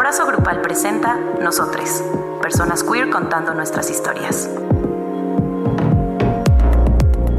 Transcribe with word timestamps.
Abrazo 0.00 0.26
Grupal 0.26 0.62
presenta 0.62 1.20
Nosotres, 1.42 2.02
personas 2.40 2.82
queer 2.82 3.10
contando 3.10 3.52
nuestras 3.52 3.90
historias. 3.90 4.48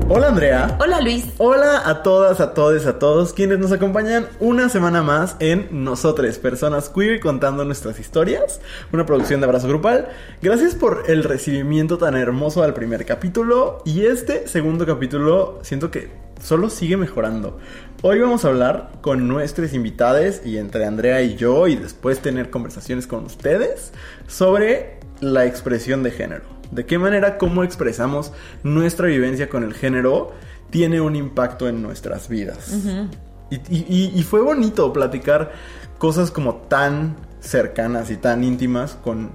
Hola 0.08 0.28
Andrea. 0.28 0.78
Hola 0.80 1.02
Luis. 1.02 1.26
Hola 1.40 1.82
a 1.90 2.04
todas, 2.04 2.40
a 2.40 2.54
todos, 2.54 2.86
a 2.86 3.00
todos 3.00 3.34
quienes 3.34 3.58
nos 3.58 3.72
acompañan 3.72 4.28
una 4.40 4.70
semana 4.70 5.02
más 5.02 5.38
en 5.40 5.70
Nosotres, 5.84 6.38
personas 6.38 6.90
queer 6.90 7.20
contando 7.20 7.66
nuestras 7.66 8.00
historias, 8.00 8.62
una 8.94 9.08
producción 9.08 9.42
de 9.42 9.48
Abrazo 9.48 9.68
Grupal. 9.68 10.10
Gracias 10.44 10.76
por 10.76 11.06
el 11.08 11.24
recibimiento 11.24 11.98
tan 11.98 12.16
hermoso 12.16 12.62
al 12.62 12.76
primer 12.76 13.08
capítulo 13.08 13.82
y 13.86 14.06
este 14.06 14.48
segundo 14.48 14.86
capítulo 14.86 15.58
siento 15.64 15.90
que 15.90 16.12
solo 16.42 16.70
sigue 16.70 16.98
mejorando. 16.98 17.60
Hoy 18.02 18.20
vamos 18.20 18.46
a 18.46 18.50
hablar 18.50 18.92
con 19.02 19.28
nuestros 19.28 19.74
invitados 19.74 20.42
y 20.46 20.58
entre 20.58 20.86
Andrea 20.86 21.22
y 21.22 21.36
yo 21.36 21.68
y 21.68 21.76
después 21.76 22.20
tener 22.20 22.50
conversaciones 22.50 23.08
con 23.08 23.26
ustedes 23.26 23.94
sobre 24.28 25.00
la 25.20 25.46
expresión 25.46 26.04
de 26.04 26.12
género 26.12 26.62
de 26.72 26.86
qué 26.86 26.98
manera 26.98 27.38
cómo 27.38 27.64
expresamos 27.64 28.32
nuestra 28.64 29.08
vivencia 29.08 29.50
con 29.50 29.64
el 29.64 29.74
género 29.74 30.32
tiene 30.70 31.02
un 31.02 31.16
impacto 31.16 31.68
en 31.68 31.82
nuestras 31.82 32.30
vidas. 32.30 32.74
y, 33.50 34.24
fue 34.24 34.42
bonito 34.42 34.94
platicar 34.94 35.52
cosas 35.98 36.32
como 36.32 36.56
tan 36.56 37.18
cercanas 37.42 38.10
y 38.10 38.16
tan 38.16 38.44
íntimas 38.44 38.98
con, 39.04 39.32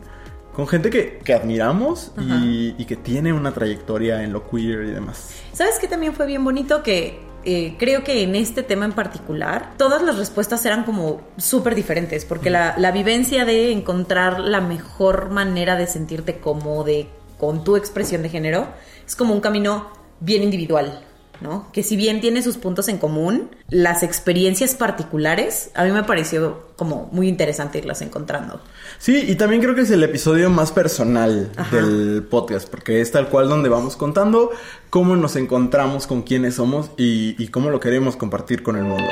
con 0.57 0.67
gente 0.67 0.89
que, 0.89 1.35
admiramos 1.35 2.13
y, 2.19 2.75
y, 2.79 2.87
que 2.87 2.97
tiene 2.97 3.31
una 3.35 3.53
trayectoria 3.53 4.23
en 4.23 4.33
lo 4.33 4.49
queer 4.49 4.85
y 4.85 4.91
demás. 4.91 5.35
¿Sabes 5.53 5.75
qué 5.79 5.87
también 5.87 6.15
fue 6.15 6.25
bien 6.25 6.43
bonito? 6.43 6.83
Que 6.83 7.21
eh, 7.45 7.77
creo 7.79 8.03
que 8.03 8.23
en 8.23 8.35
este 8.35 8.63
tema 8.63 8.87
en 8.87 8.93
particular, 8.93 9.75
todas 9.77 10.01
las 10.01 10.17
respuestas 10.17 10.65
eran 10.65 10.85
como 10.85 11.21
súper 11.37 11.75
diferentes, 11.75 12.25
porque 12.25 12.49
la, 12.49 12.75
la, 12.79 12.91
vivencia 12.91 13.45
de 13.45 13.71
encontrar 13.71 14.41
la 14.41 14.63
mejor 14.63 15.29
manera 15.29 15.77
de 15.77 15.87
sentirte 15.87 16.39
cómodo, 16.41 16.91
con 17.37 17.63
tu 17.63 17.77
expresión 17.77 18.23
de 18.23 18.31
género, 18.31 18.67
es 19.07 19.15
como 19.15 19.35
un 19.35 19.41
camino 19.43 19.91
bien 20.21 20.43
individual, 20.43 21.06
¿no? 21.41 21.69
Que 21.73 21.83
si 21.83 21.97
bien 21.97 22.21
tiene 22.21 22.43
sus 22.43 22.57
puntos 22.57 22.89
en 22.89 22.99
común, 22.99 23.51
las 23.69 24.03
experiencias 24.03 24.75
particulares, 24.75 25.71
a 25.75 25.85
mí 25.85 25.93
me 25.93 26.05
pareció 26.05 26.67
como 26.77 27.09
muy 27.13 27.29
interesante 27.29 27.79
irlas 27.79 28.03
encontrando. 28.03 28.61
Sí, 28.99 29.25
y 29.27 29.37
también 29.37 29.63
creo 29.63 29.75
que 29.75 29.83
es 29.83 29.91
el 29.91 30.03
episodio 30.03 30.51
más 30.51 30.73
personal 30.73 31.51
del 31.71 32.27
podcast, 32.29 32.69
porque 32.69 33.01
es 33.01 33.11
tal 33.13 33.29
cual 33.29 33.49
donde 33.49 33.69
vamos 33.69 33.97
contando 33.97 34.51
cómo 34.91 35.17
nos 35.17 35.37
encontramos 35.37 36.07
con 36.07 36.23
quiénes 36.23 36.55
somos 36.55 36.91
y, 36.97 37.43
y 37.43 37.49
cómo 37.49 37.71
lo 37.71 37.81
queremos 37.81 38.17
compartir 38.17 38.63
con 38.63 38.77
el 38.77 38.85
mundo. 38.85 39.11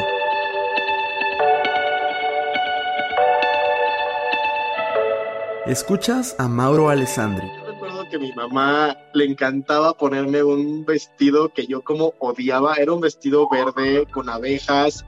Escuchas 5.66 6.36
a 6.38 6.47
Mauro 6.47 6.91
Alessandri 6.91 7.63
que 8.08 8.19
mi 8.19 8.33
mamá 8.33 8.97
le 9.12 9.24
encantaba 9.24 9.94
ponerme 9.94 10.42
un 10.42 10.84
vestido 10.84 11.48
que 11.52 11.66
yo 11.66 11.83
como 11.83 12.14
odiaba. 12.19 12.74
Era 12.77 12.92
un 12.92 13.00
vestido 13.00 13.48
verde 13.50 14.06
con 14.12 14.28
abejas, 14.28 15.05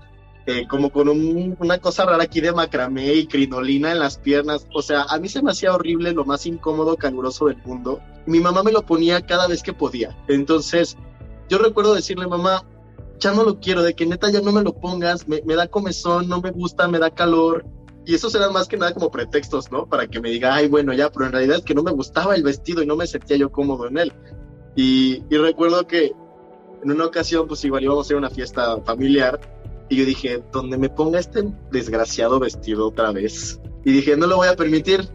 eh, 0.46 0.66
como 0.68 0.90
con 0.90 1.08
una 1.08 1.78
cosa 1.78 2.04
rara 2.04 2.24
aquí 2.24 2.40
de 2.40 2.52
macramé 2.52 3.14
y 3.14 3.26
crinolina 3.26 3.92
en 3.92 3.98
las 3.98 4.18
piernas. 4.18 4.66
O 4.74 4.82
sea, 4.82 5.02
a 5.08 5.18
mí 5.18 5.28
se 5.28 5.42
me 5.42 5.50
hacía 5.50 5.74
horrible, 5.74 6.12
lo 6.12 6.24
más 6.24 6.46
incómodo, 6.46 6.96
caluroso 6.96 7.46
del 7.46 7.58
mundo. 7.64 8.00
Mi 8.26 8.40
mamá 8.40 8.62
me 8.62 8.72
lo 8.72 8.82
ponía 8.82 9.24
cada 9.26 9.48
vez 9.48 9.62
que 9.62 9.72
podía. 9.72 10.16
Entonces, 10.28 10.96
yo 11.48 11.58
recuerdo 11.58 11.94
decirle, 11.94 12.26
mamá, 12.26 12.64
ya 13.18 13.32
no 13.32 13.44
lo 13.44 13.58
quiero, 13.60 13.82
de 13.82 13.94
que 13.94 14.06
neta 14.06 14.30
ya 14.30 14.40
no 14.40 14.52
me 14.52 14.62
lo 14.62 14.74
pongas, 14.74 15.26
me, 15.26 15.42
me 15.44 15.54
da 15.54 15.68
comezón, 15.68 16.28
no 16.28 16.40
me 16.40 16.50
gusta, 16.50 16.88
me 16.88 16.98
da 16.98 17.10
calor. 17.10 17.64
Y 18.06 18.14
eso 18.14 18.28
eran 18.34 18.52
más 18.52 18.68
que 18.68 18.76
nada 18.76 18.94
como 18.94 19.10
pretextos, 19.10 19.70
¿no? 19.72 19.86
Para 19.86 20.06
que 20.06 20.20
me 20.20 20.30
diga, 20.30 20.54
ay, 20.54 20.68
bueno, 20.68 20.94
ya, 20.94 21.10
pero 21.10 21.26
en 21.26 21.32
realidad 21.32 21.56
es 21.58 21.64
que 21.64 21.74
no 21.74 21.82
me 21.82 21.90
gustaba 21.90 22.36
el 22.36 22.44
vestido 22.44 22.82
y 22.82 22.86
no 22.86 22.96
me 22.96 23.06
sentía 23.06 23.36
yo 23.36 23.50
cómodo 23.50 23.88
en 23.88 23.98
él. 23.98 24.12
Y, 24.76 25.24
y 25.28 25.36
recuerdo 25.36 25.86
que 25.88 26.12
en 26.84 26.92
una 26.92 27.06
ocasión, 27.06 27.48
pues 27.48 27.64
igual 27.64 27.82
íbamos 27.82 28.08
a 28.08 28.12
ir 28.12 28.14
a 28.14 28.18
una 28.18 28.30
fiesta 28.30 28.80
familiar 28.82 29.40
y 29.88 29.96
yo 29.96 30.04
dije, 30.04 30.42
donde 30.52 30.78
me 30.78 30.88
ponga 30.88 31.18
este 31.18 31.44
desgraciado 31.70 32.38
vestido 32.38 32.88
otra 32.88 33.12
vez. 33.12 33.60
Y 33.84 33.92
dije, 33.92 34.16
no 34.16 34.26
lo 34.26 34.36
voy 34.36 34.48
a 34.48 34.56
permitir. 34.56 35.08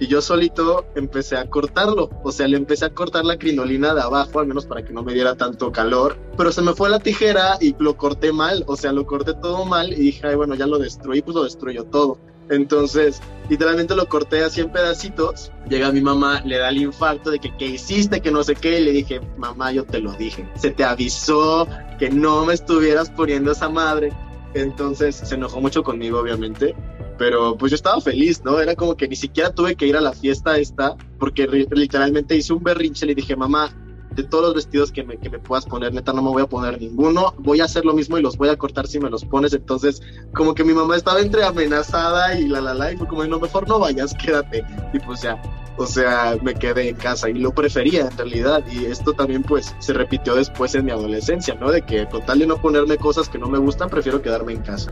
Y 0.00 0.06
yo 0.06 0.22
solito 0.22 0.86
empecé 0.94 1.36
a 1.36 1.48
cortarlo. 1.50 2.08
O 2.24 2.32
sea, 2.32 2.48
le 2.48 2.56
empecé 2.56 2.86
a 2.86 2.90
cortar 2.94 3.26
la 3.26 3.38
crinolina 3.38 3.94
de 3.94 4.00
abajo, 4.00 4.40
al 4.40 4.46
menos 4.46 4.64
para 4.64 4.82
que 4.82 4.94
no 4.94 5.02
me 5.02 5.12
diera 5.12 5.36
tanto 5.36 5.70
calor. 5.70 6.16
Pero 6.38 6.50
se 6.52 6.62
me 6.62 6.72
fue 6.72 6.88
la 6.88 7.00
tijera 7.00 7.58
y 7.60 7.76
lo 7.78 7.98
corté 7.98 8.32
mal. 8.32 8.64
O 8.66 8.76
sea, 8.76 8.92
lo 8.92 9.06
corté 9.06 9.34
todo 9.34 9.66
mal 9.66 9.92
y 9.92 9.96
dije, 9.96 10.26
ay, 10.26 10.36
bueno, 10.36 10.54
ya 10.54 10.66
lo 10.66 10.78
destruí, 10.78 11.20
pues 11.20 11.34
lo 11.34 11.44
destruyo 11.44 11.84
todo. 11.84 12.18
Entonces, 12.48 13.20
literalmente 13.50 13.94
lo 13.94 14.08
corté 14.08 14.42
así 14.42 14.62
en 14.62 14.72
pedacitos. 14.72 15.52
Llega 15.68 15.92
mi 15.92 16.00
mamá, 16.00 16.40
le 16.46 16.56
da 16.56 16.70
el 16.70 16.78
infarto 16.78 17.30
de 17.30 17.38
que, 17.38 17.54
¿qué 17.58 17.66
hiciste? 17.66 18.22
Que 18.22 18.30
no 18.30 18.42
sé 18.42 18.54
qué. 18.54 18.80
Y 18.80 18.84
le 18.86 18.92
dije, 18.92 19.20
mamá, 19.36 19.70
yo 19.70 19.84
te 19.84 20.00
lo 20.00 20.12
dije. 20.12 20.48
Se 20.54 20.70
te 20.70 20.82
avisó 20.82 21.68
que 21.98 22.08
no 22.08 22.46
me 22.46 22.54
estuvieras 22.54 23.10
poniendo 23.10 23.52
esa 23.52 23.68
madre. 23.68 24.14
Entonces, 24.54 25.14
se 25.14 25.34
enojó 25.34 25.60
mucho 25.60 25.82
conmigo, 25.82 26.18
obviamente 26.18 26.74
pero 27.20 27.54
pues 27.54 27.68
yo 27.68 27.76
estaba 27.76 28.00
feliz, 28.00 28.42
¿no? 28.46 28.60
Era 28.60 28.74
como 28.74 28.96
que 28.96 29.06
ni 29.06 29.14
siquiera 29.14 29.54
tuve 29.54 29.76
que 29.76 29.86
ir 29.86 29.94
a 29.94 30.00
la 30.00 30.14
fiesta 30.14 30.56
esta, 30.56 30.96
porque 31.18 31.46
literalmente 31.70 32.34
hice 32.34 32.54
un 32.54 32.62
berrinche, 32.62 33.04
le 33.04 33.14
dije, 33.14 33.36
mamá, 33.36 33.76
de 34.12 34.24
todos 34.24 34.44
los 34.44 34.54
vestidos 34.54 34.90
que 34.90 35.04
me, 35.04 35.18
que 35.18 35.28
me 35.28 35.38
puedas 35.38 35.66
poner, 35.66 35.92
neta, 35.92 36.14
no 36.14 36.22
me 36.22 36.30
voy 36.30 36.40
a 36.40 36.46
poner 36.46 36.80
ninguno, 36.80 37.34
voy 37.36 37.60
a 37.60 37.64
hacer 37.64 37.84
lo 37.84 37.92
mismo 37.92 38.16
y 38.16 38.22
los 38.22 38.38
voy 38.38 38.48
a 38.48 38.56
cortar 38.56 38.86
si 38.86 38.98
me 38.98 39.10
los 39.10 39.26
pones, 39.26 39.52
entonces 39.52 40.00
como 40.32 40.54
que 40.54 40.64
mi 40.64 40.72
mamá 40.72 40.96
estaba 40.96 41.20
entre 41.20 41.44
amenazada 41.44 42.38
y 42.38 42.48
la 42.48 42.62
la 42.62 42.72
la, 42.72 42.90
y 42.90 42.96
fue 42.96 43.06
como, 43.06 43.22
no, 43.26 43.38
mejor 43.38 43.68
no 43.68 43.78
vayas, 43.78 44.14
quédate, 44.24 44.64
y 44.94 44.98
pues 45.00 45.20
ya, 45.20 45.42
o 45.76 45.84
sea, 45.84 46.38
me 46.42 46.54
quedé 46.54 46.88
en 46.88 46.96
casa 46.96 47.28
y 47.28 47.34
lo 47.34 47.52
prefería 47.52 48.08
en 48.10 48.16
realidad, 48.16 48.64
y 48.72 48.86
esto 48.86 49.12
también 49.12 49.42
pues 49.42 49.74
se 49.78 49.92
repitió 49.92 50.36
después 50.36 50.74
en 50.74 50.86
mi 50.86 50.90
adolescencia, 50.90 51.54
¿no? 51.54 51.70
De 51.70 51.82
que 51.82 52.08
con 52.08 52.24
tal 52.24 52.38
de 52.38 52.46
no 52.46 52.56
ponerme 52.56 52.96
cosas 52.96 53.28
que 53.28 53.36
no 53.36 53.50
me 53.50 53.58
gustan, 53.58 53.90
prefiero 53.90 54.22
quedarme 54.22 54.54
en 54.54 54.62
casa. 54.62 54.90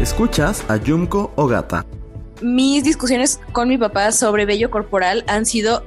Escuchas 0.00 0.62
a 0.68 0.76
Yumko 0.76 1.32
Ogata. 1.36 1.86
Mis 2.42 2.84
discusiones 2.84 3.40
con 3.52 3.66
mi 3.66 3.78
papá 3.78 4.12
sobre 4.12 4.44
vello 4.44 4.70
corporal 4.70 5.24
han 5.26 5.46
sido 5.46 5.82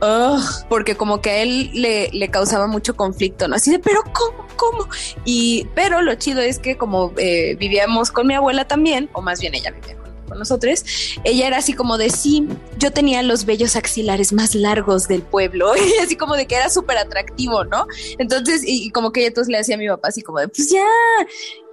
porque 0.68 0.96
como 0.96 1.22
que 1.22 1.30
a 1.30 1.38
él 1.44 1.70
le, 1.76 2.10
le, 2.12 2.30
causaba 2.30 2.66
mucho 2.66 2.96
conflicto, 2.96 3.48
¿no? 3.48 3.56
Así 3.56 3.70
de, 3.70 3.78
pero 3.78 4.02
¿cómo? 4.12 4.48
¿Cómo? 4.56 4.90
Y, 5.26 5.68
pero 5.76 6.02
lo 6.02 6.16
chido 6.16 6.42
es 6.42 6.58
que 6.58 6.76
como 6.76 7.14
eh, 7.18 7.56
vivíamos 7.60 8.10
con 8.10 8.26
mi 8.26 8.34
abuela 8.34 8.66
también, 8.66 9.12
o 9.14 9.22
más 9.22 9.40
bien 9.40 9.54
ella 9.54 9.70
vivía 9.70 9.96
con 10.30 10.40
nosotros, 10.40 10.86
ella 11.24 11.48
era 11.48 11.58
así 11.58 11.74
como 11.74 11.98
de 11.98 12.10
sí, 12.10 12.48
yo 12.78 12.92
tenía 12.92 13.22
los 13.24 13.46
vellos 13.46 13.76
axilares 13.76 14.32
más 14.32 14.56
largos 14.56 15.08
del 15.08 15.24
pueblo, 15.24 15.74
y 15.78 16.04
así 16.04 16.16
como 16.16 16.36
de 16.36 16.46
que 16.46 16.56
era 16.56 16.70
súper 16.70 16.98
atractivo, 16.98 17.66
¿no? 17.66 17.86
Entonces, 18.18 18.62
y, 18.66 18.90
como 18.92 19.12
que 19.12 19.22
ella 19.22 19.30
entonces 19.30 19.52
le 19.52 19.58
hacía 19.58 19.76
a 19.76 19.78
mi 19.78 19.88
papá 19.88 20.10
así 20.10 20.22
como 20.22 20.40
de, 20.40 20.48
pues 20.48 20.70
ya, 20.70 20.86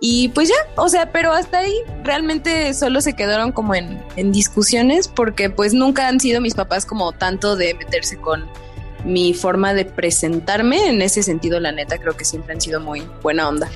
y 0.00 0.28
pues 0.30 0.48
ya, 0.48 0.54
o 0.76 0.88
sea, 0.88 1.12
pero 1.12 1.32
hasta 1.32 1.58
ahí 1.58 1.74
realmente 2.02 2.74
solo 2.74 3.00
se 3.00 3.14
quedaron 3.14 3.52
como 3.52 3.74
en, 3.74 4.02
en 4.16 4.32
discusiones 4.32 5.08
porque 5.08 5.50
pues 5.50 5.72
nunca 5.72 6.08
han 6.08 6.20
sido 6.20 6.40
mis 6.40 6.54
papás 6.54 6.84
como 6.84 7.12
tanto 7.12 7.56
de 7.56 7.74
meterse 7.74 8.18
con 8.18 8.46
mi 9.04 9.34
forma 9.34 9.72
de 9.72 9.84
presentarme, 9.84 10.88
en 10.88 11.00
ese 11.00 11.22
sentido 11.22 11.60
la 11.60 11.72
neta 11.72 11.96
creo 11.98 12.16
que 12.16 12.24
siempre 12.24 12.54
han 12.54 12.60
sido 12.60 12.80
muy 12.80 13.02
buena 13.22 13.48
onda. 13.48 13.70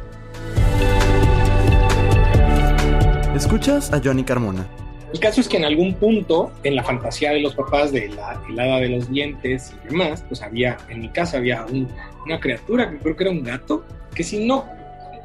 Escuchas 3.40 3.90
a 3.90 3.98
Johnny 4.04 4.22
Carmona. 4.22 4.68
El 5.14 5.18
caso 5.18 5.40
es 5.40 5.48
que 5.48 5.56
en 5.56 5.64
algún 5.64 5.94
punto, 5.94 6.52
en 6.62 6.76
la 6.76 6.84
fantasía 6.84 7.30
de 7.30 7.40
los 7.40 7.54
papás 7.54 7.90
de 7.90 8.10
la 8.10 8.38
helada 8.46 8.80
de 8.80 8.90
los 8.90 9.10
dientes 9.10 9.74
y 9.82 9.88
demás, 9.88 10.22
pues 10.28 10.42
había, 10.42 10.76
en 10.90 11.00
mi 11.00 11.08
casa 11.08 11.38
había 11.38 11.64
una 11.64 12.38
criatura 12.38 12.90
que 12.90 12.98
creo 12.98 13.16
que 13.16 13.24
era 13.24 13.32
un 13.32 13.42
gato, 13.42 13.82
que 14.14 14.22
si 14.22 14.44
no 14.46 14.66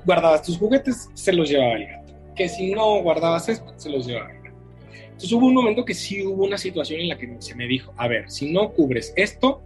guardabas 0.06 0.44
tus 0.44 0.58
juguetes, 0.58 1.10
se 1.14 1.34
los 1.34 1.50
llevaba 1.50 1.74
el 1.74 1.88
gato. 1.88 2.14
Que 2.38 2.48
si 2.48 2.72
no 2.72 3.02
guardabas 3.02 3.50
esto, 3.50 3.74
se 3.76 3.90
los 3.90 4.08
llevaba 4.08 4.32
el 4.32 4.44
gato. 4.44 4.58
Entonces 5.04 5.32
hubo 5.34 5.48
un 5.48 5.54
momento 5.54 5.84
que 5.84 5.94
sí 5.94 6.26
hubo 6.26 6.46
una 6.46 6.58
situación 6.58 7.02
en 7.02 7.10
la 7.10 7.18
que 7.18 7.36
se 7.40 7.54
me 7.54 7.68
dijo, 7.68 7.94
a 7.98 8.08
ver, 8.08 8.32
si 8.32 8.50
no 8.54 8.72
cubres 8.72 9.14
esto, 9.18 9.62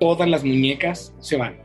todas 0.00 0.26
las 0.26 0.42
muñecas 0.42 1.14
se 1.20 1.36
van. 1.36 1.60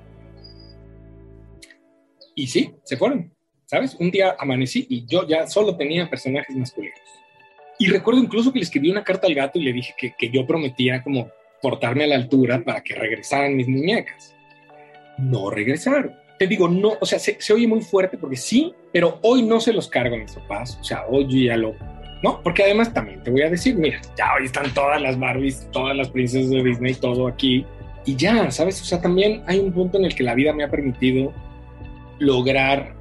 Y 2.35 2.47
sí, 2.47 2.75
se 2.83 2.97
fueron. 2.97 3.34
¿Sabes? 3.65 3.95
Un 3.99 4.11
día 4.11 4.35
amanecí 4.39 4.85
y 4.89 5.05
yo 5.05 5.27
ya 5.27 5.47
solo 5.47 5.75
tenía 5.75 6.09
personajes 6.09 6.55
masculinos. 6.55 6.99
Y 7.77 7.87
recuerdo 7.87 8.21
incluso 8.21 8.53
que 8.53 8.59
le 8.59 8.63
escribí 8.63 8.89
una 8.89 9.03
carta 9.03 9.27
al 9.27 9.35
gato 9.35 9.59
y 9.59 9.63
le 9.63 9.73
dije 9.73 9.93
que, 9.97 10.13
que 10.17 10.29
yo 10.29 10.45
prometía 10.47 11.03
como 11.03 11.29
portarme 11.61 12.05
a 12.05 12.07
la 12.07 12.15
altura 12.15 12.63
para 12.63 12.81
que 12.81 12.95
regresaran 12.95 13.55
mis 13.55 13.67
muñecas. 13.67 14.35
No 15.17 15.49
regresaron. 15.49 16.15
Te 16.39 16.47
digo, 16.47 16.67
no, 16.67 16.93
o 16.99 17.05
sea, 17.05 17.19
se, 17.19 17.37
se 17.39 17.53
oye 17.53 17.67
muy 17.67 17.81
fuerte 17.81 18.17
porque 18.17 18.35
sí, 18.35 18.73
pero 18.91 19.19
hoy 19.23 19.41
no 19.41 19.59
se 19.59 19.73
los 19.73 19.87
cargo 19.87 20.15
a 20.15 20.19
mis 20.19 20.33
papás. 20.33 20.77
O 20.79 20.83
sea, 20.83 21.05
hoy 21.07 21.45
ya 21.45 21.57
lo 21.57 21.75
¿no? 22.25 22.41
Porque 22.41 22.63
además 22.63 22.93
también 22.93 23.21
te 23.23 23.29
voy 23.29 23.43
a 23.43 23.49
decir, 23.49 23.75
mira, 23.75 24.01
ya 24.17 24.33
hoy 24.35 24.45
están 24.45 24.73
todas 24.73 25.01
las 25.01 25.19
Barbies, 25.19 25.67
todas 25.71 25.95
las 25.95 26.09
princesas 26.09 26.49
de 26.49 26.63
Disney, 26.63 26.95
todo 26.95 27.27
aquí. 27.27 27.65
Y 28.05 28.15
ya, 28.15 28.49
¿sabes? 28.51 28.81
O 28.81 28.85
sea, 28.85 29.01
también 29.01 29.43
hay 29.47 29.59
un 29.59 29.71
punto 29.71 29.97
en 29.97 30.05
el 30.05 30.15
que 30.15 30.23
la 30.23 30.33
vida 30.33 30.51
me 30.53 30.63
ha 30.63 30.69
permitido 30.69 31.33
lograr 32.19 32.95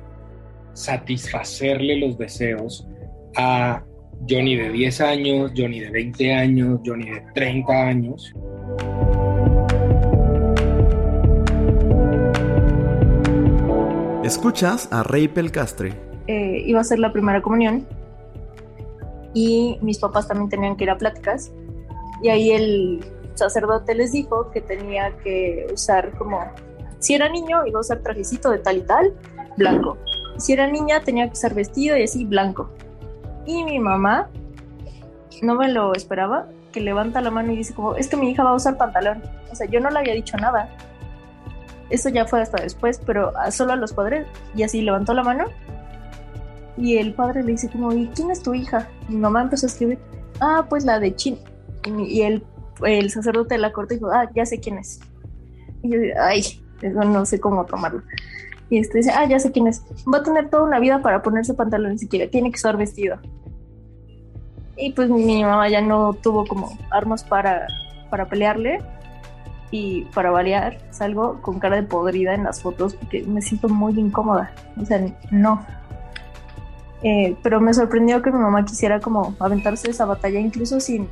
satisfacerle 0.75 1.99
los 1.99 2.19
deseos 2.19 2.87
a 3.37 3.83
Johnny 4.29 4.57
de 4.57 4.71
10 4.71 5.01
años, 5.01 5.53
Johnny 5.57 5.81
de 5.81 5.91
20 5.91 6.35
años, 6.35 6.81
Johnny 6.85 7.11
de 7.11 7.23
30 7.35 7.73
años. 7.73 8.35
Escuchas 14.25 14.89
a 14.91 15.03
Rey 15.03 15.29
Pelcastre. 15.29 15.93
Eh, 16.27 16.63
iba 16.67 16.81
a 16.81 16.85
ser 16.85 16.99
la 16.99 17.13
primera 17.13 17.43
comunión 17.43 17.87
y 19.35 19.79
mis 19.83 19.99
papás 19.99 20.27
también 20.27 20.49
tenían 20.49 20.77
que 20.77 20.85
ir 20.85 20.91
a 20.91 20.97
pláticas 20.97 21.53
y 22.23 22.31
ahí 22.31 22.51
el 22.51 23.05
sacerdote 23.35 23.95
les 23.95 24.13
dijo 24.13 24.51
que 24.51 24.63
tenía 24.63 25.15
que 25.23 25.67
usar 25.73 26.17
como, 26.17 26.41
si 27.01 27.15
era 27.15 27.29
niño 27.29 27.67
iba 27.67 27.79
a 27.79 27.81
usar 27.81 27.99
trajecito 28.03 28.51
de 28.51 28.59
tal 28.59 28.79
y 28.79 28.83
tal, 28.83 29.15
blanco. 29.59 29.99
Si 30.39 30.53
era 30.53 30.67
niña 30.67 31.01
tenía 31.01 31.27
que 31.27 31.33
usar 31.33 31.55
vestido 31.55 31.97
y 31.97 32.05
así 32.05 32.25
blanco. 32.25 32.71
Y 33.47 33.65
mi 33.65 33.79
mamá 33.79 34.29
no 35.43 35.55
me 35.55 35.71
lo 35.71 35.95
esperaba, 35.95 36.49
que 36.73 36.81
levanta 36.81 37.21
la 37.21 37.31
mano 37.31 37.53
y 37.53 37.57
dice 37.57 37.75
como, 37.75 37.95
es 37.95 38.09
que 38.09 38.17
mi 38.17 38.31
hija 38.31 38.43
va 38.43 38.51
a 38.51 38.55
usar 38.55 38.77
pantalón. 38.77 39.23
O 39.51 39.55
sea, 39.55 39.69
yo 39.69 39.81
no 39.81 39.91
le 39.91 39.99
había 39.99 40.15
dicho 40.15 40.37
nada. 40.37 40.69
Eso 41.91 42.09
ya 42.09 42.27
fue 42.27 42.41
hasta 42.41 42.63
después, 42.63 43.01
pero 43.05 43.33
solo 43.51 43.75
a 43.75 43.77
los 43.77 43.93
padres. 43.93 44.27
Y 44.57 44.63
así 44.63 44.81
levantó 44.83 45.15
la 45.15 45.23
mano. 45.23 45.45
Y 46.77 46.97
el 46.97 47.15
padre 47.15 47.45
le 47.45 47.53
dice 47.53 47.71
como, 47.71 47.93
¿y 47.93 48.09
quién 48.09 48.31
es 48.31 48.43
tu 48.43 48.55
hija? 48.55 48.89
Mi 49.09 49.17
mamá 49.17 49.43
empezó 49.43 49.67
a 49.67 49.69
escribir, 49.69 49.99
ah, 50.41 50.67
pues 50.69 50.85
la 50.85 50.99
de 50.99 51.15
Chin. 51.15 51.39
Y, 51.87 52.23
el, 52.23 52.45
el 52.85 53.11
sacerdote 53.11 53.55
de 53.55 53.61
la 53.61 53.73
corte 53.73 53.95
dijo, 53.95 54.11
ah, 54.11 54.29
ya 54.35 54.45
sé 54.45 54.59
quién 54.59 54.79
es. 54.79 55.01
Y 55.83 55.91
yo 55.91 55.99
ay, 56.21 56.41
eso 56.83 57.01
no 57.05 57.25
sé 57.25 57.39
cómo 57.39 57.65
tomarlo. 57.67 58.03
Y 58.75 58.79
este 58.79 58.99
dice, 58.99 59.13
ah, 59.13 59.25
ya 59.25 59.39
sé 59.39 59.53
quién 59.53 59.69
es. 59.69 59.85
Va 60.13 60.19
a 60.19 60.23
tener 60.25 60.51
toda 60.51 60.65
una 60.65 60.81
vida 60.81 61.01
para 61.01 61.23
ponerse 61.23 61.55
pantalones 61.55 62.01
siquiera. 62.01 62.29
Tiene 62.29 62.51
que 62.51 62.57
estar 62.57 62.77
vestido. 62.77 63.19
Y 64.77 64.91
pues 64.95 65.09
mi 65.09 65.45
mamá 65.45 65.69
ya 65.69 65.81
no 65.81 66.15
tuvo 66.15 66.45
como 66.45 66.77
armas 66.91 67.23
para, 67.23 67.69
para 68.11 68.27
pelearle. 68.27 68.81
Y 69.71 70.07
para 70.07 70.33
variar, 70.33 70.79
salgo 70.91 71.41
con 71.41 71.61
cara 71.61 71.77
de 71.77 71.85
podrida 71.85 72.35
en 72.35 72.43
las 72.43 72.63
fotos 72.63 72.97
porque 72.97 73.23
me 73.23 73.43
siento 73.43 73.69
muy 73.69 73.93
incómoda. 73.93 74.53
O 74.77 74.85
sea, 74.85 75.01
no. 75.31 75.65
Eh, 77.05 77.37
pero 77.45 77.61
me 77.61 77.73
sorprendió 77.75 78.23
que 78.23 78.33
mi 78.33 78.39
mamá 78.39 78.65
quisiera 78.65 78.99
como 78.99 79.37
aventarse 79.39 79.89
esa 79.89 80.05
batalla 80.05 80.41
incluso 80.41 80.81
sin, 80.81 81.07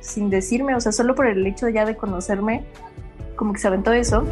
sin 0.00 0.30
decirme, 0.30 0.74
o 0.74 0.80
sea, 0.80 0.90
solo 0.90 1.14
por 1.14 1.28
el 1.28 1.46
hecho 1.46 1.68
ya 1.68 1.84
de 1.84 1.96
conocerme, 1.96 2.64
como 3.36 3.52
que 3.52 3.60
se 3.60 3.68
aventó 3.68 3.92
eso. 3.92 4.24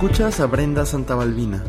Escuchas 0.00 0.40
a 0.40 0.46
Brenda 0.46 0.86
Santabalbina. 0.86 1.62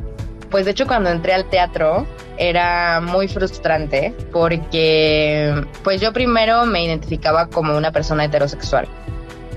Pues 0.50 0.63
de 0.63 0.72
hecho 0.72 0.88
cuando 0.88 1.10
entré 1.10 1.33
al 1.33 1.50
teatro 1.50 2.07
era 2.38 3.01
muy 3.01 3.28
frustrante 3.28 4.16
porque 4.31 5.66
pues 5.83 6.00
yo 6.00 6.13
primero 6.13 6.66
me 6.66 6.81
identificaba 6.81 7.48
como 7.48 7.75
una 7.75 7.92
persona 7.92 8.24
heterosexual, 8.24 8.88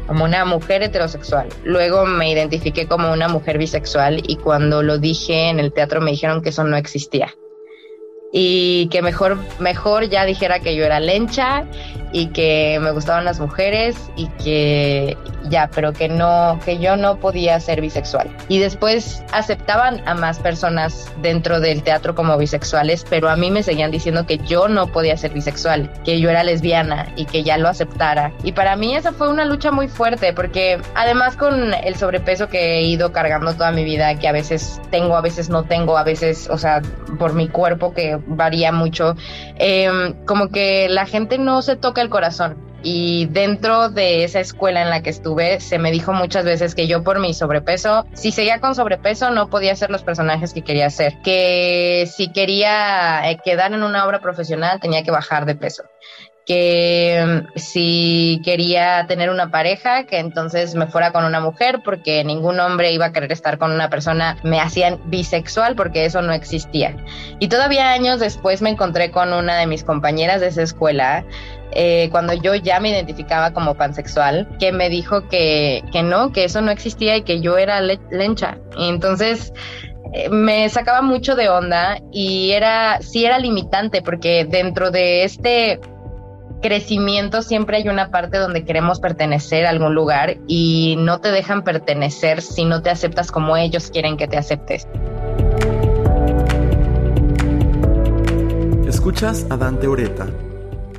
como 0.09 0.25
una 0.25 0.45
mujer 0.45 0.83
heterosexual. 0.83 1.51
Luego 1.63 2.05
me 2.05 2.33
identifiqué 2.33 2.89
como 2.89 3.13
una 3.13 3.29
mujer 3.29 3.59
bisexual 3.59 4.21
y 4.27 4.39
cuando 4.39 4.83
lo 4.83 4.99
dije 4.99 5.51
en 5.51 5.61
el 5.61 5.73
teatro 5.73 6.01
me 6.01 6.11
dijeron 6.11 6.43
que 6.43 6.49
eso 6.49 6.65
no 6.65 6.77
existía 6.77 7.33
y 8.37 8.89
que 8.89 9.01
mejor, 9.01 9.39
mejor 9.61 10.09
ya 10.09 10.25
dijera 10.25 10.59
que 10.59 10.75
yo 10.75 10.85
era 10.85 10.99
lencha 10.99 11.65
y 12.11 12.29
que 12.29 12.79
me 12.81 12.91
gustaban 12.91 13.25
las 13.25 13.39
mujeres 13.39 13.97
y 14.17 14.27
que 14.43 15.17
ya, 15.49 15.71
pero 15.75 15.93
que 15.93 16.09
no, 16.09 16.59
que 16.65 16.79
yo 16.79 16.97
no 16.97 17.17
podía 17.17 17.59
ser 17.61 17.81
bisexual. 17.81 18.29
Y 18.49 18.59
después 18.59 19.23
aceptaban 19.33 20.01
a 20.07 20.15
más 20.15 20.39
personas 20.39 21.13
dentro 21.23 21.61
del 21.61 21.83
teatro 21.83 22.15
como 22.15 22.37
bisexuales, 22.37 23.05
pero 23.09 23.29
a 23.29 23.37
mí 23.37 23.51
me 23.51 23.63
seguían 23.63 23.91
diciendo 23.91 24.27
que 24.27 24.39
yo 24.39 24.69
no 24.69 24.87
podía 24.87 25.17
ser 25.17 25.33
bisexual, 25.33 25.91
que 26.05 26.21
yo 26.21 26.31
era 26.31 26.43
lesbiana 26.43 27.13
y 27.17 27.27
que 27.27 27.43
ya 27.43 27.57
lo 27.57 27.69
aceptara. 27.69 28.33
Y 28.43 28.53
para 28.53 28.77
mí 28.77 28.97
esa 28.97 29.13
fue 29.13 29.29
una 29.29 29.45
lucha 29.45 29.71
muy 29.71 29.89
fuerte 29.89 30.33
porque 30.33 30.81
además 30.95 31.37
con 31.37 31.75
el 31.75 31.97
sobrepeso 31.97 32.49
que 32.49 32.79
he 32.79 32.83
ido 32.83 33.13
cargando 33.13 33.55
toda 33.55 33.71
mi 33.71 33.85
vida, 33.85 34.19
que 34.19 34.29
a 34.29 34.33
veces 34.33 34.81
tengo, 34.91 35.17
a 35.17 35.21
veces 35.21 35.51
no 35.51 35.65
tengo, 35.65 35.99
a 35.99 36.05
veces, 36.05 36.49
o 36.51 36.59
sea, 36.59 36.81
por 37.19 37.35
mi 37.35 37.49
cuerpo 37.49 37.93
que 37.93 38.19
varía 38.27 38.73
mucho, 38.73 39.17
eh, 39.59 40.15
como 40.27 40.49
que 40.49 40.89
la 40.89 41.07
gente 41.07 41.39
no 41.39 41.63
se 41.63 41.77
toca 41.77 42.01
el 42.01 42.09
corazón. 42.09 42.57
Y 42.87 43.27
dentro 43.31 43.89
de 43.89 44.25
esa 44.25 44.41
escuela 44.41 44.83
en 44.83 44.91
la 44.91 45.03
que 45.03 45.09
estuve, 45.09 45.59
se 45.61 45.79
me 45.79 45.91
dijo 45.91 46.13
muchas 46.13 46.45
veces 46.45 46.75
que 46.75 46.87
yo 46.87 47.03
por 47.03 47.19
mi 47.19 47.33
sobrepeso, 47.33 48.05
si 48.13 48.31
seguía 48.31 48.61
con 48.61 48.75
sobrepeso, 48.75 49.31
no 49.31 49.49
podía 49.49 49.75
ser 49.75 49.91
los 49.91 50.03
personajes 50.03 50.53
que 50.53 50.61
quería 50.61 50.87
hacer. 50.87 51.15
Que 51.23 52.07
si 52.15 52.31
quería 52.31 53.31
eh, 53.31 53.39
quedar 53.43 53.73
en 53.73 53.83
una 53.83 54.07
obra 54.07 54.21
profesional, 54.21 54.81
tenía 54.81 55.03
que 55.03 55.11
bajar 55.11 55.47
de 55.47 55.55
peso 55.55 55.85
que 56.47 57.25
mm, 57.27 57.59
si 57.59 58.41
quería 58.45 59.07
tener 59.07 59.31
una 59.31 59.51
pareja, 59.51 60.05
que 60.05 60.19
entonces 60.19 60.75
me 60.75 60.87
fuera 60.87 61.13
con 61.13 61.25
una 61.25 61.41
mujer, 61.41 61.81
porque 61.85 62.23
ningún 62.25 62.61
hombre 62.61 62.93
iba 62.93 63.07
a 63.07 63.13
querer 63.13 63.33
estar 63.33 63.59
con 63.59 63.73
una 63.73 63.89
persona, 63.89 64.37
me 64.43 64.61
hacían 64.61 65.01
bisexual, 65.07 65.75
porque 65.75 66.05
eso 66.05 66.23
no 66.23 66.33
existía. 66.33 66.97
Y 67.39 67.49
todavía 67.49 67.93
años 67.93 68.21
después 68.21 68.63
me 68.63 68.71
encontré 68.71 69.11
con 69.11 69.33
una 69.33 69.57
de 69.57 69.67
mis 69.67 69.85
compañeras 69.85 70.41
de 70.41 70.49
esa 70.49 70.63
escuela, 70.63 71.25
eh, 71.77 72.09
cuando 72.13 72.35
yo 72.35 72.55
ya 72.55 72.79
me 72.79 72.91
identificaba 72.91 73.53
como 73.53 73.75
pansexual, 73.75 74.49
que 74.61 74.71
me 74.71 74.89
dijo 74.89 75.29
que, 75.29 75.83
que 75.93 76.03
no, 76.03 76.31
que 76.31 76.45
eso 76.45 76.61
no 76.61 76.71
existía 76.71 77.17
y 77.17 77.23
que 77.23 77.41
yo 77.41 77.59
era 77.59 77.81
lencha. 77.81 78.59
Y 78.77 78.89
entonces 78.89 79.53
eh, 80.13 80.29
me 80.29 80.69
sacaba 80.69 81.03
mucho 81.03 81.35
de 81.35 81.49
onda 81.49 81.99
y 82.13 82.53
era, 82.53 83.01
sí 83.01 83.25
era 83.25 83.39
limitante, 83.39 84.03
porque 84.03 84.45
dentro 84.45 84.93
de 84.93 85.25
este 85.25 85.81
crecimiento 86.65 87.43
siempre 87.43 87.77
hay 87.77 87.89
una 87.91 88.11
parte 88.11 88.39
donde 88.39 88.65
queremos 88.65 88.99
pertenecer 88.99 89.67
a 89.67 89.69
algún 89.69 89.95
lugar 89.95 90.39
y 90.47 90.97
no 90.99 91.21
te 91.21 91.31
dejan 91.31 91.63
pertenecer 91.63 92.41
si 92.41 92.65
no 92.65 92.81
te 92.81 92.89
aceptas 92.89 93.31
como 93.31 93.55
ellos 93.59 93.91
quieren 93.91 94.17
que 94.17 94.27
te 94.27 94.39
aceptes. 94.39 94.89
Escuchas 98.89 99.47
a 99.51 99.59
Dante 99.59 99.87
Ureta. 99.87 100.27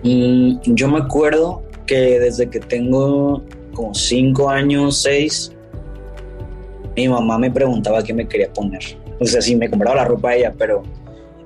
Mm, 0.03 0.59
yo 0.65 0.87
me 0.87 0.99
acuerdo 0.99 1.63
que 1.87 2.19
desde 2.19 2.47
que 2.47 2.59
tengo 2.59 3.41
como 3.73 3.95
cinco 3.95 4.51
años, 4.51 5.01
seis, 5.01 5.51
mi 6.95 7.07
mamá 7.07 7.39
me 7.39 7.49
preguntaba 7.49 8.03
qué 8.03 8.13
me 8.13 8.27
quería 8.27 8.53
poner. 8.53 8.83
O 9.19 9.25
sea, 9.25 9.41
sí, 9.41 9.55
me 9.55 9.67
compraba 9.67 9.95
la 9.95 10.05
ropa 10.05 10.35
ella, 10.35 10.53
pero 10.55 10.83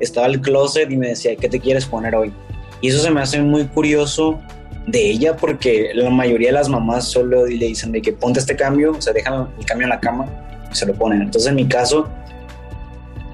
estaba 0.02 0.28
el 0.28 0.42
closet 0.42 0.92
y 0.92 0.98
me 0.98 1.08
decía, 1.08 1.38
¿qué 1.38 1.48
te 1.48 1.62
quieres 1.62 1.86
poner 1.86 2.14
hoy? 2.16 2.34
Y 2.82 2.90
eso 2.90 3.00
se 3.00 3.12
me 3.12 3.22
hace 3.22 3.42
muy 3.42 3.66
curioso 3.66 4.40
de 4.88 5.10
ella 5.10 5.36
porque 5.36 5.92
la 5.94 6.10
mayoría 6.10 6.50
de 6.50 6.54
las 6.54 6.70
mamás 6.70 7.06
solo 7.06 7.46
le 7.46 7.68
dicen 7.68 7.92
de 7.92 8.02
que 8.02 8.14
ponte 8.14 8.40
este 8.40 8.56
cambio, 8.56 8.92
o 8.92 9.02
sea, 9.02 9.14
dejan 9.14 9.50
el 9.58 9.66
cambio 9.66 9.86
en 9.86 9.90
la 9.90 10.00
cama 10.00 10.26
y 10.72 10.76
se 10.76 10.86
lo 10.86 10.94
ponen. 10.94 11.22
Entonces 11.22 11.50
en 11.50 11.56
mi 11.56 11.68
caso, 11.68 12.10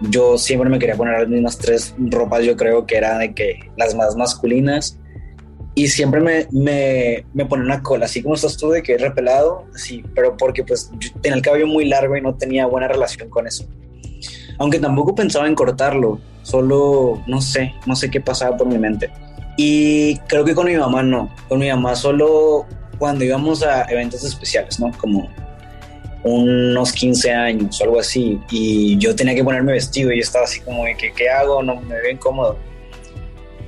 yo 0.10 0.38
siempre 0.38 0.70
me 0.70 0.80
quería 0.80 0.96
poner 0.96 1.20
las 1.20 1.30
mismas 1.30 1.58
tres 1.58 1.96
ropas, 1.98 2.44
yo 2.44 2.56
creo 2.56 2.86
que 2.86 2.98
eran 2.98 3.20
de 3.20 3.34
que 3.34 3.60
las 3.78 3.96
más 3.96 4.16
masculinas. 4.16 5.00
Y 5.78 5.90
siempre 5.90 6.22
me, 6.22 6.48
me, 6.52 7.26
me 7.34 7.46
ponía 7.46 7.66
una 7.66 7.84
cola, 7.84 8.06
así 8.06 8.24
como 8.24 8.36
estás 8.36 8.56
tú, 8.56 8.70
de 8.70 8.82
que 8.82 8.98
repelado, 8.98 9.66
sí, 9.76 10.06
pero 10.16 10.38
porque 10.38 10.64
pues 10.64 10.90
yo 11.00 11.12
tenía 11.20 11.36
el 11.36 11.42
cabello 11.42 11.68
muy 11.68 11.84
largo 11.84 12.16
y 12.16 12.22
no 12.22 12.34
tenía 12.36 12.66
buena 12.66 12.88
relación 12.88 13.30
con 13.30 13.46
eso. 13.46 13.68
Aunque 14.58 14.80
tampoco 14.80 15.14
pensaba 15.14 15.48
en 15.48 15.56
cortarlo, 15.56 16.22
solo 16.44 17.22
no 17.28 17.42
sé, 17.42 17.74
no 17.86 17.94
sé 17.98 18.10
qué 18.10 18.22
pasaba 18.22 18.56
por 18.56 18.68
mi 18.68 18.78
mente. 18.78 19.12
Y 19.58 20.18
creo 20.28 20.44
que 20.44 20.54
con 20.54 20.66
mi 20.66 20.76
mamá 20.76 21.04
no. 21.04 21.34
Con 21.48 21.60
mi 21.60 21.70
mamá 21.70 21.96
solo 21.96 22.66
cuando 22.98 23.24
íbamos 23.24 23.64
a 23.64 23.84
eventos 23.92 24.24
especiales, 24.24 24.80
¿no? 24.80 24.92
Como 24.98 25.30
unos 26.24 26.92
15 26.92 27.32
años 27.32 27.80
o 27.80 27.84
algo 27.84 28.00
así. 28.00 28.40
Y 28.50 28.98
yo 28.98 29.16
tenía 29.16 29.36
que 29.36 29.44
ponerme 29.44 29.74
vestido 29.74 30.12
y 30.12 30.18
yo 30.18 30.22
estaba 30.22 30.46
así 30.46 30.60
como 30.62 30.86
de 30.86 30.96
que, 30.96 31.14
¿qué 31.14 31.30
hago? 31.30 31.62
No 31.62 31.80
me 31.82 31.96
veo 32.02 32.12
incómodo. 32.12 32.58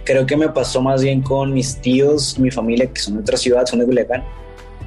Creo 0.03 0.25
que 0.25 0.36
me 0.36 0.50
pasó 0.50 0.82
más 0.82 1.03
bien 1.03 1.22
con 1.22 1.53
mis 1.53 1.79
tíos, 1.82 2.39
mi 2.39 2.50
familia, 2.50 2.88
que 2.88 3.00
son 3.00 3.15
de 3.15 3.22
otra 3.22 3.38
ciudad, 3.38 3.65
son 3.65 3.79
de 3.79 3.86
Culiacán. 3.86 4.24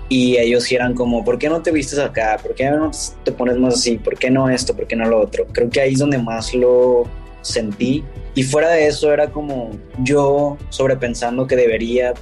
Y 0.08 0.36
ellos 0.38 0.70
eran 0.72 0.94
como, 0.94 1.24
¿por 1.24 1.38
qué 1.38 1.48
no 1.48 1.62
te 1.62 1.70
vistes 1.70 2.00
acá? 2.00 2.38
¿Por 2.42 2.54
qué 2.56 2.68
no 2.68 2.90
te 3.22 3.30
pones 3.30 3.56
más 3.56 3.74
así? 3.74 3.96
¿Por 3.96 4.18
qué 4.18 4.30
no 4.30 4.50
esto? 4.50 4.74
¿Por 4.74 4.88
qué 4.88 4.96
no 4.96 5.08
lo 5.08 5.20
otro? 5.20 5.46
Creo 5.52 5.70
que 5.70 5.80
ahí 5.80 5.92
es 5.92 6.00
donde 6.00 6.18
más 6.18 6.52
lo 6.52 7.04
sentí. 7.42 8.02
Y 8.34 8.42
fuera 8.44 8.70
de 8.70 8.86
eso 8.86 9.12
era 9.12 9.30
como 9.30 9.70
yo 9.98 10.56
sobrepensando 10.68 11.46
que 11.46 11.56
debería 11.56 12.14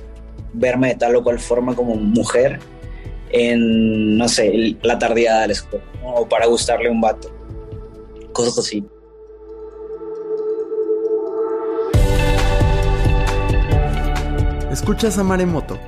verme 0.53 0.89
de 0.89 0.95
tal 0.95 1.17
o 1.17 1.23
cual 1.23 1.39
forma 1.39 1.75
como 1.75 1.95
mujer 1.95 2.59
en, 3.31 4.17
no 4.17 4.29
sé, 4.29 4.77
la 4.83 4.99
tardeada 4.99 5.43
de 5.43 5.47
la 5.49 5.53
escuela, 5.53 5.85
o 6.03 6.27
para 6.27 6.47
gustarle 6.47 6.89
a 6.89 6.93
un 6.93 7.01
vato. 7.01 7.31
Cosas 8.33 8.59
así. 8.59 8.85
Escuchas 14.71 15.19
a 15.19 15.25
Maremoto. 15.25 15.79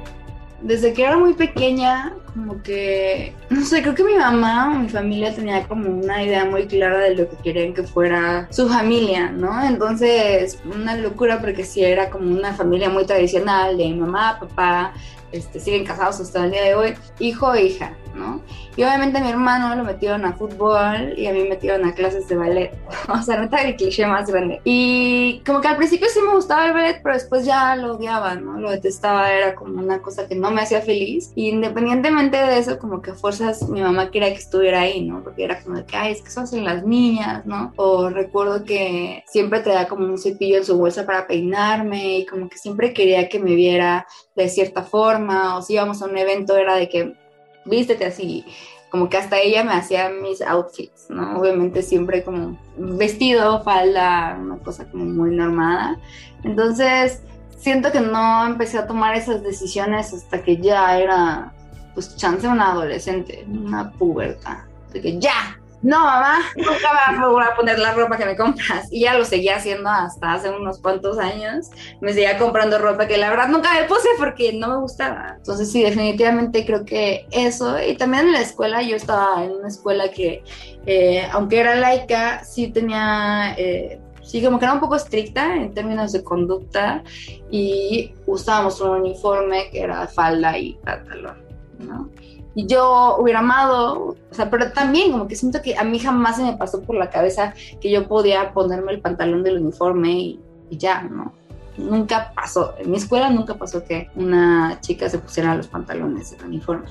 Desde 0.63 0.93
que 0.93 1.05
era 1.05 1.17
muy 1.17 1.35
pequeña, 1.35 2.15
como 2.35 2.63
que, 2.63 3.35
no 3.49 3.65
sé, 3.65 3.83
creo 3.83 3.95
que 3.95 4.05
mi 4.05 4.15
mamá 4.15 4.73
o 4.73 4.79
mi 4.79 4.89
familia 4.89 5.35
tenía 5.35 5.67
como 5.67 5.89
una 5.89 6.23
idea 6.23 6.45
muy 6.45 6.67
clara 6.67 6.99
de 6.99 7.15
lo 7.15 7.29
que 7.29 7.37
querían 7.37 7.75
que 7.75 7.83
fuera 7.83 8.47
su 8.51 8.69
familia, 8.69 9.31
¿no? 9.31 9.63
Entonces, 9.65 10.59
una 10.65 10.97
locura 10.97 11.41
porque 11.41 11.65
sí 11.65 11.83
era 11.83 12.11
como 12.11 12.31
una 12.31 12.55
familia 12.55 12.89
muy 12.89 13.05
tradicional 13.05 13.77
de 13.77 13.95
mamá, 13.95 14.39
papá, 14.39 14.93
este, 15.33 15.61
siguen 15.61 15.85
casados 15.85 16.21
hasta 16.21 16.45
el 16.45 16.51
día 16.51 16.63
de 16.63 16.75
hoy, 16.75 16.95
hijo 17.19 17.55
e 17.55 17.67
hija, 17.67 17.97
¿no? 18.15 18.41
Y 18.77 18.83
obviamente 18.83 19.19
a 19.19 19.21
mi 19.23 19.31
hermano 19.31 19.75
lo 19.75 19.85
metieron 19.85 20.25
a 20.25 20.33
fútbol 20.33 21.15
y 21.17 21.27
a 21.27 21.33
mí 21.33 21.43
me 21.43 21.51
metieron 21.51 21.85
a 21.85 21.95
clases 21.95 22.29
de 22.29 22.37
ballet. 22.37 22.73
o 23.09 23.23
sea, 23.23 23.41
neta 23.41 23.63
el 23.63 23.77
cliché 23.77 24.07
más 24.07 24.31
grande. 24.31 24.61
Y 24.65 25.43
como 25.45 25.61
que 25.61 25.69
al 25.69 25.77
principio 25.77 26.09
sí 26.09 26.21
me 26.21 26.35
gustaba 26.35 26.67
el 26.67 26.73
ballet, 26.73 27.01
pero 27.03 27.15
después 27.15 27.45
ya 27.45 27.77
lo 27.77 27.95
odiaba, 27.95 28.35
¿no? 28.35 28.59
Lo 28.61 28.71
detestaba, 28.71 29.33
era 29.33 29.55
como 29.55 29.81
una 29.81 30.01
cosa 30.01 30.27
que 30.27 30.35
no 30.35 30.51
me 30.51 30.63
hacía 30.63 30.81
feliz. 30.81 31.33
Y 31.35 31.49
independientemente 31.49 32.37
de 32.37 32.59
eso, 32.59 32.79
como 32.79 33.03
que 33.03 33.13
a 33.13 33.15
fuerzas 33.15 33.69
mi 33.69 33.83
mamá 33.83 34.11
quería 34.11 34.29
que 34.29 34.39
estuviera 34.39 34.81
ahí, 34.81 35.03
¿no? 35.03 35.23
Porque 35.23 35.45
era 35.45 35.61
como 35.63 35.77
de 35.77 35.85
que, 35.85 35.97
ay, 35.97 36.13
es 36.13 36.23
que 36.23 36.29
eso 36.29 36.41
hacen 36.41 36.65
las 36.65 36.85
niñas, 36.85 37.45
¿no? 37.47 37.73
O 37.77 38.09
recuerdo 38.09 38.65
que 38.65 39.25
siempre 39.27 39.61
traía 39.61 39.89
como 39.89 40.05
un 40.07 40.19
cepillo 40.19 40.59
en 40.59 40.65
su 40.65 40.77
bolsa 40.77 41.07
para 41.07 41.27
peinarme 41.27 42.19
y 42.19 42.27
como 42.27 42.49
que 42.49 42.59
siempre 42.59 42.93
quería 42.93 43.29
que 43.29 43.39
me 43.39 43.55
viera 43.55 44.07
de 44.37 44.49
cierta 44.49 44.83
forma. 44.83 45.57
O 45.57 45.63
si 45.63 45.75
íbamos 45.75 46.03
a 46.03 46.07
un 46.07 46.17
evento 46.17 46.57
era 46.57 46.75
de 46.75 46.89
que 46.89 47.20
vístete 47.65 48.07
así, 48.07 48.45
como 48.91 49.09
que 49.09 49.17
hasta 49.17 49.39
ella 49.39 49.63
me 49.63 49.73
hacía 49.73 50.11
mis 50.11 50.43
outfits, 50.43 51.09
¿no? 51.11 51.39
Obviamente 51.39 51.83
siempre 51.83 52.25
como 52.25 52.59
vestido, 52.77 53.63
falda, 53.63 54.37
una 54.41 54.59
cosa 54.59 54.91
como 54.91 55.05
muy 55.05 55.31
normada. 55.31 55.99
Entonces, 56.43 57.23
siento 57.57 57.93
que 57.93 58.01
no 58.01 58.47
empecé 58.47 58.79
a 58.79 58.87
tomar 58.87 59.15
esas 59.15 59.43
decisiones 59.43 60.13
hasta 60.13 60.43
que 60.43 60.57
ya 60.57 60.99
era, 60.99 61.53
pues, 61.95 62.17
chance 62.17 62.49
una 62.49 62.73
adolescente, 62.73 63.47
una 63.49 63.93
puberta. 63.93 64.67
De 64.93 65.01
que 65.01 65.21
ya, 65.21 65.60
no, 65.83 65.99
mamá, 65.99 66.41
nunca 66.57 66.93
vas 66.93 67.19
a 67.19 67.51
a 67.51 67.57
poner 67.57 67.79
la 67.79 67.93
ropa 67.93 68.19
que 68.19 68.27
me 68.27 68.37
compras. 68.37 68.89
Y 68.91 69.01
ya 69.01 69.17
lo 69.17 69.25
seguía 69.25 69.57
haciendo 69.57 69.89
hasta 69.89 70.35
hace 70.35 70.51
unos 70.51 70.79
cuantos 70.81 71.19
años. 71.19 71.71
Me 72.01 72.13
seguía 72.13 72.37
comprando 72.39 72.79
ropa 72.79 73.07
que 73.07 73.17
la 73.17 73.31
verdad 73.31 73.49
nunca 73.49 73.73
me 73.73 73.85
puse 73.85 74.09
porque 74.19 74.53
no 74.53 74.69
me 74.69 74.77
gustaba. 74.77 75.37
Entonces 75.39 75.73
sí, 75.73 75.83
definitivamente 75.83 76.67
creo 76.67 76.85
que 76.85 77.27
eso. 77.31 77.77
Y 77.83 77.97
también 77.97 78.27
en 78.27 78.33
la 78.33 78.41
escuela, 78.43 78.83
yo 78.83 78.95
estaba 78.97 79.43
en 79.43 79.53
una 79.53 79.69
escuela 79.69 80.11
que, 80.11 80.43
eh, 80.85 81.27
aunque 81.33 81.61
era 81.61 81.75
laica, 81.77 82.45
sí 82.45 82.69
tenía... 82.69 83.55
Eh, 83.57 84.01
sí, 84.23 84.43
como 84.45 84.59
que 84.59 84.67
era 84.67 84.75
un 84.75 84.81
poco 84.81 84.97
estricta 84.97 85.57
en 85.57 85.73
términos 85.73 86.13
de 86.13 86.23
conducta 86.23 87.03
y 87.51 88.15
usábamos 88.27 88.81
un 88.81 89.01
uniforme 89.01 89.71
que 89.71 89.81
era 89.81 90.07
falda 90.07 90.57
y 90.59 90.75
pantalón, 90.75 91.43
¿no? 91.79 92.11
Y 92.55 92.67
yo 92.67 93.17
hubiera 93.19 93.41
amado, 93.41 94.17
o 94.31 94.35
sea, 94.35 94.51
pero 94.51 94.73
también 94.73 95.13
como 95.13 95.29
que 95.29 95.37
siento 95.37 95.63
que 95.63 95.77
a 95.77 95.85
mí 95.85 95.99
jamás 95.99 96.37
se 96.37 96.43
me 96.43 96.57
pasó 96.57 96.83
por 96.83 96.97
la 96.97 97.11
cabeza 97.11 97.55
que 97.81 97.91
yo 97.91 98.09
podía 98.09 98.53
ponerme 98.53 98.93
el 98.93 99.01
pantalón 99.01 99.43
del 99.43 99.59
uniforme 99.59 100.13
y, 100.13 100.41
ya, 100.71 101.03
¿no? 101.03 101.33
Nunca 101.77 102.33
pasó, 102.35 102.75
en 102.79 102.91
mi 102.91 102.97
escuela 102.97 103.31
nunca 103.31 103.55
pasó 103.55 103.85
que 103.85 104.09
una 104.17 104.79
chica 104.81 105.09
se 105.09 105.19
pusiera 105.19 105.55
los 105.55 105.69
pantalones 105.69 106.33
del 106.33 106.47
uniforme. 106.47 106.87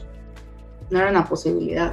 No 0.89 0.99
era 0.99 1.11
una 1.11 1.25
posibilidad. 1.25 1.91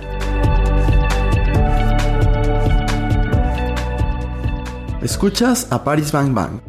Escuchas 5.02 5.70
a 5.70 5.84
Paris 5.84 6.10
Bang 6.10 6.32
Bang. 6.32 6.60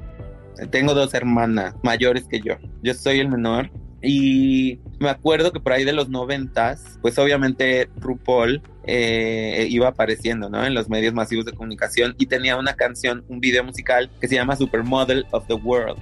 Tengo 0.71 0.93
dos 0.93 1.13
hermanas 1.13 1.75
mayores 1.83 2.27
que 2.27 2.41
yo. 2.41 2.55
Yo 2.81 2.93
soy 2.93 3.19
el 3.19 3.29
menor 3.29 3.69
y 4.01 4.79
me 4.99 5.09
acuerdo 5.09 5.51
que 5.51 5.59
por 5.59 5.73
ahí 5.73 5.83
de 5.83 5.93
los 5.93 6.09
noventas, 6.09 6.99
pues 7.01 7.17
obviamente 7.17 7.89
RuPaul 7.97 8.61
eh, 8.85 9.67
iba 9.69 9.87
apareciendo, 9.89 10.49
¿no? 10.49 10.65
En 10.65 10.73
los 10.73 10.89
medios 10.89 11.13
masivos 11.13 11.45
de 11.45 11.53
comunicación 11.53 12.15
y 12.17 12.27
tenía 12.27 12.55
una 12.57 12.75
canción, 12.75 13.25
un 13.27 13.39
video 13.39 13.63
musical 13.63 14.09
que 14.21 14.27
se 14.27 14.35
llama 14.35 14.55
Supermodel 14.55 15.25
of 15.31 15.47
the 15.47 15.55
World, 15.55 15.97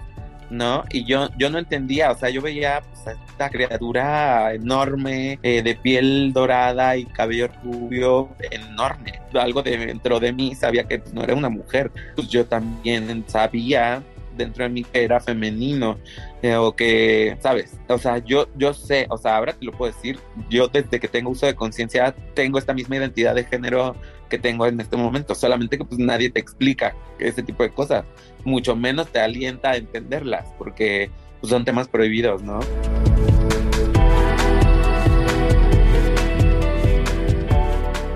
¿no? 0.49 0.83
Y 0.91 1.05
yo, 1.05 1.29
yo 1.37 1.49
no 1.49 1.57
entendía, 1.57 2.11
o 2.11 2.17
sea, 2.17 2.29
yo 2.29 2.41
veía 2.41 2.81
pues, 2.81 3.07
a 3.07 3.11
esta 3.13 3.49
criatura 3.49 4.53
enorme, 4.53 5.39
eh, 5.41 5.63
de 5.63 5.75
piel 5.75 6.33
dorada 6.33 6.97
y 6.97 7.05
cabello 7.05 7.49
rubio, 7.63 8.29
enorme. 8.51 9.21
Algo 9.33 9.63
dentro 9.63 10.19
de 10.19 10.33
mí 10.33 10.53
sabía 10.53 10.83
que 10.83 10.99
pues, 10.99 11.13
no 11.13 11.23
era 11.23 11.33
una 11.33 11.49
mujer. 11.49 11.91
Pues 12.15 12.27
yo 12.27 12.45
también 12.45 13.23
sabía 13.27 14.03
dentro 14.35 14.63
de 14.63 14.69
mí 14.69 14.83
que 14.83 15.03
era 15.03 15.19
femenino 15.19 15.97
eh, 16.41 16.55
o 16.55 16.75
que, 16.75 17.37
¿sabes? 17.41 17.77
O 17.87 17.97
sea, 17.97 18.19
yo, 18.19 18.47
yo 18.55 18.73
sé, 18.73 19.07
o 19.09 19.17
sea, 19.17 19.37
ahora 19.37 19.53
te 19.53 19.65
lo 19.65 19.71
puedo 19.71 19.91
decir, 19.91 20.19
yo 20.49 20.67
desde 20.67 20.99
que 20.99 21.07
tengo 21.07 21.31
uso 21.31 21.45
de 21.45 21.55
conciencia 21.55 22.15
tengo 22.33 22.57
esta 22.57 22.73
misma 22.73 22.97
identidad 22.97 23.35
de 23.35 23.45
género 23.45 23.95
que 24.29 24.37
tengo 24.37 24.65
en 24.65 24.79
este 24.79 24.97
momento, 24.97 25.35
solamente 25.35 25.77
que 25.77 25.85
pues 25.85 25.99
nadie 25.99 26.29
te 26.29 26.39
explica 26.39 26.95
ese 27.19 27.43
tipo 27.43 27.63
de 27.63 27.71
cosas, 27.71 28.05
mucho 28.43 28.75
menos 28.75 29.07
te 29.09 29.19
alienta 29.19 29.71
a 29.71 29.77
entenderlas, 29.77 30.47
porque 30.57 31.09
pues, 31.39 31.49
son 31.51 31.65
temas 31.65 31.87
prohibidos, 31.87 32.41
¿no? 32.43 32.59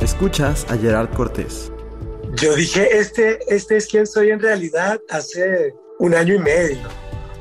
Escuchas 0.02 0.66
a 0.70 0.78
Gerard 0.78 1.14
Cortés. 1.14 1.72
Yo 2.36 2.56
dije, 2.56 2.98
este, 2.98 3.40
este 3.48 3.78
es 3.78 3.88
quien 3.88 4.08
soy 4.08 4.32
en 4.32 4.40
realidad 4.40 5.00
hace 5.10 5.74
un 6.00 6.16
año 6.16 6.36
y 6.36 6.40
medio, 6.40 6.88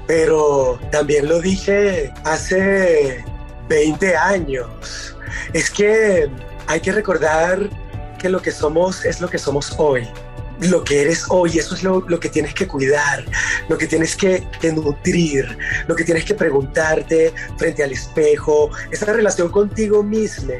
pero 0.07 0.79
también 0.91 1.29
lo 1.29 1.41
dije 1.41 2.13
hace 2.25 3.25
20 3.69 4.17
años. 4.17 5.17
Es 5.53 5.71
que 5.71 6.29
hay 6.67 6.81
que 6.81 6.93
recordar 6.93 7.71
que 8.19 8.29
lo 8.29 8.43
que 8.43 8.51
somos 8.51 9.05
es 9.05 9.21
lo 9.21 9.31
que 9.31 9.39
somos 9.39 9.75
hoy. 9.79 10.07
Lo 10.61 10.83
que 10.83 11.03
eres 11.03 11.25
hoy, 11.29 11.57
eso 11.57 11.77
es 11.77 11.85
lo, 11.85 12.05
que 12.19 12.29
tienes 12.29 12.53
que 12.53 12.67
cuidar, 12.67 13.25
lo 13.69 13.79
que 13.79 13.87
tienes 13.87 14.17
que, 14.17 14.45
que, 14.61 14.73
nutrir, 14.73 15.57
lo 15.87 15.95
que 15.95 16.03
tienes 16.03 16.25
que 16.25 16.35
preguntarte 16.35 17.33
frente 17.57 17.85
al 17.85 17.93
espejo, 17.93 18.69
esa 18.91 19.13
relación 19.13 19.53
contigo 19.53 20.03
misma 20.03 20.55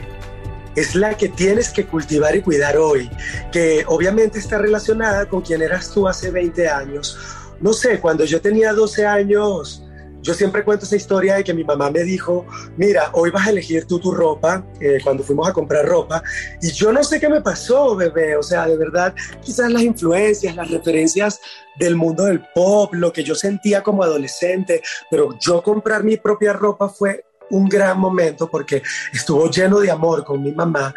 es 0.77 0.95
la 0.95 1.17
que 1.17 1.29
tienes 1.29 1.71
que 1.71 1.85
cultivar 1.85 2.37
y 2.37 2.43
cuidar 2.43 2.77
hoy, 2.77 3.11
que 3.51 3.83
obviamente 3.89 4.39
está 4.39 4.59
relacionada 4.59 5.29
con 5.29 5.41
quien 5.41 5.63
eras 5.63 5.91
tú 5.91 6.07
hace 6.07 6.31
20 6.31 6.69
años 6.69 7.19
no 7.61 7.73
sé, 7.73 8.01
cuando 8.01 8.25
yo 8.25 8.41
tenía 8.41 8.73
12 8.73 9.07
años, 9.07 9.83
yo 10.23 10.35
siempre 10.35 10.65
cuento 10.65 10.85
esa 10.85 10.97
historia 10.97 11.37
de 11.37 11.45
que 11.45 11.55
mi 11.55 11.65
mamá 11.65 11.91
me 11.91 12.03
dijo, 12.03 12.47
mira, 12.77 13.11
hoy 13.13 13.31
vas 13.31 13.47
a 13.47 13.51
elegir 13.51 13.87
tú 13.87 13.99
tu 13.99 14.13
ropa, 14.13 14.65
eh, 14.81 14.99
cuando 15.03 15.23
fuimos 15.23 15.49
a 15.49 15.53
comprar 15.53 15.87
ropa, 15.87 16.23
y 16.61 16.71
yo 16.73 16.93
no 16.93 17.03
sé 17.05 17.21
qué 17.21 17.29
me 17.29 17.41
pasó, 17.41 17.95
bebé, 17.97 18.37
o 18.37 18.43
sea, 18.43 18.67
de 18.67 18.77
verdad, 18.77 19.15
quizás 19.43 19.71
las 19.71 19.83
influencias, 19.83 20.57
las 20.57 20.71
referencias 20.71 21.41
del 21.79 21.97
mundo 21.97 22.25
del 22.25 22.45
pop, 22.55 22.93
lo 22.95 23.13
que 23.13 23.23
yo 23.23 23.35
sentía 23.35 23.83
como 23.83 24.03
adolescente, 24.03 24.83
pero 25.11 25.31
yo 25.39 25.63
comprar 25.63 26.03
mi 26.03 26.17
propia 26.17 26.53
ropa 26.53 26.89
fue 26.89 27.25
un 27.51 27.69
gran 27.69 27.99
momento 27.99 28.51
porque 28.51 28.83
estuvo 29.13 29.51
lleno 29.51 29.81
de 29.81 29.91
amor 29.91 30.25
con 30.25 30.43
mi 30.43 30.53
mamá 30.53 30.95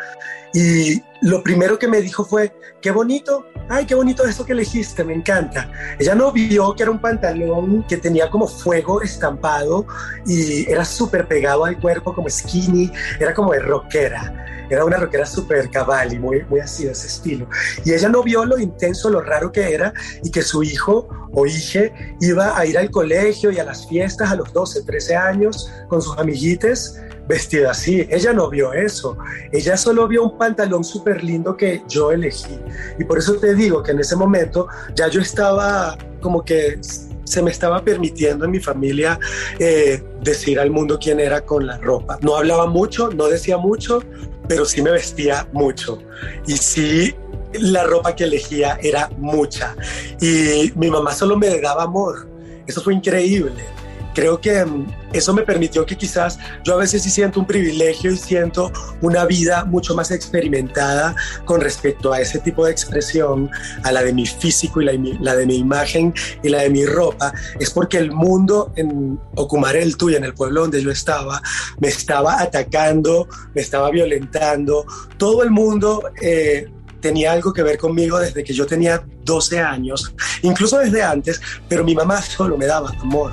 y 0.53 1.01
lo 1.21 1.43
primero 1.43 1.77
que 1.77 1.87
me 1.87 2.01
dijo 2.01 2.25
fue, 2.25 2.51
qué 2.81 2.91
bonito, 2.91 3.45
ay, 3.69 3.85
qué 3.85 3.93
bonito 3.93 4.25
eso 4.25 4.45
que 4.45 4.53
elegiste, 4.53 5.03
me 5.03 5.13
encanta. 5.13 5.71
Ella 5.99 6.15
no 6.15 6.31
vio 6.31 6.73
que 6.75 6.83
era 6.83 6.91
un 6.91 6.99
pantalón 6.99 7.85
que 7.87 7.97
tenía 7.97 8.29
como 8.29 8.47
fuego 8.47 9.01
estampado 9.01 9.85
y 10.25 10.69
era 10.69 10.83
súper 10.83 11.27
pegado 11.27 11.65
al 11.65 11.79
cuerpo, 11.79 12.13
como 12.13 12.29
skinny, 12.29 12.91
era 13.19 13.33
como 13.33 13.53
de 13.53 13.59
rockera. 13.59 14.37
Era 14.69 14.85
una 14.85 14.97
rockera 14.97 15.25
súper 15.25 15.69
cabal 15.69 16.13
y 16.13 16.19
muy, 16.19 16.43
muy 16.45 16.61
así 16.61 16.85
de 16.85 16.93
ese 16.93 17.07
estilo. 17.07 17.47
Y 17.83 17.93
ella 17.93 18.07
no 18.07 18.23
vio 18.23 18.45
lo 18.45 18.57
intenso, 18.57 19.09
lo 19.09 19.21
raro 19.21 19.51
que 19.51 19.73
era 19.73 19.93
y 20.23 20.31
que 20.31 20.41
su 20.41 20.63
hijo 20.63 21.07
o 21.33 21.45
hija 21.45 21.91
iba 22.21 22.57
a 22.57 22.65
ir 22.65 22.77
al 22.77 22.89
colegio 22.89 23.51
y 23.51 23.59
a 23.59 23.65
las 23.65 23.87
fiestas 23.87 24.31
a 24.31 24.35
los 24.35 24.51
12, 24.53 24.83
13 24.83 25.15
años 25.15 25.69
con 25.89 26.01
sus 26.01 26.17
amiguites 26.17 27.01
vestida 27.31 27.71
así. 27.71 28.05
Ella 28.09 28.33
no 28.33 28.49
vio 28.49 28.73
eso. 28.73 29.17
Ella 29.51 29.77
solo 29.77 30.07
vio 30.07 30.23
un 30.23 30.37
pantalón 30.37 30.83
súper 30.83 31.23
lindo 31.23 31.55
que 31.55 31.81
yo 31.87 32.11
elegí. 32.11 32.59
Y 32.99 33.03
por 33.05 33.17
eso 33.17 33.35
te 33.35 33.55
digo 33.55 33.81
que 33.81 33.91
en 33.91 33.99
ese 33.99 34.15
momento 34.15 34.67
ya 34.95 35.07
yo 35.07 35.21
estaba 35.21 35.97
como 36.19 36.43
que 36.43 36.79
se 37.23 37.41
me 37.41 37.51
estaba 37.51 37.81
permitiendo 37.83 38.43
en 38.45 38.51
mi 38.51 38.59
familia 38.59 39.17
eh, 39.57 40.03
decir 40.21 40.59
al 40.59 40.69
mundo 40.69 40.99
quién 41.01 41.19
era 41.19 41.41
con 41.41 41.65
la 41.65 41.77
ropa. 41.77 42.19
No 42.21 42.35
hablaba 42.35 42.67
mucho, 42.67 43.09
no 43.09 43.27
decía 43.27 43.57
mucho, 43.57 44.03
pero 44.49 44.65
sí 44.65 44.81
me 44.81 44.91
vestía 44.91 45.47
mucho. 45.53 45.99
Y 46.45 46.57
sí, 46.57 47.15
la 47.53 47.85
ropa 47.85 48.13
que 48.13 48.25
elegía 48.25 48.77
era 48.83 49.09
mucha. 49.17 49.75
Y 50.19 50.73
mi 50.75 50.89
mamá 50.91 51.13
solo 51.13 51.37
me 51.37 51.61
daba 51.61 51.83
amor. 51.83 52.27
Eso 52.67 52.81
fue 52.81 52.93
increíble 52.93 53.63
creo 54.13 54.39
que 54.39 54.63
mm, 54.63 54.87
eso 55.13 55.33
me 55.33 55.43
permitió 55.43 55.85
que 55.85 55.97
quizás 55.97 56.39
yo 56.63 56.73
a 56.73 56.77
veces 56.77 57.03
sí 57.03 57.09
siento 57.09 57.39
un 57.39 57.45
privilegio 57.45 58.11
y 58.11 58.17
siento 58.17 58.71
una 59.01 59.25
vida 59.25 59.65
mucho 59.65 59.95
más 59.95 60.11
experimentada 60.11 61.15
con 61.45 61.61
respecto 61.61 62.13
a 62.13 62.21
ese 62.21 62.39
tipo 62.39 62.65
de 62.65 62.71
expresión, 62.71 63.49
a 63.83 63.91
la 63.91 64.03
de 64.03 64.13
mi 64.13 64.25
físico 64.25 64.81
y 64.81 64.85
la, 64.85 64.93
la 65.19 65.35
de 65.35 65.45
mi 65.45 65.57
imagen 65.57 66.13
y 66.43 66.49
la 66.49 66.61
de 66.61 66.69
mi 66.69 66.85
ropa, 66.85 67.33
es 67.59 67.69
porque 67.69 67.97
el 67.97 68.11
mundo 68.11 68.71
en 68.75 69.19
Ocumarel, 69.35 69.97
tú 69.97 70.09
y 70.09 70.15
en 70.15 70.23
el 70.23 70.33
pueblo 70.33 70.61
donde 70.61 70.81
yo 70.81 70.91
estaba, 70.91 71.41
me 71.79 71.87
estaba 71.87 72.41
atacando, 72.41 73.27
me 73.53 73.61
estaba 73.61 73.89
violentando, 73.91 74.85
todo 75.17 75.43
el 75.43 75.51
mundo... 75.51 76.03
Eh, 76.21 76.69
tenía 77.01 77.33
algo 77.33 77.51
que 77.51 77.63
ver 77.63 77.77
conmigo 77.77 78.19
desde 78.19 78.43
que 78.43 78.53
yo 78.53 78.65
tenía 78.65 79.03
12 79.25 79.59
años, 79.59 80.13
incluso 80.43 80.77
desde 80.77 81.03
antes, 81.03 81.41
pero 81.67 81.83
mi 81.83 81.95
mamá 81.95 82.21
solo 82.21 82.57
me 82.57 82.67
daba 82.67 82.91
amor. 83.01 83.31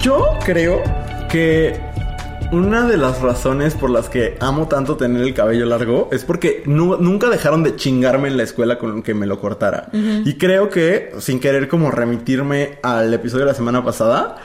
Yo 0.00 0.38
creo 0.46 0.82
que 1.30 1.78
una 2.52 2.88
de 2.88 2.96
las 2.96 3.20
razones 3.20 3.74
por 3.74 3.90
las 3.90 4.08
que 4.08 4.38
amo 4.40 4.66
tanto 4.66 4.96
tener 4.96 5.22
el 5.22 5.34
cabello 5.34 5.66
largo 5.66 6.08
es 6.10 6.24
porque 6.24 6.62
nunca 6.64 7.28
dejaron 7.28 7.62
de 7.62 7.76
chingarme 7.76 8.28
en 8.28 8.38
la 8.38 8.44
escuela 8.44 8.78
con 8.78 9.02
que 9.02 9.12
me 9.12 9.26
lo 9.26 9.38
cortara. 9.38 9.90
Y 9.92 10.38
creo 10.38 10.70
que, 10.70 11.12
sin 11.18 11.38
querer 11.38 11.68
como 11.68 11.90
remitirme 11.90 12.78
al 12.82 13.12
episodio 13.12 13.44
de 13.44 13.50
la 13.50 13.56
semana 13.56 13.84
pasada, 13.84 14.38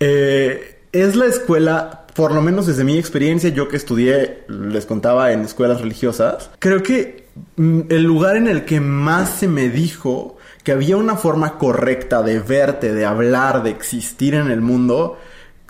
eh, 0.00 0.78
es 0.92 1.14
la 1.14 1.26
escuela, 1.26 2.06
por 2.14 2.32
lo 2.32 2.40
menos 2.40 2.66
desde 2.66 2.82
mi 2.82 2.98
experiencia, 2.98 3.50
yo 3.50 3.68
que 3.68 3.76
estudié, 3.76 4.44
les 4.48 4.86
contaba, 4.86 5.32
en 5.32 5.42
escuelas 5.42 5.82
religiosas, 5.82 6.50
creo 6.58 6.82
que 6.82 7.26
mm, 7.56 7.80
el 7.90 8.02
lugar 8.02 8.36
en 8.36 8.48
el 8.48 8.64
que 8.64 8.80
más 8.80 9.28
se 9.28 9.46
me 9.46 9.68
dijo 9.68 10.38
que 10.62 10.72
había 10.72 10.96
una 10.96 11.16
forma 11.16 11.58
correcta 11.58 12.22
de 12.22 12.40
verte, 12.40 12.94
de 12.94 13.04
hablar, 13.04 13.62
de 13.62 13.70
existir 13.70 14.34
en 14.34 14.50
el 14.50 14.60
mundo, 14.60 15.18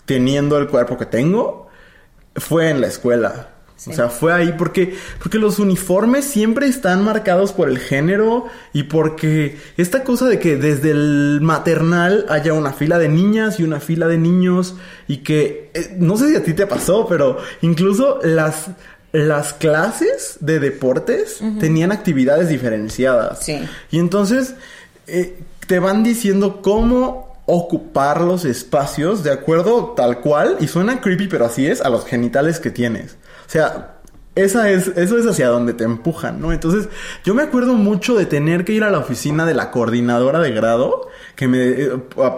teniendo 0.05 0.59
el 0.59 0.69
cuerpo 0.69 0.99
que 0.99 1.07
tengo, 1.07 1.69
fue 2.37 2.71
en 2.71 2.81
la 2.81 2.89
escuela. 2.89 3.49
O 3.91 3.93
sea, 3.93 4.09
fue 4.09 4.33
ahí 4.33 4.55
porque, 4.57 4.95
porque 5.19 5.39
los 5.39 5.59
uniformes 5.59 6.25
siempre 6.25 6.67
están 6.67 7.03
marcados 7.03 7.53
por 7.53 7.69
el 7.69 7.79
género 7.79 8.47
y 8.73 8.85
porque 8.85 9.59
esta 9.77 10.05
cosa 10.05 10.29
de 10.29 10.39
que 10.39 10.57
desde 10.57 10.93
el 10.93 11.41
maternal 11.43 12.27
haya 12.29 12.53
una 12.53 12.73
fila 12.73 12.99
de 12.99 13.09
niñas 13.09 13.59
y 13.59 13.65
una 13.65 13.81
fila 13.81 14.07
de 14.07 14.19
niños 14.19 14.77
y 15.09 15.19
que, 15.19 15.71
eh, 15.75 15.97
no 15.99 16.17
sé 16.17 16.29
si 16.29 16.37
a 16.37 16.45
ti 16.45 16.53
te 16.53 16.67
pasó, 16.67 17.09
pero 17.09 17.39
incluso 17.61 18.21
las, 18.23 18.69
las 19.11 19.53
clases 19.53 20.37
de 20.41 20.61
deportes 20.61 21.41
tenían 21.59 21.91
actividades 21.91 22.49
diferenciadas. 22.49 23.45
Sí. 23.45 23.63
Y 23.91 23.99
entonces 23.99 24.55
eh, 25.07 25.39
te 25.67 25.79
van 25.79 26.03
diciendo 26.03 26.61
cómo 26.63 27.33
ocupar 27.47 28.21
los 28.21 28.45
espacios 28.45 29.25
de 29.25 29.33
acuerdo 29.33 29.95
tal 29.97 30.21
cual, 30.21 30.57
y 30.61 30.69
suena 30.69 31.01
creepy, 31.01 31.29
pero 31.29 31.47
así 31.47 31.67
es, 31.67 31.81
a 31.81 31.89
los 31.89 32.07
genitales 32.07 32.61
que 32.61 32.71
tienes. 32.71 33.17
O 33.47 33.51
sea, 33.51 33.97
esa 34.35 34.71
es, 34.71 34.89
eso 34.97 35.19
es 35.19 35.27
hacia 35.27 35.49
donde 35.49 35.75
te 35.75 35.85
empujan, 35.85 36.41
¿no? 36.41 36.53
Entonces, 36.53 36.89
yo 37.25 37.35
me 37.35 37.43
acuerdo 37.43 37.75
mucho 37.75 38.15
de 38.15 38.25
tener 38.25 38.65
que 38.65 38.73
ir 38.73 38.83
a 38.83 38.91
la 38.91 38.99
oficina 38.99 39.45
de 39.45 39.53
la 39.53 39.71
coordinadora 39.71 40.39
de 40.39 40.53
grado 40.53 41.09
que 41.37 41.49
me, 41.49 41.59
eh, 41.59 41.91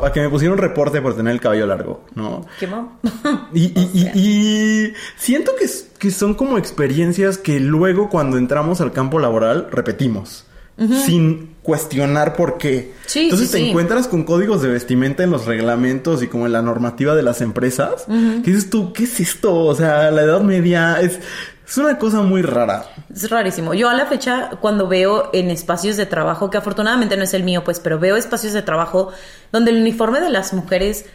a, 0.02 0.11
que 0.11 0.21
me 0.21 0.28
pusieron 0.28 0.59
reporte 0.59 1.00
por 1.00 1.14
tener 1.14 1.33
el 1.33 1.40
cabello 1.40 1.66
largo, 1.66 2.04
¿no? 2.14 2.47
¿Qué 2.59 2.68
y, 3.54 3.64
y, 3.78 4.11
y, 4.14 4.92
siento 5.16 5.52
que, 5.56 5.66
que 5.99 6.11
son 6.11 6.35
como 6.35 6.59
experiencias 6.59 7.38
que 7.38 7.61
luego 7.61 8.09
cuando 8.11 8.38
entramos 8.38 8.80
al 8.80 8.92
campo 8.92 9.21
laboral 9.21 9.68
repetimos 9.71 10.47
sin 10.76 11.54
cuestionar 11.62 12.37
por 12.37 12.59
qué. 12.59 12.93
Entonces 13.14 13.50
te 13.50 13.69
encuentras 13.69 14.09
con 14.09 14.25
códigos 14.25 14.62
de 14.62 14.69
vestimenta 14.69 15.23
en 15.23 15.31
los 15.31 15.47
reglamentos 15.47 16.23
y 16.23 16.28
como 16.28 16.47
en 16.47 16.52
la 16.52 16.62
normativa 16.62 17.14
de 17.14 17.23
las 17.23 17.40
empresas. 17.40 18.04
¿Qué 18.07 18.50
dices 18.50 18.71
tú? 18.71 18.93
¿Qué 18.93 19.04
es 19.04 19.21
esto? 19.21 19.54
O 19.54 19.75
sea, 19.75 20.11
la 20.11 20.23
Edad 20.23 20.40
Media 20.40 21.00
es... 21.00 21.21
Es 21.66 21.78
una 21.78 21.99
cosa 21.99 22.21
muy 22.21 22.43
rara. 22.43 22.85
Es 23.11 23.31
rarísimo. 23.31 23.73
Yo 23.73 23.88
a 23.88 23.95
la 23.95 24.04
fecha, 24.04 24.50
cuando 24.61 24.87
veo 24.87 25.31
en 25.33 25.50
espacios 25.50 25.97
de 25.97 26.04
trabajo, 26.04 26.50
que 26.50 26.59
afortunadamente 26.59 27.16
no 27.16 27.23
es 27.23 27.33
el 27.33 27.43
mío, 27.43 27.64
pues, 27.64 27.81
pero 27.81 27.99
veo 27.99 28.16
espacios 28.16 28.52
de 28.52 28.61
trabajo 28.61 29.12
donde 29.50 29.71
el 29.71 29.78
uniforme 29.78 30.21
de 30.21 30.28
las 30.28 30.52
mujeres 30.52 31.07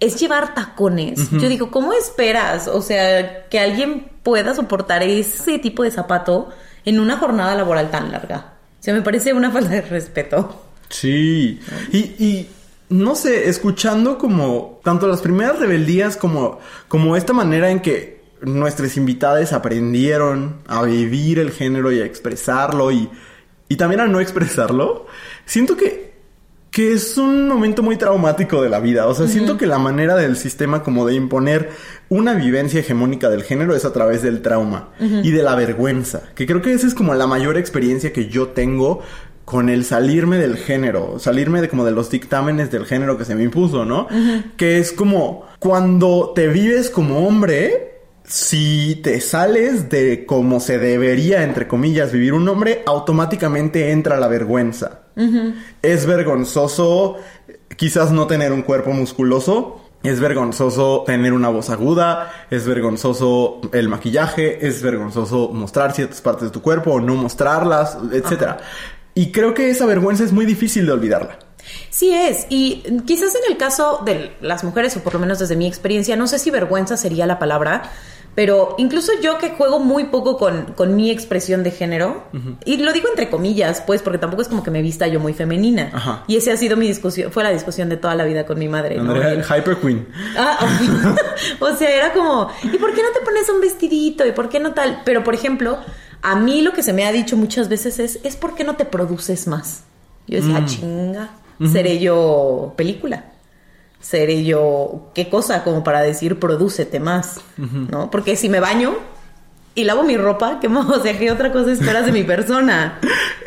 es 0.00 0.18
llevar 0.18 0.54
tacones. 0.54 1.30
Yo 1.30 1.48
digo, 1.48 1.70
¿cómo 1.70 1.92
esperas? 1.92 2.66
O 2.66 2.82
sea, 2.82 3.46
que 3.46 3.60
alguien 3.60 4.10
pueda 4.24 4.56
soportar 4.56 5.04
ese 5.04 5.60
tipo 5.60 5.84
de 5.84 5.92
zapato 5.92 6.48
en 6.84 6.98
una 6.98 7.16
jornada 7.18 7.54
laboral 7.54 7.88
tan 7.88 8.10
larga 8.10 8.55
sea, 8.86 8.94
me 8.94 9.02
parece 9.02 9.32
una 9.32 9.50
falta 9.50 9.70
de 9.70 9.82
respeto. 9.82 10.62
Sí. 10.90 11.60
Y, 11.92 11.98
y 11.98 12.48
no 12.88 13.16
sé, 13.16 13.48
escuchando 13.48 14.16
como 14.16 14.80
tanto 14.84 15.08
las 15.08 15.22
primeras 15.22 15.58
rebeldías 15.58 16.16
como, 16.16 16.60
como 16.86 17.16
esta 17.16 17.32
manera 17.32 17.68
en 17.70 17.80
que 17.80 18.20
nuestras 18.42 18.96
invitadas 18.96 19.52
aprendieron 19.52 20.58
a 20.68 20.84
vivir 20.84 21.40
el 21.40 21.50
género 21.50 21.90
y 21.90 22.00
a 22.00 22.04
expresarlo 22.04 22.92
y, 22.92 23.10
y 23.68 23.74
también 23.74 24.02
a 24.02 24.06
no 24.06 24.20
expresarlo, 24.20 25.08
siento 25.46 25.76
que 25.76 26.15
que 26.76 26.92
es 26.92 27.16
un 27.16 27.48
momento 27.48 27.82
muy 27.82 27.96
traumático 27.96 28.60
de 28.60 28.68
la 28.68 28.80
vida. 28.80 29.06
O 29.06 29.14
sea, 29.14 29.26
siento 29.28 29.56
que 29.56 29.64
la 29.64 29.78
manera 29.78 30.14
del 30.14 30.36
sistema 30.36 30.82
como 30.82 31.06
de 31.06 31.14
imponer 31.14 31.70
una 32.10 32.34
vivencia 32.34 32.80
hegemónica 32.80 33.30
del 33.30 33.44
género 33.44 33.74
es 33.74 33.86
a 33.86 33.94
través 33.94 34.20
del 34.20 34.42
trauma 34.42 34.90
y 35.00 35.30
de 35.30 35.42
la 35.42 35.54
vergüenza. 35.54 36.20
Que 36.34 36.46
creo 36.46 36.60
que 36.60 36.74
esa 36.74 36.86
es 36.86 36.94
como 36.94 37.14
la 37.14 37.26
mayor 37.26 37.56
experiencia 37.56 38.12
que 38.12 38.28
yo 38.28 38.48
tengo 38.48 39.00
con 39.46 39.70
el 39.70 39.86
salirme 39.86 40.36
del 40.36 40.58
género, 40.58 41.18
salirme 41.18 41.62
de 41.62 41.70
como 41.70 41.86
de 41.86 41.92
los 41.92 42.10
dictámenes 42.10 42.70
del 42.70 42.84
género 42.84 43.16
que 43.16 43.24
se 43.24 43.34
me 43.34 43.44
impuso, 43.44 43.86
¿no? 43.86 44.06
Que 44.58 44.76
es 44.76 44.92
como 44.92 45.46
cuando 45.58 46.32
te 46.34 46.46
vives 46.46 46.90
como 46.90 47.26
hombre, 47.26 48.02
si 48.24 49.00
te 49.02 49.22
sales 49.22 49.88
de 49.88 50.26
como 50.26 50.60
se 50.60 50.76
debería, 50.78 51.42
entre 51.42 51.68
comillas, 51.68 52.12
vivir 52.12 52.34
un 52.34 52.46
hombre, 52.50 52.82
automáticamente 52.84 53.92
entra 53.92 54.20
la 54.20 54.28
vergüenza. 54.28 55.05
Es 55.82 56.06
vergonzoso 56.06 57.16
quizás 57.76 58.12
no 58.12 58.26
tener 58.26 58.52
un 58.52 58.62
cuerpo 58.62 58.90
musculoso. 58.90 59.80
Es 60.02 60.20
vergonzoso 60.20 61.02
tener 61.04 61.32
una 61.32 61.48
voz 61.48 61.68
aguda, 61.68 62.30
es 62.50 62.64
vergonzoso 62.66 63.60
el 63.72 63.88
maquillaje, 63.88 64.64
es 64.64 64.80
vergonzoso 64.80 65.48
mostrar 65.48 65.94
ciertas 65.94 66.20
partes 66.20 66.44
de 66.44 66.50
tu 66.50 66.62
cuerpo 66.62 66.92
o 66.92 67.00
no 67.00 67.16
mostrarlas, 67.16 67.98
etc. 68.12 68.56
Y 69.14 69.32
creo 69.32 69.52
que 69.52 69.70
esa 69.70 69.84
vergüenza 69.84 70.22
es 70.22 70.32
muy 70.32 70.46
difícil 70.46 70.86
de 70.86 70.92
olvidarla. 70.92 71.38
Sí 71.90 72.12
es, 72.12 72.46
y 72.48 72.84
quizás 73.04 73.34
en 73.34 73.50
el 73.50 73.56
caso 73.56 74.02
de 74.04 74.32
las 74.40 74.62
mujeres, 74.62 74.96
o 74.96 75.00
por 75.00 75.14
lo 75.14 75.18
menos 75.18 75.40
desde 75.40 75.56
mi 75.56 75.66
experiencia, 75.66 76.14
no 76.14 76.28
sé 76.28 76.38
si 76.38 76.50
vergüenza 76.50 76.96
sería 76.96 77.26
la 77.26 77.40
palabra, 77.40 77.90
pero 78.36 78.74
incluso 78.76 79.12
yo 79.22 79.38
que 79.38 79.48
juego 79.48 79.80
muy 79.80 80.04
poco 80.04 80.36
con, 80.36 80.74
con 80.74 80.94
mi 80.94 81.10
expresión 81.10 81.62
de 81.62 81.70
género, 81.70 82.24
y 82.66 82.76
lo 82.76 82.92
digo 82.92 83.08
entre 83.08 83.30
comillas, 83.30 83.80
pues, 83.80 84.02
porque 84.02 84.18
tampoco 84.18 84.42
es 84.42 84.48
como 84.48 84.62
que 84.62 84.70
me 84.70 84.82
vista 84.82 85.08
yo 85.08 85.20
muy 85.20 85.32
femenina. 85.32 86.22
Y 86.28 86.36
ese 86.36 86.52
ha 86.52 86.56
sido 86.58 86.76
mi 86.76 86.86
discusión, 86.86 87.32
fue 87.32 87.42
la 87.42 87.50
discusión 87.50 87.88
de 87.88 87.96
toda 87.96 88.14
la 88.14 88.24
vida 88.24 88.44
con 88.44 88.58
mi 88.58 88.68
madre. 88.68 88.98
Andrea, 88.98 89.32
el 89.32 89.42
Hyper 89.42 89.78
Queen. 89.78 90.06
Ah, 90.36 90.68
o 91.60 91.74
sea, 91.76 91.90
era 91.90 92.12
como, 92.12 92.50
¿y 92.62 92.76
por 92.76 92.92
qué 92.92 93.02
no 93.02 93.08
te 93.18 93.24
pones 93.24 93.48
un 93.48 93.62
vestidito? 93.62 94.26
¿Y 94.26 94.32
por 94.32 94.50
qué 94.50 94.60
no 94.60 94.74
tal? 94.74 95.00
Pero, 95.06 95.24
por 95.24 95.34
ejemplo, 95.34 95.78
a 96.20 96.36
mí 96.36 96.60
lo 96.60 96.74
que 96.74 96.82
se 96.82 96.92
me 96.92 97.06
ha 97.06 97.12
dicho 97.12 97.38
muchas 97.38 97.70
veces 97.70 97.98
es, 97.98 98.20
¿es 98.22 98.36
por 98.36 98.54
qué 98.54 98.64
no 98.64 98.76
te 98.76 98.84
produces 98.84 99.46
más? 99.46 99.84
Yo 100.26 100.36
decía, 100.36 100.60
mm. 100.60 100.66
chinga, 100.66 101.30
seré 101.72 102.00
yo 102.00 102.74
película 102.76 103.24
seré 104.08 104.44
yo, 104.44 105.10
qué 105.14 105.28
cosa 105.28 105.64
como 105.64 105.82
para 105.82 106.00
decir 106.02 106.38
prodúcete 106.38 107.00
más, 107.00 107.40
¿no? 107.56 108.10
Porque 108.10 108.36
si 108.36 108.48
me 108.48 108.60
baño 108.60 108.94
y 109.74 109.84
lavo 109.84 110.04
mi 110.04 110.16
ropa, 110.16 110.58
¿qué 110.60 110.68
más? 110.68 110.86
O 110.96 111.02
sea, 111.02 111.18
¿qué 111.18 111.30
otra 111.30 111.50
cosa 111.52 111.72
esperas 111.72 112.06
de 112.06 112.12
mi 112.12 112.22
persona? 112.22 113.00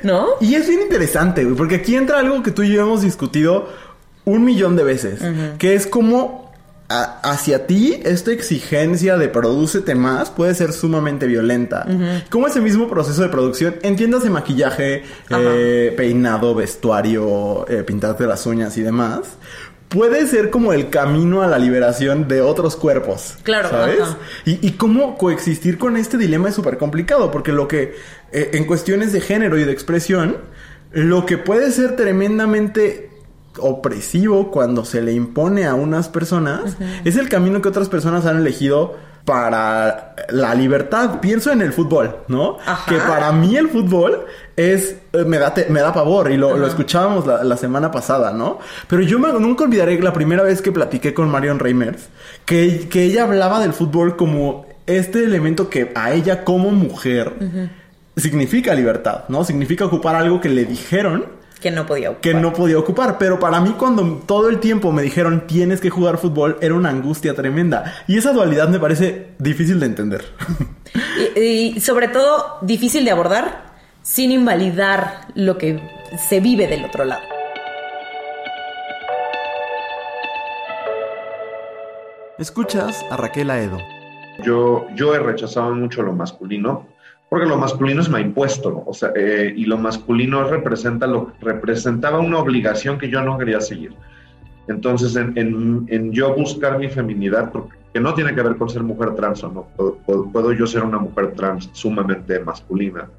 ¿No? 0.04 0.28
Y 0.42 0.56
es 0.56 0.68
bien 0.68 0.82
interesante, 0.82 1.46
güey, 1.46 1.56
porque 1.56 1.76
aquí 1.76 1.96
entra 1.96 2.20
algo 2.20 2.44
que 2.44 2.52
tú 2.52 2.64
y 2.64 2.74
yo 2.74 2.82
hemos 2.82 3.02
discutido 3.02 3.70
un 4.26 4.44
millón 4.44 4.76
de 4.76 4.84
veces, 4.84 5.22
que 5.58 5.76
es 5.76 5.88
como 5.88 6.50
hacia 6.90 7.68
ti 7.68 8.00
esta 8.04 8.32
exigencia 8.32 9.16
de 9.16 9.28
prodúcete 9.28 9.94
más 9.94 10.32
puede 10.32 10.56
ser 10.56 10.74
sumamente 10.74 11.28
violenta. 11.28 11.86
Como 12.30 12.48
ese 12.48 12.62
mismo 12.62 12.90
proceso 12.90 13.22
de 13.22 13.30
producción, 13.30 13.76
entiéndase 13.82 14.30
maquillaje, 14.30 15.04
eh, 15.30 15.94
peinado, 15.96 16.56
vestuario, 16.56 17.68
eh, 17.70 17.84
pintarte 17.84 18.26
las 18.26 18.46
uñas 18.46 18.78
y 18.78 18.82
demás, 18.82 19.22
puede 19.90 20.28
ser 20.28 20.52
como 20.52 20.72
el 20.72 20.90
camino 20.90 21.42
a 21.42 21.48
la 21.48 21.58
liberación 21.58 22.28
de 22.28 22.42
otros 22.42 22.76
cuerpos. 22.76 23.38
Claro, 23.44 23.70
¿sabes? 23.70 24.00
Y, 24.46 24.66
y, 24.66 24.72
cómo 24.74 25.18
coexistir 25.18 25.78
con 25.78 25.98
este 25.98 26.18
dilema 26.18 26.50
es 26.50 26.56
súper 26.56 26.78
complicado, 26.78 27.32
porque 27.32 27.52
lo 27.52 27.68
que, 27.68 27.96
eh, 28.32 28.52
en 28.54 28.66
cuestiones 28.66 29.12
de 29.12 29.20
género 29.20 29.58
y 29.60 29.64
de 29.64 29.72
expresión, 29.72 30.38
lo 30.92 31.26
que 31.26 31.38
puede 31.38 31.72
ser 31.72 31.96
tremendamente 31.96 33.10
opresivo 33.58 34.52
cuando 34.52 34.86
se 34.86 35.02
le 35.02 35.12
impone 35.14 35.66
a 35.66 35.74
unas 35.74 36.08
personas, 36.08 36.78
es 37.04 37.18
el 37.18 37.28
camino 37.28 37.62
que 37.62 37.70
otras 37.70 37.90
personas 37.90 38.26
han 38.26 38.38
elegido 38.38 38.96
para 39.30 40.16
la 40.30 40.56
libertad. 40.56 41.20
Pienso 41.22 41.52
en 41.52 41.62
el 41.62 41.72
fútbol, 41.72 42.18
¿no? 42.28 42.58
Ajá. 42.66 42.90
Que 42.90 42.98
para 43.00 43.32
mí 43.32 43.56
el 43.56 43.70
fútbol 43.70 44.26
es 44.56 44.96
eh, 45.14 45.24
me 45.26 45.38
da 45.38 45.54
te- 45.54 45.68
me 45.70 45.82
da 45.82 45.94
pavor 45.94 46.32
y 46.32 46.38
lo, 46.38 46.58
lo 46.58 46.66
escuchábamos 46.68 47.28
la, 47.28 47.44
la 47.44 47.56
semana 47.56 47.92
pasada, 47.92 48.32
¿no? 48.34 48.58
Pero 48.88 49.04
yo 49.04 49.20
me- 49.20 49.32
nunca 49.34 49.64
olvidaré 49.66 50.02
la 50.02 50.12
primera 50.14 50.42
vez 50.44 50.62
que 50.64 50.72
platiqué 50.72 51.14
con 51.14 51.30
Marion 51.30 51.60
Reimers 51.60 52.10
que, 52.46 52.88
que 52.90 53.04
ella 53.04 53.24
hablaba 53.24 53.60
del 53.60 53.74
fútbol 53.74 54.18
como 54.18 54.66
este 54.88 55.24
elemento 55.24 55.70
que 55.70 55.92
a 55.96 56.12
ella 56.14 56.44
como 56.44 56.72
mujer 56.72 57.34
significa 58.18 58.74
libertad, 58.74 59.26
¿no? 59.30 59.44
Significa 59.44 59.86
ocupar 59.86 60.16
algo 60.16 60.42
que 60.42 60.50
le 60.50 60.66
dijeron 60.66 61.26
Que 61.62 61.72
no 61.72 61.86
podía 61.86 62.12
ocupar. 62.12 62.22
que 62.22 62.34
no 62.34 62.54
podía 62.54 62.80
ocupar. 62.80 63.18
Pero 63.18 63.40
para 63.40 63.60
mí, 63.60 63.76
cuando 63.78 64.04
todo 64.26 64.50
el 64.50 64.60
tiempo 64.60 64.92
me 64.92 65.02
dijeron 65.02 65.46
tienes 65.48 65.82
que 65.82 65.90
jugar 65.90 66.18
fútbol, 66.18 66.58
era 66.62 66.74
una 66.74 66.90
angustia 66.90 67.34
tremenda. 67.34 67.94
Y 68.08 68.18
esa 68.18 68.32
dualidad 68.32 68.70
me 68.70 68.80
parece 68.80 69.32
difícil 69.40 69.80
de 69.80 69.86
entender. 69.86 70.26
Y, 71.36 71.76
y 71.76 71.80
sobre 71.82 72.08
todo 72.08 72.58
difícil 72.62 73.06
de 73.06 73.12
abordar 73.12 73.74
sin 74.02 74.32
invalidar 74.32 75.28
lo 75.36 75.60
que 75.60 75.80
se 76.28 76.40
vive 76.40 76.66
del 76.68 76.84
otro 76.86 77.06
lado. 77.06 77.22
Escuchas 82.38 83.06
a 83.12 83.18
Raquel 83.18 83.50
Aedo. 83.52 83.78
Yo, 84.44 84.88
yo 84.96 85.14
he 85.14 85.20
rechazado 85.20 85.76
mucho 85.76 86.02
lo 86.02 86.14
masculino, 86.14 86.88
porque 87.30 87.46
lo 87.46 87.58
masculino 87.58 88.02
es 88.02 88.10
me 88.10 88.18
ha 88.18 88.22
impuesto, 88.22 88.72
¿no? 88.72 88.84
o 88.86 88.94
sea, 88.94 89.12
eh, 89.16 89.54
y 89.56 89.66
lo 89.66 89.78
masculino 89.78 90.44
representa 90.46 91.06
lo, 91.08 91.32
representaba 91.42 92.20
una 92.20 92.40
obligación 92.40 92.98
que 92.98 93.10
yo 93.10 93.22
no 93.22 93.38
quería 93.38 93.62
seguir. 93.62 93.94
Entonces, 94.68 95.16
en, 95.16 95.38
en- 95.38 95.86
en 95.90 96.12
yo 96.12 96.34
buscar 96.36 96.78
mi 96.78 96.90
feminidad, 96.90 97.52
porque, 97.52 97.78
que 97.94 98.00
no 98.00 98.14
tiene 98.14 98.36
que 98.36 98.42
ver 98.42 98.56
con 98.56 98.70
ser 98.70 98.84
mujer 98.84 99.16
trans 99.16 99.44
o 99.44 99.52
no, 99.52 99.68
puedo- 99.76 100.32
puedo 100.32 100.54
yo 100.54 100.68
ser 100.68 100.84
una 100.84 101.00
mujer 101.00 101.34
trans 101.34 101.70
sumamente 101.74 102.40
masculina. 102.40 103.10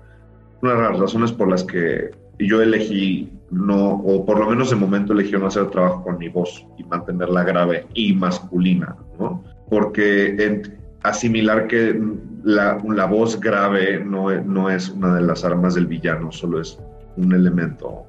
Una 0.62 0.74
de 0.74 0.82
las 0.82 0.98
razones 0.98 1.32
por 1.32 1.48
las 1.48 1.64
que 1.64 2.10
yo 2.38 2.62
elegí 2.62 3.30
no, 3.50 3.94
o 3.94 4.24
por 4.24 4.38
lo 4.38 4.48
menos 4.48 4.70
de 4.70 4.76
momento 4.76 5.12
elegí 5.12 5.32
no 5.32 5.46
hacer 5.48 5.66
trabajo 5.70 6.04
con 6.04 6.18
mi 6.18 6.28
voz 6.28 6.64
y 6.78 6.84
mantenerla 6.84 7.42
grave 7.44 7.86
y 7.94 8.12
masculina, 8.14 8.94
¿no? 9.18 9.42
Porque 9.68 10.28
en- 10.38 10.79
asimilar 11.02 11.66
que 11.66 12.00
la, 12.44 13.06
voz 13.06 13.38
grave 13.40 14.02
no, 14.04 14.30
no 14.42 14.70
es 14.70 14.88
una 14.88 15.14
de 15.14 15.22
las 15.22 15.44
armas 15.44 15.74
del 15.74 15.86
villano, 15.86 16.30
solo 16.32 16.60
es 16.60 16.78
un 17.16 17.32
elemento 17.32 18.06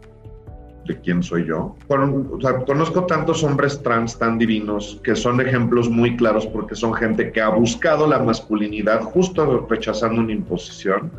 de 0.88 1.00
quién 1.00 1.22
soy 1.22 1.46
yo. 1.46 1.76
Conozco 1.88 3.06
tantos 3.06 3.44
hombres 3.44 3.82
trans 3.84 4.18
tan 4.18 4.38
divinos 4.38 5.00
que 5.04 5.16
son 5.16 5.40
ejemplos 5.42 5.90
muy 5.90 6.18
claros 6.18 6.46
porque 6.48 6.76
son 6.76 6.94
gente 6.94 7.32
que 7.32 7.42
ha 7.42 7.50
buscado 7.50 8.08
la 8.08 8.20
masculinidad 8.20 9.02
justo 9.02 9.68
rechazando 9.70 10.22
una 10.22 10.32
imposición 10.32 11.12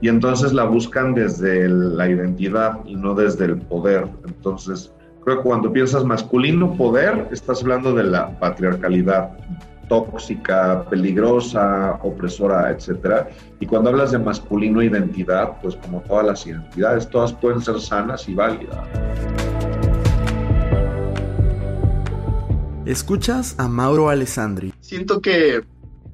y 0.00 0.08
entonces 0.08 0.52
la 0.52 0.64
buscan 0.64 1.14
desde 1.14 1.68
la 1.68 2.08
identidad 2.08 2.80
y 2.84 2.96
no 2.96 3.14
desde 3.14 3.46
el 3.46 3.56
poder. 3.56 4.08
Entonces, 4.26 4.92
creo 5.24 5.38
que 5.38 5.42
cuando 5.42 5.72
piensas 5.72 6.04
masculino 6.04 6.76
poder, 6.76 7.28
estás 7.30 7.62
hablando 7.62 7.94
de 7.94 8.04
la 8.04 8.38
patriarcalidad 8.38 9.30
tóxica, 9.88 10.84
peligrosa, 10.88 11.98
opresora, 12.02 12.70
etcétera. 12.70 13.28
Y 13.60 13.66
cuando 13.66 13.90
hablas 13.90 14.12
de 14.12 14.18
masculino 14.18 14.82
identidad, 14.82 15.60
pues 15.62 15.76
como 15.76 16.00
todas 16.02 16.26
las 16.26 16.46
identidades, 16.46 17.08
todas 17.08 17.32
pueden 17.32 17.60
ser 17.60 17.80
sanas 17.80 18.28
y 18.28 18.34
válidas. 18.34 18.78
Escuchas 22.84 23.56
a 23.58 23.68
Mauro 23.68 24.08
Alessandri. 24.08 24.72
Siento 24.80 25.20
que 25.20 25.62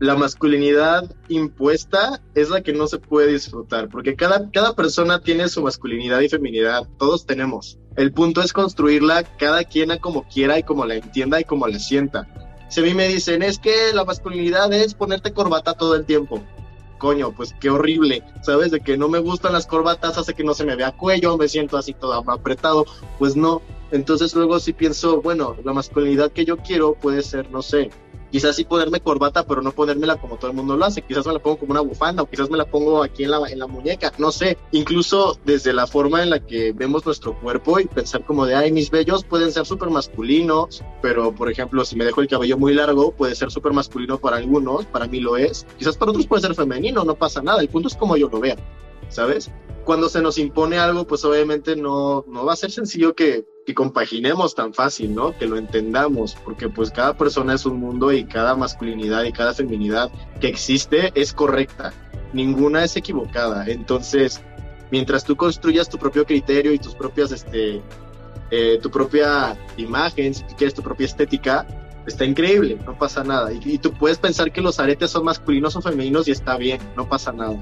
la 0.02 0.16
masculinidad 0.16 1.14
impuesta 1.28 2.20
es 2.35 2.50
la 2.50 2.62
que 2.62 2.72
no 2.72 2.87
se 2.87 2.98
puede 2.98 3.32
disfrutar, 3.32 3.88
porque 3.88 4.16
cada, 4.16 4.50
cada 4.50 4.74
persona 4.74 5.20
tiene 5.20 5.48
su 5.48 5.62
masculinidad 5.62 6.20
y 6.20 6.28
feminidad, 6.28 6.88
todos 6.98 7.24
tenemos. 7.24 7.78
El 7.94 8.12
punto 8.12 8.40
es 8.40 8.52
construirla 8.52 9.22
cada 9.38 9.62
quien 9.64 9.92
a 9.92 9.98
como 9.98 10.26
quiera 10.26 10.58
y 10.58 10.62
como 10.62 10.87
la 10.87 10.96
entienda 10.96 11.40
y 11.40 11.44
como 11.44 11.68
la 11.68 11.78
sienta. 11.78 12.26
Si 12.72 12.80
a 12.80 12.85
mí 12.85 12.94
me 12.94 13.06
dicen, 13.06 13.42
es 13.42 13.58
que 13.58 13.92
la 13.92 14.02
masculinidad 14.02 14.72
es 14.72 14.94
ponerte 14.94 15.35
corbata 15.35 15.74
todo 15.74 15.94
el 15.94 16.06
tiempo. 16.06 16.42
Coño, 16.96 17.30
pues 17.32 17.54
qué 17.61 17.68
horrible, 17.68 18.24
¿sabes? 18.40 18.70
De 18.70 18.80
que 18.80 18.96
no 18.96 19.11
me 19.11 19.18
gustan 19.18 19.52
las 19.52 19.66
corbatas, 19.66 20.16
hace 20.16 20.32
que 20.32 20.42
no 20.42 20.54
se 20.54 20.64
me 20.64 20.74
vea 20.74 20.90
cuello, 20.90 21.37
me 21.37 21.48
siento 21.48 21.76
así 21.76 21.92
todo 21.92 22.14
apretado. 22.30 22.87
Pues 23.18 23.37
no. 23.37 23.61
Entonces 23.92 24.35
luego 24.35 24.59
sí 24.59 24.72
pienso, 24.72 25.22
bueno, 25.22 25.57
la 25.64 25.72
masculinidad 25.72 26.33
que 26.33 26.44
yo 26.44 26.57
quiero 26.57 26.94
puede 26.94 27.22
ser, 27.22 27.50
no 27.50 27.62
sé, 27.62 27.90
quizás 28.33 28.57
sí 28.57 28.64
ponerme 28.64 29.00
corbata, 29.00 29.46
pero 29.46 29.61
no 29.61 29.72
ponérmela 29.72 30.16
como 30.16 30.38
todo 30.38 30.50
el 30.50 30.57
mundo 30.57 30.76
lo 30.76 30.87
hace. 30.87 31.02
Quizás 31.02 31.26
me 31.26 31.35
la 31.35 31.38
pongo 31.38 31.59
como 31.59 31.72
una 31.72 31.83
bufanda 31.83 32.22
o 32.22 32.26
quizás 32.26 32.50
me 32.50 32.57
la 32.57 32.64
pongo 32.64 33.02
aquí 33.02 33.24
en 33.24 33.31
la, 33.31 33.46
en 33.48 33.59
la 33.59 33.66
muñeca, 33.66 34.12
no 34.18 34.33
sé. 34.33 34.57
Incluso 34.72 35.38
desde 35.44 35.74
la 35.74 35.87
forma 35.87 36.22
en 36.22 36.31
la 36.31 36.40
que 36.40 36.72
vemos 36.72 37.05
nuestro 37.05 37.38
cuerpo 37.38 37.78
y 37.78 37.85
pensar 37.85 38.24
como 38.24 38.46
de, 38.46 38.55
ay, 38.55 38.72
mis 38.72 38.90
vellos 38.90 39.24
pueden 39.24 39.52
ser 39.52 39.66
súper 39.66 39.90
masculinos, 39.90 40.83
pero 41.02 41.35
por 41.35 41.50
ejemplo, 41.50 41.85
si 41.85 41.94
me 41.94 42.07
dejo 42.07 42.22
el 42.22 42.28
cabello 42.28 42.57
muy 42.57 42.72
largo, 42.72 43.12
puede 43.12 43.35
ser 43.35 43.50
súper 43.50 43.74
masculino 43.74 44.18
para 44.18 44.38
algunos, 44.38 44.87
para 44.87 45.07
mí 45.07 45.20
lo 45.20 45.37
es. 45.37 45.66
Quizás 45.78 45.98
para 45.98 46.12
otros 46.12 46.26
puede 46.26 46.42
ser 46.42 46.55
femenino, 46.55 47.05
no 47.05 47.14
pasa 47.14 47.42
nada. 47.42 47.61
El 47.61 47.68
punto 47.68 47.88
es 47.88 47.94
como 47.94 48.16
yo 48.16 48.31
lo 48.31 48.40
vea, 48.40 48.57
¿sabes? 49.12 49.51
Cuando 49.85 50.09
se 50.09 50.22
nos 50.22 50.38
impone 50.38 50.79
algo, 50.79 51.07
pues 51.07 51.25
obviamente 51.25 51.77
no, 51.77 52.25
no 52.29 52.44
va 52.44 52.53
a 52.53 52.57
ser 52.57 52.70
sencillo 52.70 53.14
que, 53.14 53.44
que 53.66 53.75
compaginemos 53.75 54.55
tan 54.55 54.75
fácil, 54.75 55.14
¿no? 55.14 55.37
Que 55.37 55.46
lo 55.46 55.57
entendamos, 55.57 56.37
porque 56.44 56.68
pues 56.68 56.90
cada 56.90 57.16
persona 57.16 57.55
es 57.55 57.66
un 57.66 57.79
mundo 57.79 58.12
y 58.12 58.25
cada 58.25 58.55
masculinidad 58.55 59.25
y 59.25 59.33
cada 59.33 59.55
feminidad 59.55 60.11
que 60.40 60.48
existe 60.48 61.12
es 61.14 61.33
correcta, 61.33 61.92
ninguna 62.33 62.85
es 62.85 62.96
equivocada. 62.96 63.66
Entonces, 63.66 64.40
mientras 64.90 65.25
tú 65.25 65.37
construyas 65.37 65.88
tu 65.88 65.98
propio 65.98 66.25
criterio 66.25 66.72
y 66.72 66.79
tus 66.79 66.94
propias, 66.94 67.33
este, 67.33 67.83
eh, 68.51 68.79
tu 68.81 68.90
propia 68.90 69.57
imagen, 69.77 70.33
si 70.35 70.44
quieres 70.57 70.75
tu 70.75 70.83
propia 70.83 71.07
estética, 71.07 71.66
está 72.07 72.25
increíble, 72.25 72.79
no 72.87 72.96
pasa 72.96 73.25
nada. 73.25 73.53
Y, 73.53 73.61
y 73.64 73.79
tú 73.79 73.92
puedes 73.92 74.18
pensar 74.18 74.53
que 74.53 74.61
los 74.61 74.79
aretes 74.79 75.11
son 75.11 75.25
masculinos 75.25 75.75
o 75.75 75.83
femeninos 75.83 76.29
y 76.29 76.31
está 76.31 76.57
bien, 76.57 76.81
no 76.96 77.09
pasa 77.09 77.33
nada. 77.33 77.57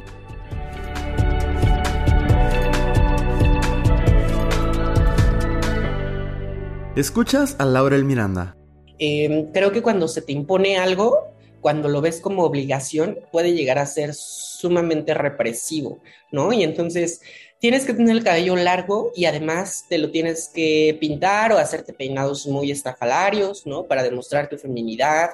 Escuchas 6.96 7.55
a 7.61 7.66
Laurel 7.66 8.05
Miranda. 8.05 8.57
Eh, 8.98 9.48
creo 9.55 9.70
que 9.70 9.81
cuando 9.81 10.09
se 10.09 10.22
te 10.22 10.33
impone 10.33 10.76
algo, 10.76 11.29
cuando 11.61 11.88
lo 11.88 12.00
ves 12.00 12.20
como 12.20 12.42
obligación, 12.42 13.20
puede 13.31 13.53
llegar 13.53 13.79
a 13.79 13.87
ser 13.87 14.12
sumamente 14.12 15.14
represivo, 15.14 16.00
¿no? 16.33 16.53
Y 16.53 16.64
entonces 16.64 17.20
tienes 17.61 17.85
que 17.85 17.94
tener 17.94 18.16
el 18.16 18.24
cabello 18.24 18.57
largo 18.57 19.12
y 19.14 19.26
además 19.26 19.85
te 19.88 19.98
lo 19.98 20.11
tienes 20.11 20.50
que 20.53 20.96
pintar 20.98 21.53
o 21.53 21.59
hacerte 21.59 21.92
peinados 21.92 22.48
muy 22.48 22.72
estrafalarios, 22.72 23.66
¿no? 23.66 23.85
Para 23.85 24.03
demostrar 24.03 24.48
tu 24.48 24.59
feminidad. 24.59 25.31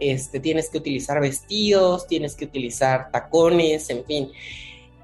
Este, 0.00 0.40
tienes 0.40 0.68
que 0.68 0.78
utilizar 0.78 1.20
vestidos, 1.20 2.08
tienes 2.08 2.34
que 2.34 2.46
utilizar 2.46 3.12
tacones, 3.12 3.90
en 3.90 4.04
fin. 4.04 4.32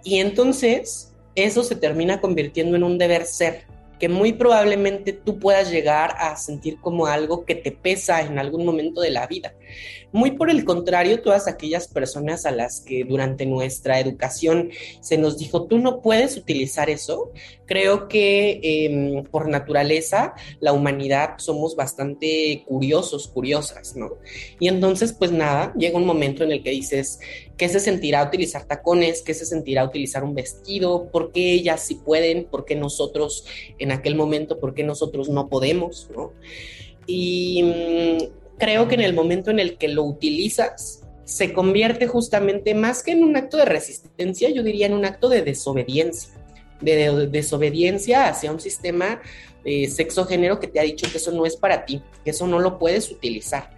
Y 0.02 0.18
entonces 0.18 1.12
eso 1.36 1.62
se 1.62 1.76
termina 1.76 2.20
convirtiendo 2.20 2.76
en 2.76 2.82
un 2.82 2.98
deber 2.98 3.24
ser, 3.24 3.66
que 4.02 4.08
muy 4.08 4.32
probablemente 4.32 5.12
tú 5.12 5.38
puedas 5.38 5.70
llegar 5.70 6.16
a 6.18 6.34
sentir 6.36 6.80
como 6.80 7.06
algo 7.06 7.44
que 7.44 7.54
te 7.54 7.70
pesa 7.70 8.20
en 8.22 8.36
algún 8.36 8.66
momento 8.66 9.00
de 9.00 9.10
la 9.10 9.28
vida. 9.28 9.54
Muy 10.10 10.32
por 10.32 10.50
el 10.50 10.64
contrario, 10.64 11.22
todas 11.22 11.46
aquellas 11.46 11.86
personas 11.86 12.44
a 12.44 12.50
las 12.50 12.80
que 12.80 13.04
durante 13.04 13.46
nuestra 13.46 14.00
educación 14.00 14.70
se 15.00 15.18
nos 15.18 15.38
dijo, 15.38 15.68
tú 15.68 15.78
no 15.78 16.02
puedes 16.02 16.36
utilizar 16.36 16.90
eso, 16.90 17.30
creo 17.64 18.08
que 18.08 18.60
eh, 18.60 19.22
por 19.30 19.48
naturaleza 19.48 20.34
la 20.58 20.72
humanidad 20.72 21.34
somos 21.38 21.76
bastante 21.76 22.64
curiosos, 22.66 23.28
curiosas, 23.28 23.94
¿no? 23.94 24.16
Y 24.58 24.66
entonces, 24.66 25.12
pues 25.12 25.30
nada, 25.30 25.72
llega 25.78 25.96
un 25.96 26.06
momento 26.06 26.42
en 26.42 26.50
el 26.50 26.62
que 26.64 26.70
dices, 26.70 27.20
¿qué 27.62 27.68
se 27.68 27.78
sentirá 27.78 28.24
utilizar 28.24 28.64
tacones? 28.64 29.22
¿Qué 29.22 29.34
se 29.34 29.46
sentirá 29.46 29.84
utilizar 29.84 30.24
un 30.24 30.34
vestido? 30.34 31.08
¿Por 31.12 31.30
qué 31.30 31.52
ellas 31.52 31.80
sí 31.80 31.94
pueden? 31.94 32.42
¿Por 32.42 32.64
qué 32.64 32.74
nosotros 32.74 33.46
en 33.78 33.92
aquel 33.92 34.16
momento, 34.16 34.58
por 34.58 34.74
qué 34.74 34.82
nosotros 34.82 35.28
no 35.28 35.48
podemos? 35.48 36.10
¿no? 36.12 36.32
Y 37.06 37.62
mmm, 37.62 38.56
creo 38.58 38.88
que 38.88 38.96
en 38.96 39.02
el 39.02 39.14
momento 39.14 39.52
en 39.52 39.60
el 39.60 39.78
que 39.78 39.86
lo 39.86 40.02
utilizas, 40.02 41.04
se 41.22 41.52
convierte 41.52 42.08
justamente 42.08 42.74
más 42.74 43.04
que 43.04 43.12
en 43.12 43.22
un 43.22 43.36
acto 43.36 43.58
de 43.58 43.64
resistencia, 43.64 44.50
yo 44.50 44.64
diría 44.64 44.86
en 44.86 44.94
un 44.94 45.04
acto 45.04 45.28
de 45.28 45.42
desobediencia. 45.42 46.32
de 46.80 47.28
desobediencia 47.28 48.26
hacia 48.26 48.50
un 48.50 48.58
sistema 48.58 49.22
de 49.62 49.86
sexo-género 49.86 50.58
que 50.58 50.66
te 50.66 50.80
ha 50.80 50.82
dicho 50.82 51.06
que 51.08 51.18
eso 51.18 51.30
no 51.30 51.46
es 51.46 51.54
para 51.54 51.84
ti, 51.84 52.02
que 52.24 52.30
eso 52.30 52.48
no 52.48 52.58
lo 52.58 52.80
puedes 52.80 53.08
utilizar. 53.12 53.70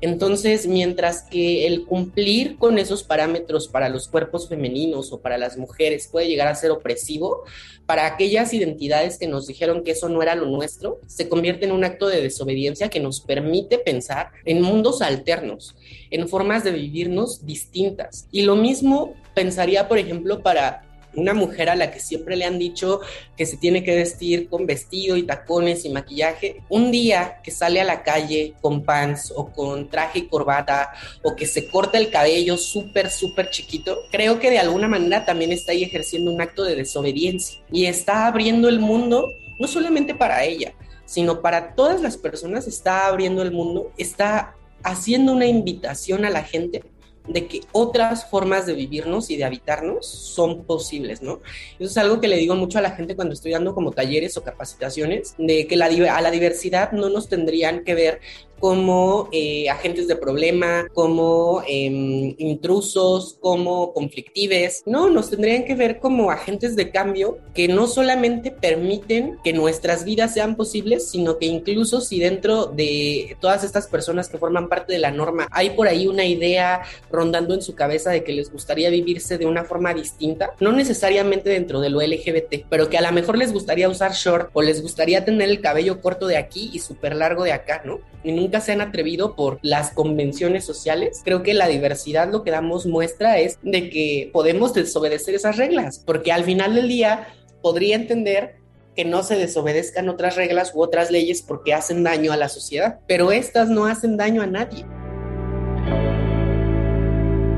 Entonces, 0.00 0.66
mientras 0.66 1.22
que 1.22 1.66
el 1.66 1.84
cumplir 1.84 2.56
con 2.56 2.78
esos 2.78 3.02
parámetros 3.02 3.68
para 3.68 3.88
los 3.88 4.08
cuerpos 4.08 4.48
femeninos 4.48 5.12
o 5.12 5.20
para 5.20 5.38
las 5.38 5.58
mujeres 5.58 6.08
puede 6.10 6.28
llegar 6.28 6.48
a 6.48 6.54
ser 6.54 6.70
opresivo, 6.70 7.44
para 7.86 8.06
aquellas 8.06 8.54
identidades 8.54 9.18
que 9.18 9.26
nos 9.26 9.46
dijeron 9.46 9.82
que 9.82 9.90
eso 9.90 10.08
no 10.08 10.22
era 10.22 10.36
lo 10.36 10.46
nuestro, 10.46 11.00
se 11.06 11.28
convierte 11.28 11.66
en 11.66 11.72
un 11.72 11.84
acto 11.84 12.06
de 12.06 12.22
desobediencia 12.22 12.88
que 12.88 13.00
nos 13.00 13.20
permite 13.20 13.78
pensar 13.78 14.30
en 14.44 14.62
mundos 14.62 15.02
alternos, 15.02 15.74
en 16.10 16.28
formas 16.28 16.62
de 16.62 16.70
vivirnos 16.70 17.44
distintas. 17.44 18.28
Y 18.30 18.42
lo 18.42 18.54
mismo 18.54 19.14
pensaría, 19.34 19.88
por 19.88 19.98
ejemplo, 19.98 20.42
para 20.42 20.89
una 21.14 21.34
mujer 21.34 21.70
a 21.70 21.76
la 21.76 21.90
que 21.90 22.00
siempre 22.00 22.36
le 22.36 22.44
han 22.44 22.58
dicho 22.58 23.00
que 23.36 23.46
se 23.46 23.56
tiene 23.56 23.82
que 23.82 23.94
vestir 23.94 24.48
con 24.48 24.66
vestido 24.66 25.16
y 25.16 25.24
tacones 25.24 25.84
y 25.84 25.90
maquillaje, 25.90 26.62
un 26.68 26.90
día 26.90 27.40
que 27.42 27.50
sale 27.50 27.80
a 27.80 27.84
la 27.84 28.02
calle 28.02 28.54
con 28.60 28.84
pants 28.84 29.32
o 29.34 29.50
con 29.50 29.88
traje 29.88 30.20
y 30.20 30.26
corbata 30.28 30.92
o 31.22 31.34
que 31.34 31.46
se 31.46 31.68
corta 31.68 31.98
el 31.98 32.10
cabello 32.10 32.56
súper, 32.56 33.10
súper 33.10 33.50
chiquito, 33.50 33.98
creo 34.10 34.38
que 34.38 34.50
de 34.50 34.58
alguna 34.58 34.88
manera 34.88 35.24
también 35.24 35.52
está 35.52 35.72
ahí 35.72 35.82
ejerciendo 35.82 36.30
un 36.30 36.40
acto 36.40 36.64
de 36.64 36.76
desobediencia. 36.76 37.60
Y 37.72 37.86
está 37.86 38.26
abriendo 38.26 38.68
el 38.68 38.80
mundo 38.80 39.28
no 39.58 39.68
solamente 39.68 40.14
para 40.14 40.44
ella, 40.44 40.72
sino 41.04 41.42
para 41.42 41.74
todas 41.74 42.00
las 42.00 42.16
personas, 42.16 42.66
está 42.66 43.06
abriendo 43.06 43.42
el 43.42 43.52
mundo, 43.52 43.92
está 43.98 44.54
haciendo 44.82 45.32
una 45.32 45.46
invitación 45.46 46.24
a 46.24 46.30
la 46.30 46.42
gente 46.42 46.82
de 47.26 47.46
que 47.46 47.60
otras 47.72 48.28
formas 48.28 48.66
de 48.66 48.74
vivirnos 48.74 49.30
y 49.30 49.36
de 49.36 49.44
habitarnos 49.44 50.06
son 50.06 50.64
posibles, 50.64 51.22
¿no? 51.22 51.40
Eso 51.78 51.90
es 51.90 51.98
algo 51.98 52.20
que 52.20 52.28
le 52.28 52.36
digo 52.36 52.54
mucho 52.54 52.78
a 52.78 52.82
la 52.82 52.92
gente 52.92 53.14
cuando 53.14 53.34
estoy 53.34 53.52
dando 53.52 53.74
como 53.74 53.92
talleres 53.92 54.36
o 54.36 54.42
capacitaciones, 54.42 55.34
de 55.38 55.66
que 55.66 55.76
la, 55.76 55.86
a 55.86 56.20
la 56.20 56.30
diversidad 56.30 56.92
no 56.92 57.08
nos 57.08 57.28
tendrían 57.28 57.84
que 57.84 57.94
ver 57.94 58.20
como 58.60 59.28
eh, 59.32 59.68
agentes 59.70 60.06
de 60.06 60.16
problema, 60.16 60.86
como 60.92 61.62
em, 61.66 62.34
intrusos, 62.38 63.38
como 63.40 63.92
conflictives. 63.92 64.82
No, 64.86 65.08
nos 65.10 65.30
tendrían 65.30 65.64
que 65.64 65.74
ver 65.74 65.98
como 65.98 66.30
agentes 66.30 66.76
de 66.76 66.90
cambio 66.90 67.38
que 67.54 67.66
no 67.68 67.86
solamente 67.86 68.50
permiten 68.50 69.38
que 69.42 69.52
nuestras 69.52 70.04
vidas 70.04 70.34
sean 70.34 70.56
posibles, 70.56 71.10
sino 71.10 71.38
que 71.38 71.46
incluso 71.46 72.00
si 72.00 72.20
dentro 72.20 72.66
de 72.66 73.36
todas 73.40 73.64
estas 73.64 73.86
personas 73.86 74.28
que 74.28 74.38
forman 74.38 74.68
parte 74.68 74.92
de 74.92 74.98
la 74.98 75.10
norma 75.10 75.48
hay 75.50 75.70
por 75.70 75.88
ahí 75.88 76.06
una 76.06 76.24
idea 76.24 76.82
rondando 77.10 77.54
en 77.54 77.62
su 77.62 77.74
cabeza 77.74 78.10
de 78.10 78.22
que 78.24 78.32
les 78.32 78.52
gustaría 78.52 78.90
vivirse 78.90 79.38
de 79.38 79.46
una 79.46 79.64
forma 79.64 79.94
distinta, 79.94 80.52
no 80.60 80.72
necesariamente 80.72 81.50
dentro 81.50 81.80
de 81.80 81.90
lo 81.90 82.00
LGBT, 82.00 82.66
pero 82.68 82.88
que 82.90 82.98
a 82.98 83.02
lo 83.02 83.12
mejor 83.12 83.38
les 83.38 83.52
gustaría 83.52 83.88
usar 83.88 84.12
short 84.12 84.50
o 84.52 84.62
les 84.62 84.82
gustaría 84.82 85.24
tener 85.24 85.48
el 85.48 85.60
cabello 85.60 86.00
corto 86.00 86.26
de 86.26 86.36
aquí 86.36 86.70
y 86.72 86.78
súper 86.78 87.16
largo 87.16 87.44
de 87.44 87.52
acá, 87.52 87.82
¿no? 87.84 88.00
Y 88.22 88.32
se 88.58 88.72
han 88.72 88.80
atrevido 88.80 89.36
por 89.36 89.60
las 89.62 89.92
convenciones 89.92 90.64
sociales. 90.64 91.20
Creo 91.24 91.44
que 91.44 91.54
la 91.54 91.68
diversidad 91.68 92.32
lo 92.32 92.42
que 92.42 92.50
damos 92.50 92.86
muestra 92.86 93.38
es 93.38 93.58
de 93.62 93.88
que 93.90 94.30
podemos 94.32 94.74
desobedecer 94.74 95.36
esas 95.36 95.56
reglas, 95.58 96.02
porque 96.04 96.32
al 96.32 96.42
final 96.42 96.74
del 96.74 96.88
día 96.88 97.28
podría 97.62 97.94
entender 97.94 98.56
que 98.96 99.04
no 99.04 99.22
se 99.22 99.36
desobedezcan 99.36 100.08
otras 100.08 100.36
reglas 100.36 100.72
u 100.74 100.82
otras 100.82 101.10
leyes 101.10 101.42
porque 101.42 101.74
hacen 101.74 102.02
daño 102.02 102.32
a 102.32 102.36
la 102.36 102.48
sociedad, 102.48 102.98
pero 103.06 103.30
estas 103.30 103.68
no 103.68 103.86
hacen 103.86 104.16
daño 104.16 104.42
a 104.42 104.46
nadie. 104.46 104.84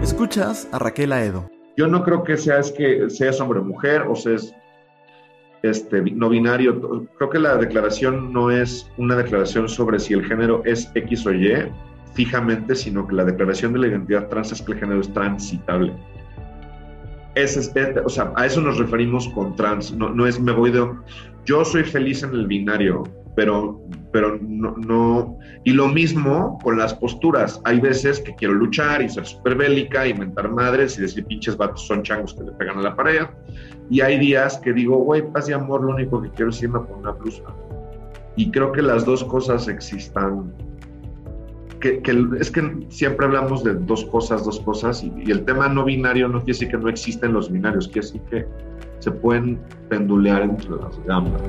Escuchas 0.02 0.68
a 0.72 0.78
Raquel 0.78 1.12
Aedo. 1.12 1.48
Yo 1.76 1.86
no 1.86 2.04
creo 2.04 2.22
que 2.22 2.36
sea 2.36 2.58
es 2.58 2.70
que 2.72 3.08
seas 3.08 3.40
hombre 3.40 3.60
o 3.60 3.64
mujer 3.64 4.02
o 4.02 4.14
seas 4.14 4.52
este, 5.62 6.02
no 6.02 6.28
binario. 6.28 7.06
Creo 7.16 7.30
que 7.30 7.38
la 7.38 7.56
declaración 7.56 8.32
no 8.32 8.50
es 8.50 8.90
una 8.96 9.16
declaración 9.16 9.68
sobre 9.68 9.98
si 9.98 10.14
el 10.14 10.24
género 10.24 10.62
es 10.64 10.90
X 10.94 11.26
o 11.26 11.32
Y 11.32 11.52
fijamente, 12.14 12.74
sino 12.74 13.06
que 13.06 13.14
la 13.14 13.24
declaración 13.24 13.72
de 13.72 13.78
la 13.80 13.86
identidad 13.88 14.28
trans 14.28 14.52
es 14.52 14.62
que 14.62 14.72
el 14.72 14.78
género 14.78 15.00
es 15.00 15.12
transitable. 15.12 15.92
Es, 17.34 17.72
o 18.04 18.08
sea, 18.08 18.32
a 18.36 18.46
eso 18.46 18.60
nos 18.60 18.78
referimos 18.78 19.28
con 19.28 19.56
trans. 19.56 19.92
No, 19.92 20.10
no 20.10 20.26
es 20.26 20.38
me 20.38 20.52
voy 20.52 20.70
de. 20.70 20.86
Yo 21.46 21.64
soy 21.64 21.82
feliz 21.82 22.22
en 22.22 22.30
el 22.30 22.46
binario, 22.46 23.04
pero, 23.34 23.80
pero 24.12 24.38
no, 24.40 24.74
no. 24.76 25.38
Y 25.64 25.72
lo 25.72 25.88
mismo 25.88 26.58
con 26.62 26.78
las 26.78 26.94
posturas. 26.94 27.60
Hay 27.64 27.80
veces 27.80 28.20
que 28.20 28.34
quiero 28.34 28.54
luchar 28.54 29.02
y 29.02 29.08
ser 29.08 29.26
súper 29.26 29.54
bélica, 29.54 30.06
inventar 30.06 30.50
madres 30.50 30.98
y 30.98 31.02
decir 31.02 31.24
pinches 31.24 31.56
vatos 31.56 31.86
son 31.86 32.02
changos 32.02 32.34
que 32.34 32.44
le 32.44 32.52
pegan 32.52 32.78
a 32.78 32.82
la 32.82 32.96
pared. 32.96 33.26
Y 33.90 34.00
hay 34.00 34.18
días 34.18 34.58
que 34.58 34.72
digo, 34.72 34.98
güey, 34.98 35.22
paz 35.32 35.48
y 35.48 35.52
amor, 35.52 35.82
lo 35.82 35.94
único 35.94 36.20
que 36.20 36.30
quiero 36.30 36.50
es 36.50 36.62
irme 36.62 36.78
a 36.78 36.82
poner 36.82 36.96
una 36.98 37.12
blusa. 37.12 37.42
Y 38.36 38.50
creo 38.50 38.72
que 38.72 38.82
las 38.82 39.04
dos 39.04 39.24
cosas 39.24 39.68
existan. 39.68 40.52
Que, 41.80 42.00
es 42.38 42.50
que 42.50 42.86
siempre 42.90 43.26
hablamos 43.26 43.64
de 43.64 43.74
dos 43.74 44.04
cosas, 44.04 44.44
dos 44.44 44.60
cosas, 44.60 45.02
y, 45.02 45.30
el 45.30 45.44
tema 45.44 45.68
no 45.68 45.84
binario 45.84 46.28
no 46.28 46.38
quiere 46.38 46.52
decir 46.52 46.68
que 46.68 46.78
no 46.78 46.88
existen 46.88 47.32
los 47.32 47.50
binarios, 47.50 47.88
quiere 47.88 48.06
decir 48.06 48.20
que 48.30 48.46
se 49.00 49.10
pueden 49.10 49.58
pendulear 49.88 50.42
entre 50.42 50.70
las 50.70 51.04
gambas. 51.04 51.42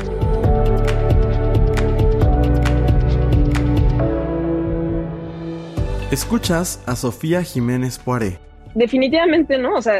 Escuchas 6.13 6.79
a 6.85 6.95
Sofía 6.95 7.41
Jiménez 7.41 7.97
Poiré. 7.97 8.37
Definitivamente 8.75 9.57
no, 9.57 9.77
o 9.77 9.81
sea, 9.81 9.95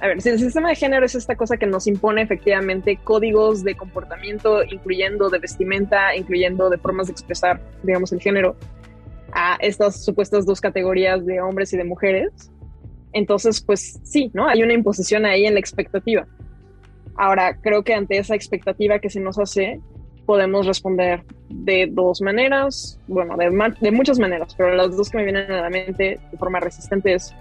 a 0.00 0.06
ver, 0.06 0.22
si 0.22 0.28
el 0.28 0.38
sistema 0.38 0.68
de 0.68 0.76
género 0.76 1.04
es 1.04 1.16
esta 1.16 1.34
cosa 1.34 1.56
que 1.56 1.66
nos 1.66 1.88
impone 1.88 2.22
efectivamente 2.22 2.96
códigos 3.02 3.64
de 3.64 3.74
comportamiento, 3.74 4.62
incluyendo 4.62 5.30
de 5.30 5.40
vestimenta, 5.40 6.14
incluyendo 6.14 6.70
de 6.70 6.78
formas 6.78 7.08
de 7.08 7.14
expresar, 7.14 7.60
digamos, 7.82 8.12
el 8.12 8.20
género, 8.20 8.54
a 9.32 9.56
estas 9.56 10.04
supuestas 10.04 10.46
dos 10.46 10.60
categorías 10.60 11.26
de 11.26 11.40
hombres 11.40 11.72
y 11.72 11.76
de 11.76 11.82
mujeres, 11.82 12.52
entonces, 13.12 13.60
pues 13.60 13.98
sí, 14.04 14.30
¿no? 14.34 14.46
Hay 14.46 14.62
una 14.62 14.74
imposición 14.74 15.26
ahí 15.26 15.44
en 15.46 15.54
la 15.54 15.60
expectativa. 15.60 16.24
Ahora, 17.16 17.58
creo 17.60 17.82
que 17.82 17.94
ante 17.94 18.16
esa 18.16 18.36
expectativa 18.36 19.00
que 19.00 19.10
se 19.10 19.18
nos 19.18 19.40
hace, 19.40 19.80
podemos 20.26 20.66
responder 20.66 21.24
de 21.48 21.88
dos 21.90 22.20
maneras, 22.20 22.98
bueno, 23.06 23.36
de, 23.36 23.74
de 23.80 23.90
muchas 23.90 24.18
maneras, 24.18 24.54
pero 24.56 24.74
las 24.74 24.96
dos 24.96 25.10
que 25.10 25.18
me 25.18 25.24
vienen 25.24 25.50
a 25.50 25.62
la 25.62 25.70
mente 25.70 26.18
de 26.30 26.38
forma 26.38 26.60
resistente 26.60 27.14
es 27.14 27.34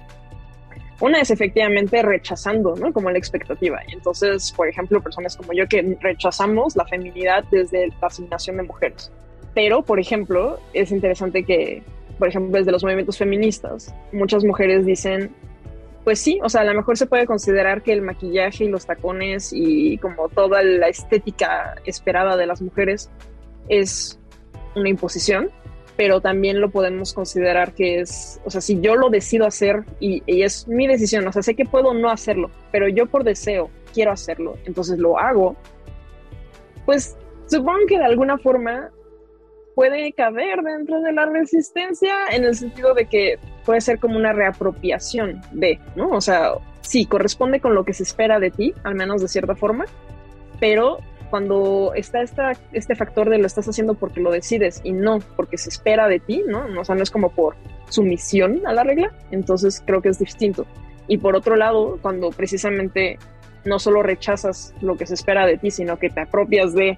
una 1.02 1.20
es 1.20 1.32
efectivamente 1.32 2.02
rechazando, 2.04 2.76
¿no? 2.76 2.94
Como 2.94 3.10
la 3.10 3.18
expectativa. 3.18 3.82
Entonces, 3.92 4.52
por 4.52 4.68
ejemplo, 4.68 5.02
personas 5.02 5.36
como 5.36 5.52
yo 5.52 5.68
que 5.68 5.98
rechazamos 6.00 6.76
la 6.76 6.86
feminidad 6.86 7.44
desde 7.50 7.88
la 7.88 8.08
asignación 8.08 8.58
de 8.58 8.64
mujeres. 8.64 9.12
Pero, 9.56 9.82
por 9.82 10.00
ejemplo, 10.00 10.60
es 10.74 10.92
interesante 10.92 11.44
que, 11.44 11.82
por 12.20 12.28
ejemplo, 12.28 12.58
desde 12.58 12.72
los 12.72 12.84
movimientos 12.84 13.18
feministas, 13.18 13.94
muchas 14.12 14.44
mujeres 14.44 14.86
dicen, 14.86 15.32
pues 16.04 16.20
sí, 16.20 16.40
o 16.44 16.50
sea, 16.50 16.62
a 16.62 16.64
lo 16.64 16.74
mejor 16.74 16.98
se 16.98 17.06
puede 17.06 17.26
considerar 17.26 17.84
que 17.84 17.94
el 17.94 18.02
maquillaje 18.02 18.66
y 18.66 18.70
los 18.70 18.86
tacones 18.86 19.52
y 19.54 19.98
como 20.00 20.30
toda 20.30 20.64
la 20.64 20.88
estética 20.88 21.76
esperada 21.86 22.38
de 22.38 22.48
las 22.48 22.62
mujeres 22.62 23.12
es 23.70 24.20
una 24.76 24.90
imposición, 24.90 25.52
pero 25.98 26.20
también 26.20 26.60
lo 26.60 26.72
podemos 26.72 27.14
considerar 27.14 27.74
que 27.74 28.00
es, 28.00 28.42
o 28.44 28.50
sea, 28.50 28.62
si 28.62 28.80
yo 28.82 28.96
lo 28.96 29.10
decido 29.10 29.46
hacer 29.46 29.84
y, 30.00 30.24
es 30.26 30.68
mi 30.68 30.88
decisión, 30.88 31.28
o 31.28 31.32
sea, 31.32 31.44
sé 31.44 31.56
que 31.56 31.66
puedo 31.66 31.94
no 31.94 32.10
hacerlo, 32.10 32.50
pero 32.72 32.88
yo 32.88 33.06
por 33.06 33.24
deseo 33.24 33.70
quiero 33.94 34.12
hacerlo, 34.12 34.58
entonces 34.66 34.98
lo 34.98 35.20
hago, 35.20 35.56
pues 36.86 37.16
supongo 37.46 37.86
que 37.88 38.00
de 38.00 38.06
alguna 38.06 38.40
forma 38.40 38.90
puede 39.76 40.12
caber 40.14 40.62
dentro 40.64 41.00
de 41.02 41.14
la 41.14 41.28
resistencia 41.28 42.16
en 42.32 42.46
el 42.46 42.56
sentido 42.56 42.96
de 42.96 43.06
que 43.06 43.38
puede 43.66 43.82
ser 43.82 44.00
como 44.00 44.18
una 44.18 44.34
reapropiación 44.34 45.42
de, 45.52 45.80
¿no? 45.96 46.10
O 46.10 46.22
sea, 46.22 46.52
sí, 46.82 47.06
corresponde 47.06 47.60
con 47.60 47.76
lo 47.76 47.86
que 47.86 47.94
se 47.94 48.04
espera 48.04 48.40
de 48.40 48.52
ti, 48.52 48.74
al 48.84 48.96
menos 48.96 49.22
de 49.22 49.28
cierta 49.28 49.56
forma, 49.56 49.86
pero 50.60 51.00
cuando 51.30 51.94
está 51.96 52.22
esta, 52.22 52.52
este 52.74 52.94
factor 52.94 53.30
de 53.30 53.38
lo 53.38 53.48
estás 53.48 53.68
haciendo 53.68 53.94
porque 53.94 54.20
lo 54.20 54.32
decides 54.32 54.82
y 54.84 54.92
no 54.92 55.20
porque 55.36 55.58
se 55.58 55.70
espera 55.70 56.08
de 56.08 56.20
ti, 56.20 56.44
¿no? 56.46 56.66
O 56.80 56.86
sea, 56.86 56.96
no 56.96 57.04
es 57.04 57.10
como 57.10 57.30
por 57.30 57.56
sumisión 57.90 58.62
a 58.66 58.74
la 58.74 58.84
regla, 58.84 59.14
entonces 59.32 59.82
creo 59.86 60.02
que 60.02 60.10
es 60.10 60.20
distinto. 60.20 60.66
Y 61.08 61.18
por 61.18 61.36
otro 61.36 61.56
lado, 61.56 61.98
cuando 62.02 62.30
precisamente 62.32 63.18
no 63.64 63.80
solo 63.80 64.04
rechazas 64.04 64.74
lo 64.82 64.98
que 64.98 65.06
se 65.06 65.14
espera 65.14 65.46
de 65.46 65.58
ti, 65.58 65.72
sino 65.72 65.98
que 65.98 66.10
te 66.10 66.22
apropias 66.22 66.74
de 66.74 66.98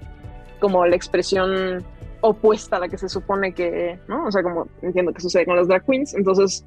como 0.60 0.84
la 0.86 0.96
expresión 0.96 1.84
opuesta 2.26 2.76
a 2.76 2.80
la 2.80 2.88
que 2.88 2.96
se 2.96 3.08
supone 3.08 3.52
que, 3.52 3.98
¿no? 4.08 4.26
O 4.26 4.32
sea, 4.32 4.42
como 4.42 4.66
entiendo 4.80 5.12
que 5.12 5.20
sucede 5.20 5.44
con 5.44 5.56
las 5.56 5.68
drag 5.68 5.84
queens, 5.84 6.14
entonces 6.14 6.64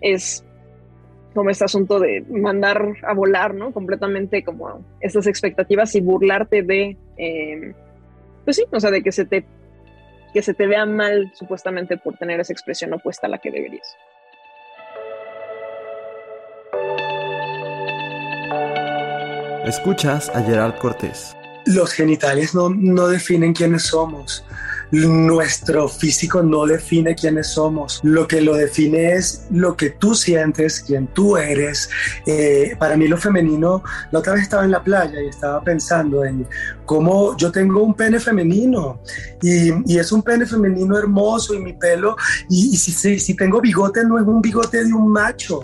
es 0.00 0.42
como 1.34 1.50
este 1.50 1.64
asunto 1.64 2.00
de 2.00 2.24
mandar 2.30 2.94
a 3.02 3.12
volar, 3.12 3.54
¿no? 3.54 3.70
Completamente 3.72 4.42
como 4.42 4.82
estas 5.00 5.26
expectativas 5.26 5.94
y 5.94 6.00
burlarte 6.00 6.62
de, 6.62 6.96
eh, 7.18 7.74
pues 8.44 8.56
sí, 8.56 8.64
o 8.72 8.80
sea, 8.80 8.90
de 8.90 9.02
que 9.02 9.12
se 9.12 9.26
te 9.26 9.44
que 10.32 10.42
se 10.42 10.54
te 10.54 10.66
vea 10.66 10.84
mal 10.84 11.30
supuestamente 11.34 11.96
por 11.96 12.16
tener 12.16 12.40
esa 12.40 12.52
expresión 12.52 12.92
opuesta 12.92 13.26
a 13.26 13.30
la 13.30 13.38
que 13.38 13.52
deberías. 13.52 13.96
Escuchas 19.64 20.30
a 20.34 20.42
Gerard 20.42 20.76
Cortés. 20.78 21.36
Los 21.66 21.92
genitales 21.92 22.54
no, 22.54 22.68
no 22.68 23.06
definen 23.06 23.52
quiénes 23.52 23.84
somos. 23.84 24.44
Nuestro 24.94 25.88
físico 25.88 26.40
no 26.40 26.66
define 26.66 27.16
quiénes 27.16 27.48
somos. 27.48 27.98
Lo 28.04 28.28
que 28.28 28.40
lo 28.40 28.54
define 28.54 29.14
es 29.14 29.44
lo 29.50 29.76
que 29.76 29.90
tú 29.90 30.14
sientes, 30.14 30.84
quién 30.86 31.08
tú 31.08 31.36
eres. 31.36 31.90
Eh, 32.26 32.76
para 32.78 32.96
mí 32.96 33.08
lo 33.08 33.16
femenino, 33.16 33.82
la 34.12 34.20
otra 34.20 34.34
vez 34.34 34.42
estaba 34.42 34.64
en 34.64 34.70
la 34.70 34.84
playa 34.84 35.20
y 35.20 35.26
estaba 35.26 35.60
pensando 35.62 36.24
en 36.24 36.46
cómo 36.84 37.36
yo 37.36 37.50
tengo 37.50 37.82
un 37.82 37.94
pene 37.94 38.20
femenino 38.20 39.00
y, 39.42 39.98
es 39.98 40.12
un 40.12 40.22
pene 40.22 40.46
femenino 40.46 40.98
hermoso 40.98 41.54
y 41.54 41.58
mi 41.58 41.72
pelo, 41.74 42.16
y, 42.48 42.70
y 42.74 42.76
si, 42.76 43.34
tengo 43.34 43.60
bigote 43.60 44.04
no 44.04 44.18
es 44.18 44.26
un 44.26 44.40
bigote 44.40 44.84
de 44.84 44.92
un 44.92 45.12
macho, 45.12 45.60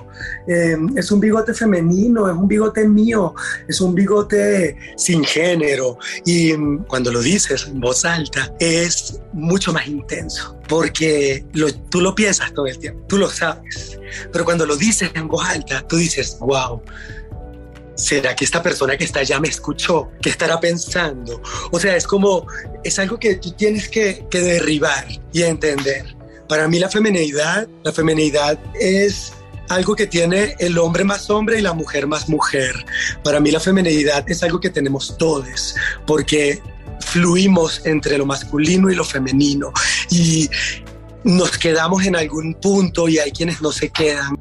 eh, 0.47 0.77
es 0.97 1.11
un 1.11 1.21
bigote 1.21 1.55
femenino, 1.55 2.29
es 2.29 2.37
un 2.37 2.49
bigote 2.49 2.87
mío, 2.87 3.35
es 3.69 3.81
un 3.81 3.95
bigote 3.95 4.77
sin 4.97 5.25
género. 5.25 5.99
Y 6.25 6.55
cuando 6.87 7.11
lo 7.11 7.21
dices 7.21 7.67
en 7.67 7.81
voz 7.81 8.05
alta 8.05 8.53
es 8.59 9.21
mucho 9.33 9.73
más 9.73 9.87
intenso, 9.87 10.59
porque 10.69 11.45
tú 11.89 12.01
lo 12.01 12.15
piensas 12.15 12.53
todo 12.53 12.67
el 12.67 12.79
tiempo, 12.79 13.03
tú 13.09 13.19
lo 13.19 13.29
sabes, 13.29 13.99
pero 14.33 14.45
cuando 14.45 14.67
lo 14.67 14.77
dices 14.77 15.11
en 15.15 15.29
voz 15.29 15.45
alta, 15.49 15.87
tú 15.87 15.97
dices, 15.97 16.37
wow. 16.41 16.83
¿Será 18.01 18.35
que 18.35 18.47
esta 18.47 18.63
persona 18.63 18.97
que 18.97 19.05
está 19.05 19.21
allá 19.21 19.39
me 19.39 19.49
escuchó? 19.49 20.11
¿Qué 20.23 20.31
estará 20.31 20.59
pensando? 20.59 21.43
O 21.71 21.79
sea, 21.79 21.97
es 21.97 22.07
como, 22.07 22.47
es 22.83 22.99
algo 22.99 23.19
que 23.19 23.35
tú 23.35 23.53
tienes 23.53 23.89
que, 23.89 24.25
que 24.31 24.41
derribar 24.41 25.07
y 25.33 25.43
entender. 25.43 26.17
Para 26.49 26.67
mí 26.67 26.79
la 26.79 26.89
feminidad, 26.89 27.69
la 27.85 27.93
feminidad 27.93 28.59
es 28.81 29.33
algo 29.69 29.95
que 29.95 30.07
tiene 30.07 30.57
el 30.59 30.79
hombre 30.79 31.05
más 31.05 31.29
hombre 31.29 31.59
y 31.59 31.63
la 31.63 31.75
mujer 31.75 32.07
más 32.07 32.29
mujer. 32.29 32.75
Para 33.23 33.39
mí 33.39 33.51
la 33.51 33.61
feminidad 33.61 34.29
es 34.29 34.43
algo 34.43 34.59
que 34.61 34.71
tenemos 34.71 35.17
todos, 35.19 35.77
porque 36.07 36.61
fluimos 37.01 37.85
entre 37.85 38.17
lo 38.17 38.25
masculino 38.25 38.91
y 38.91 38.95
lo 38.95 39.05
femenino 39.05 39.73
y 40.11 40.49
nos 41.23 41.59
quedamos 41.59 42.05
en 42.07 42.17
algún 42.17 42.55
punto 42.55 43.09
y 43.09 43.19
hay 43.19 43.31
quienes 43.31 43.61
no 43.61 43.71
se 43.73 43.91
quedan. 43.91 44.39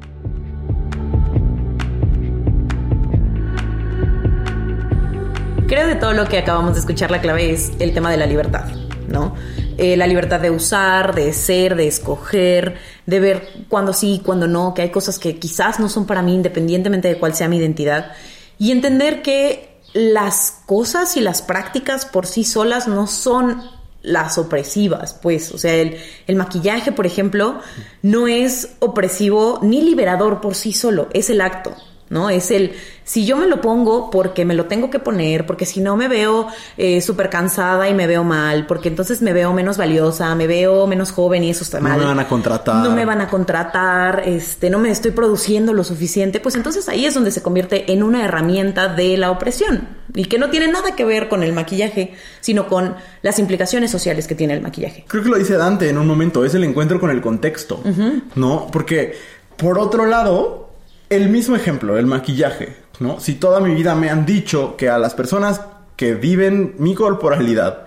Creo 5.70 5.86
de 5.86 5.94
todo 5.94 6.14
lo 6.14 6.26
que 6.26 6.36
acabamos 6.36 6.74
de 6.74 6.80
escuchar, 6.80 7.12
la 7.12 7.20
clave 7.20 7.52
es 7.52 7.70
el 7.78 7.94
tema 7.94 8.10
de 8.10 8.16
la 8.16 8.26
libertad, 8.26 8.64
¿no? 9.06 9.36
Eh, 9.78 9.96
la 9.96 10.08
libertad 10.08 10.40
de 10.40 10.50
usar, 10.50 11.14
de 11.14 11.32
ser, 11.32 11.76
de 11.76 11.86
escoger, 11.86 12.74
de 13.06 13.20
ver 13.20 13.48
cuándo 13.68 13.92
sí, 13.92 14.20
cuándo 14.26 14.48
no, 14.48 14.74
que 14.74 14.82
hay 14.82 14.90
cosas 14.90 15.20
que 15.20 15.38
quizás 15.38 15.78
no 15.78 15.88
son 15.88 16.08
para 16.08 16.22
mí 16.22 16.34
independientemente 16.34 17.06
de 17.06 17.18
cuál 17.18 17.36
sea 17.36 17.46
mi 17.46 17.58
identidad. 17.58 18.10
Y 18.58 18.72
entender 18.72 19.22
que 19.22 19.76
las 19.92 20.60
cosas 20.66 21.16
y 21.16 21.20
las 21.20 21.40
prácticas 21.40 22.04
por 22.04 22.26
sí 22.26 22.42
solas 22.42 22.88
no 22.88 23.06
son 23.06 23.62
las 24.02 24.38
opresivas, 24.38 25.14
pues, 25.14 25.52
o 25.52 25.58
sea, 25.58 25.74
el, 25.74 26.34
maquillaje, 26.34 26.90
por 26.90 27.06
ejemplo, 27.06 27.60
no 28.02 28.26
es 28.26 28.74
opresivo 28.80 29.60
ni 29.62 29.82
liberador 29.82 30.40
por 30.40 30.56
sí 30.56 30.72
solo, 30.72 31.06
es 31.12 31.30
el 31.30 31.40
acto, 31.40 31.76
¿no? 32.10 32.28
Es 32.28 32.50
el, 32.50 32.72
si 33.04 33.24
yo 33.24 33.36
me 33.36 33.46
lo 33.46 33.60
pongo 33.60 34.10
porque 34.10 34.44
me 34.44 34.54
lo 34.54 34.66
tengo 34.66 34.90
que 34.90 34.98
poner, 34.98 35.46
porque 35.46 35.64
si 35.64 35.80
no 35.80 35.96
me 35.96 36.08
veo 36.08 36.48
eh, 36.76 37.00
súper 37.00 37.30
cansada 37.30 37.88
y 37.88 37.94
me 37.94 38.06
veo 38.06 38.24
mal, 38.24 38.66
porque 38.66 38.88
entonces 38.88 39.22
me 39.22 39.32
veo 39.32 39.52
menos 39.54 39.76
valiosa, 39.78 40.34
me 40.34 40.46
veo 40.48 40.86
menos 40.88 41.12
joven 41.12 41.44
y 41.44 41.50
eso 41.50 41.62
está 41.62 41.80
mal. 41.80 41.92
No 41.92 41.98
me 41.98 42.04
van 42.04 42.18
a 42.18 42.28
contratar. 42.28 42.84
No 42.84 42.90
me 42.90 43.04
van 43.04 43.20
a 43.20 43.28
contratar, 43.28 44.24
este, 44.26 44.68
no 44.70 44.80
me 44.80 44.90
estoy 44.90 45.12
produciendo 45.12 45.72
lo 45.72 45.84
suficiente, 45.84 46.40
pues 46.40 46.56
entonces 46.56 46.88
ahí 46.88 47.06
es 47.06 47.14
donde 47.14 47.30
se 47.30 47.42
convierte 47.42 47.92
en 47.92 48.02
una 48.02 48.24
herramienta 48.24 48.88
de 48.88 49.16
la 49.16 49.30
opresión 49.30 49.88
y 50.12 50.24
que 50.24 50.38
no 50.38 50.50
tiene 50.50 50.66
nada 50.66 50.96
que 50.96 51.04
ver 51.04 51.28
con 51.28 51.44
el 51.44 51.52
maquillaje, 51.52 52.14
sino 52.40 52.66
con 52.66 52.96
las 53.22 53.38
implicaciones 53.38 53.92
sociales 53.92 54.26
que 54.26 54.34
tiene 54.34 54.54
el 54.54 54.62
maquillaje. 54.62 55.04
Creo 55.06 55.22
que 55.22 55.28
lo 55.28 55.38
dice 55.38 55.56
Dante 55.56 55.88
en 55.88 55.96
un 55.96 56.08
momento, 56.08 56.44
es 56.44 56.54
el 56.54 56.64
encuentro 56.64 56.98
con 56.98 57.10
el 57.10 57.20
contexto, 57.20 57.80
uh 57.84 57.88
-huh. 57.88 58.22
¿no? 58.34 58.66
Porque, 58.72 59.14
por 59.56 59.78
otro 59.78 60.06
lado, 60.06 60.69
el 61.10 61.28
mismo 61.28 61.56
ejemplo, 61.56 61.98
el 61.98 62.06
maquillaje, 62.06 62.76
¿no? 63.00 63.20
Si 63.20 63.34
toda 63.34 63.60
mi 63.60 63.74
vida 63.74 63.94
me 63.94 64.08
han 64.08 64.24
dicho 64.24 64.76
que 64.76 64.88
a 64.88 64.98
las 64.98 65.14
personas 65.14 65.60
que 65.96 66.14
viven 66.14 66.76
mi 66.78 66.94
corporalidad, 66.94 67.86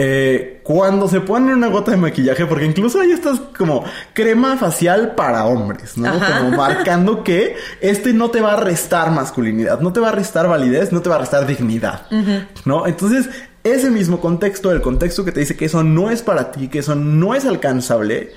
eh, 0.00 0.60
cuando 0.62 1.08
se 1.08 1.20
ponen 1.20 1.54
una 1.54 1.66
gota 1.66 1.90
de 1.90 1.96
maquillaje, 1.96 2.46
porque 2.46 2.66
incluso 2.66 3.00
hay 3.00 3.10
estas 3.10 3.40
como 3.56 3.84
crema 4.12 4.56
facial 4.56 5.16
para 5.16 5.46
hombres, 5.46 5.98
¿no? 5.98 6.08
Ajá. 6.08 6.38
Como 6.38 6.56
marcando 6.56 7.24
que 7.24 7.56
este 7.80 8.12
no 8.12 8.30
te 8.30 8.40
va 8.40 8.52
a 8.52 8.60
restar 8.60 9.10
masculinidad, 9.10 9.80
no 9.80 9.92
te 9.92 9.98
va 9.98 10.10
a 10.10 10.12
restar 10.12 10.46
validez, 10.46 10.92
no 10.92 11.00
te 11.00 11.08
va 11.08 11.16
a 11.16 11.18
restar 11.18 11.46
dignidad, 11.46 12.06
uh 12.12 12.14
-huh. 12.14 12.46
¿no? 12.64 12.86
Entonces, 12.86 13.28
ese 13.64 13.90
mismo 13.90 14.20
contexto, 14.20 14.70
el 14.70 14.82
contexto 14.82 15.24
que 15.24 15.32
te 15.32 15.40
dice 15.40 15.56
que 15.56 15.64
eso 15.64 15.82
no 15.82 16.10
es 16.10 16.22
para 16.22 16.52
ti, 16.52 16.68
que 16.68 16.78
eso 16.78 16.94
no 16.94 17.34
es 17.34 17.44
alcanzable, 17.44 18.30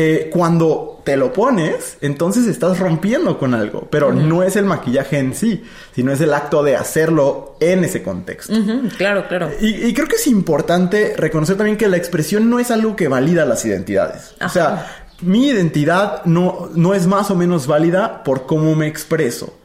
eh, 0.00 0.30
cuando 0.32 1.00
te 1.02 1.16
lo 1.16 1.32
pones, 1.32 1.98
entonces 2.02 2.46
estás 2.46 2.78
rompiendo 2.78 3.36
con 3.36 3.52
algo, 3.52 3.88
pero 3.90 4.10
uh 4.10 4.12
-huh. 4.12 4.28
no 4.28 4.44
es 4.44 4.54
el 4.54 4.64
maquillaje 4.64 5.18
en 5.18 5.34
sí, 5.34 5.64
sino 5.92 6.12
es 6.12 6.20
el 6.20 6.32
acto 6.32 6.62
de 6.62 6.76
hacerlo 6.76 7.56
en 7.58 7.82
ese 7.82 8.00
contexto. 8.00 8.52
Uh 8.52 8.58
-huh. 8.58 8.96
Claro, 8.96 9.26
claro. 9.26 9.50
Y, 9.60 9.86
y, 9.86 9.94
creo 9.94 10.06
que 10.06 10.14
es 10.14 10.28
importante 10.28 11.14
reconocer 11.16 11.56
también 11.56 11.76
que 11.76 11.88
la 11.88 11.96
expresión 11.96 12.48
no 12.48 12.60
es 12.60 12.70
algo 12.70 12.94
que 12.94 13.08
valida 13.08 13.44
las 13.44 13.64
identidades. 13.64 14.36
Ajá. 14.38 14.46
O 14.46 14.50
sea, 14.50 14.86
mi 15.22 15.48
identidad 15.48 16.24
no, 16.26 16.70
no 16.76 16.94
es 16.94 17.08
más 17.08 17.32
o 17.32 17.34
menos 17.34 17.66
válida 17.66 18.22
por 18.22 18.46
cómo 18.46 18.76
me 18.76 18.86
expreso. 18.86 19.58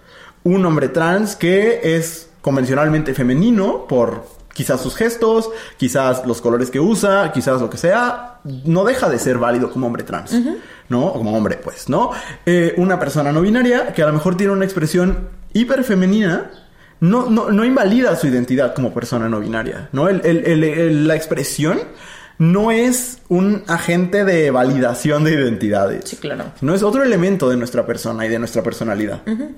Un 0.43 0.65
hombre 0.65 0.89
trans 0.89 1.35
que 1.35 1.95
es 1.95 2.29
convencionalmente 2.41 3.13
femenino 3.13 3.85
por 3.87 4.25
quizás 4.53 4.81
sus 4.81 4.95
gestos, 4.95 5.49
quizás 5.77 6.25
los 6.25 6.41
colores 6.41 6.69
que 6.69 6.79
usa, 6.79 7.31
quizás 7.33 7.59
lo 7.59 7.69
que 7.69 7.77
sea, 7.77 8.39
no 8.65 8.83
deja 8.85 9.09
de 9.09 9.17
ser 9.19 9.37
válido 9.39 9.71
como 9.71 9.87
hombre 9.87 10.03
trans, 10.03 10.31
uh 10.33 10.37
-huh. 10.37 10.57
¿no? 10.89 11.07
O 11.07 11.13
como 11.13 11.35
hombre, 11.35 11.57
pues, 11.57 11.89
¿no? 11.89 12.11
Eh, 12.45 12.73
una 12.77 12.99
persona 12.99 13.31
no 13.31 13.41
binaria 13.41 13.93
que 13.93 14.03
a 14.03 14.07
lo 14.07 14.13
mejor 14.13 14.37
tiene 14.37 14.53
una 14.53 14.65
expresión 14.65 15.29
hiper 15.53 15.83
femenina, 15.83 16.51
no, 16.99 17.29
no, 17.29 17.49
no 17.49 17.65
invalida 17.65 18.15
su 18.15 18.27
identidad 18.27 18.73
como 18.75 18.93
persona 18.93 19.27
no 19.27 19.39
binaria, 19.39 19.89
¿no? 19.91 20.07
El, 20.07 20.21
el, 20.23 20.63
el, 20.63 21.07
la 21.07 21.15
expresión 21.15 21.79
no 22.37 22.71
es 22.71 23.19
un 23.29 23.63
agente 23.67 24.23
de 24.25 24.51
validación 24.51 25.23
de 25.23 25.33
identidades. 25.33 26.09
Sí, 26.09 26.17
claro. 26.17 26.45
No 26.61 26.73
es 26.73 26.81
otro 26.81 27.03
elemento 27.03 27.49
de 27.49 27.57
nuestra 27.57 27.85
persona 27.85 28.25
y 28.25 28.29
de 28.29 28.39
nuestra 28.39 28.63
personalidad. 28.63 29.21
Uh 29.25 29.31
-huh. 29.31 29.49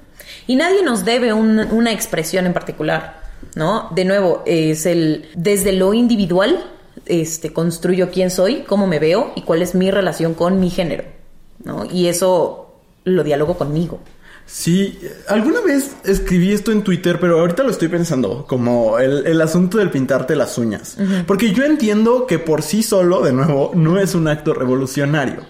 Y 0.47 0.55
nadie 0.55 0.83
nos 0.83 1.05
debe 1.05 1.33
un, 1.33 1.59
una 1.71 1.91
expresión 1.91 2.45
en 2.45 2.53
particular. 2.53 3.24
¿No? 3.55 3.89
De 3.93 4.05
nuevo, 4.05 4.43
es 4.45 4.85
el 4.85 5.29
desde 5.35 5.71
lo 5.73 5.93
individual, 5.93 6.63
este, 7.05 7.53
construyo 7.53 8.09
quién 8.09 8.31
soy, 8.31 8.63
cómo 8.67 8.87
me 8.87 8.99
veo 8.99 9.31
y 9.35 9.41
cuál 9.43 9.61
es 9.61 9.75
mi 9.75 9.91
relación 9.91 10.33
con 10.33 10.59
mi 10.59 10.69
género, 10.69 11.03
¿no? 11.63 11.85
Y 11.85 12.07
eso 12.07 12.73
lo 13.03 13.23
dialogo 13.23 13.57
conmigo. 13.57 13.99
Sí, 14.47 14.99
alguna 15.27 15.61
vez 15.61 15.95
escribí 16.03 16.51
esto 16.51 16.71
en 16.71 16.83
Twitter, 16.83 17.19
pero 17.19 17.39
ahorita 17.39 17.63
lo 17.63 17.71
estoy 17.71 17.87
pensando, 17.87 18.45
como 18.47 18.99
el, 18.99 19.25
el 19.25 19.41
asunto 19.41 19.79
del 19.79 19.89
pintarte 19.89 20.35
las 20.35 20.57
uñas. 20.59 20.97
Uh 20.99 21.03
-huh. 21.03 21.25
Porque 21.25 21.51
yo 21.51 21.63
entiendo 21.63 22.27
que 22.27 22.37
por 22.37 22.61
sí 22.61 22.83
solo, 22.83 23.21
de 23.21 23.33
nuevo, 23.33 23.71
no 23.73 23.99
es 23.99 24.13
un 24.13 24.27
acto 24.27 24.53
revolucionario. 24.53 25.41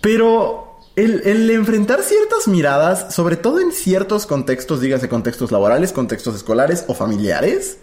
Pero 0.00 0.65
el, 0.96 1.22
el, 1.26 1.50
enfrentar 1.50 2.02
ciertas 2.02 2.48
miradas, 2.48 3.14
sobre 3.14 3.36
todo 3.36 3.60
en 3.60 3.70
ciertos 3.70 4.26
contextos, 4.26 4.80
dígase 4.80 5.08
contextos 5.08 5.52
laborales, 5.52 5.92
contextos 5.92 6.34
escolares 6.34 6.84
o 6.88 6.94
familiares, 6.94 7.78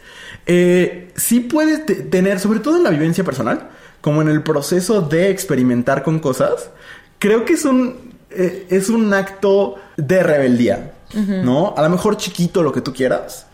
eh, 0.46 1.12
sí 1.16 1.40
puede 1.40 1.78
tener, 1.78 2.40
sobre 2.40 2.60
todo 2.60 2.78
en 2.78 2.84
la 2.84 2.90
vivencia 2.90 3.24
personal, 3.24 3.70
como 4.02 4.22
en 4.22 4.30
el 4.30 4.44
proceso 4.44 5.02
de 5.02 5.30
experimentar 5.30 6.04
con 6.04 6.20
cosas, 6.20 6.72
creo 7.20 7.46
que 7.46 7.54
es 7.54 7.66
un, 7.66 8.16
eh, 8.32 8.66
es 8.70 8.90
un 8.90 9.14
acto 9.14 9.76
de 9.96 10.24
rebeldía, 10.24 10.94
uh 11.14 11.18
-huh. 11.18 11.44
¿no? 11.44 11.74
A 11.78 11.84
lo 11.84 11.90
mejor 11.90 12.18
chiquito 12.18 12.64
lo 12.64 12.74
que 12.74 12.82
tú 12.82 12.94
quieras, 12.94 13.46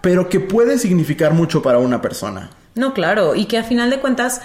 pero 0.00 0.28
que 0.28 0.40
puede 0.40 0.78
significar 0.78 1.34
mucho 1.34 1.60
para 1.60 1.78
una 1.78 2.00
persona. 2.00 2.50
No, 2.76 2.94
claro, 2.94 3.34
y 3.34 3.46
que 3.46 3.58
a 3.58 3.64
final 3.64 3.90
de 3.90 3.98
cuentas 3.98 4.40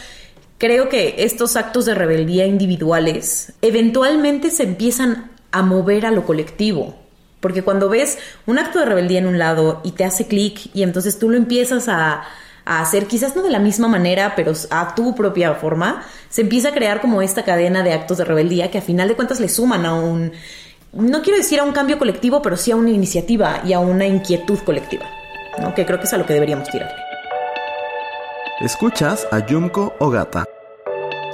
creo 0.63 0.87
que 0.87 1.15
estos 1.17 1.57
actos 1.57 1.83
de 1.83 1.93
rebeldía 1.93 2.45
individuales 2.45 3.51
eventualmente 3.61 4.49
se 4.49 4.63
empiezan 4.63 5.29
a 5.51 5.61
mover 5.61 6.05
a 6.05 6.11
lo 6.11 6.23
colectivo. 6.25 6.95
Porque 7.41 7.63
cuando 7.63 7.89
ves 7.89 8.17
un 8.45 8.57
acto 8.57 8.79
de 8.79 8.85
rebeldía 8.85 9.19
en 9.19 9.27
un 9.27 9.37
lado 9.37 9.81
y 9.83 9.91
te 9.91 10.05
hace 10.05 10.25
clic 10.25 10.69
y 10.73 10.83
entonces 10.83 11.19
tú 11.19 11.29
lo 11.29 11.35
empiezas 11.35 11.89
a, 11.89 12.23
hacer, 12.63 13.07
quizás 13.07 13.35
no 13.35 13.41
de 13.41 13.49
la 13.49 13.59
misma 13.59 13.89
manera, 13.89 14.35
pero 14.37 14.53
a 14.69 14.95
tu 14.95 15.13
propia 15.15 15.53
forma, 15.55 16.05
se 16.29 16.43
empieza 16.43 16.69
a 16.69 16.73
crear 16.73 17.01
como 17.01 17.21
esta 17.21 17.43
cadena 17.43 17.83
de 17.83 17.91
actos 17.91 18.19
de 18.19 18.23
rebeldía 18.23 18.71
que 18.71 18.77
a 18.77 18.81
final 18.81 19.09
de 19.09 19.17
cuentas 19.17 19.41
le 19.41 19.49
suman 19.49 19.85
a 19.85 19.95
un, 19.95 20.31
no 20.93 21.21
quiero 21.23 21.39
decir 21.39 21.59
a 21.59 21.65
un 21.65 21.73
cambio 21.73 21.99
colectivo, 21.99 22.41
pero 22.41 22.55
sí 22.55 22.71
a 22.71 22.77
una 22.77 22.91
iniciativa 22.91 23.61
y 23.65 23.73
a 23.73 23.79
una 23.79 24.05
inquietud 24.05 24.59
colectiva, 24.59 25.05
¿no? 25.59 25.75
que 25.75 25.85
creo 25.85 25.99
que 25.99 26.05
es 26.05 26.13
a 26.13 26.17
lo 26.17 26.25
que 26.25 26.31
deberíamos 26.31 26.69
tirarle. 26.69 27.03
Escuchas 28.61 29.27
a 29.29 29.45
Yumko 29.45 29.93
Ogata. 29.99 30.45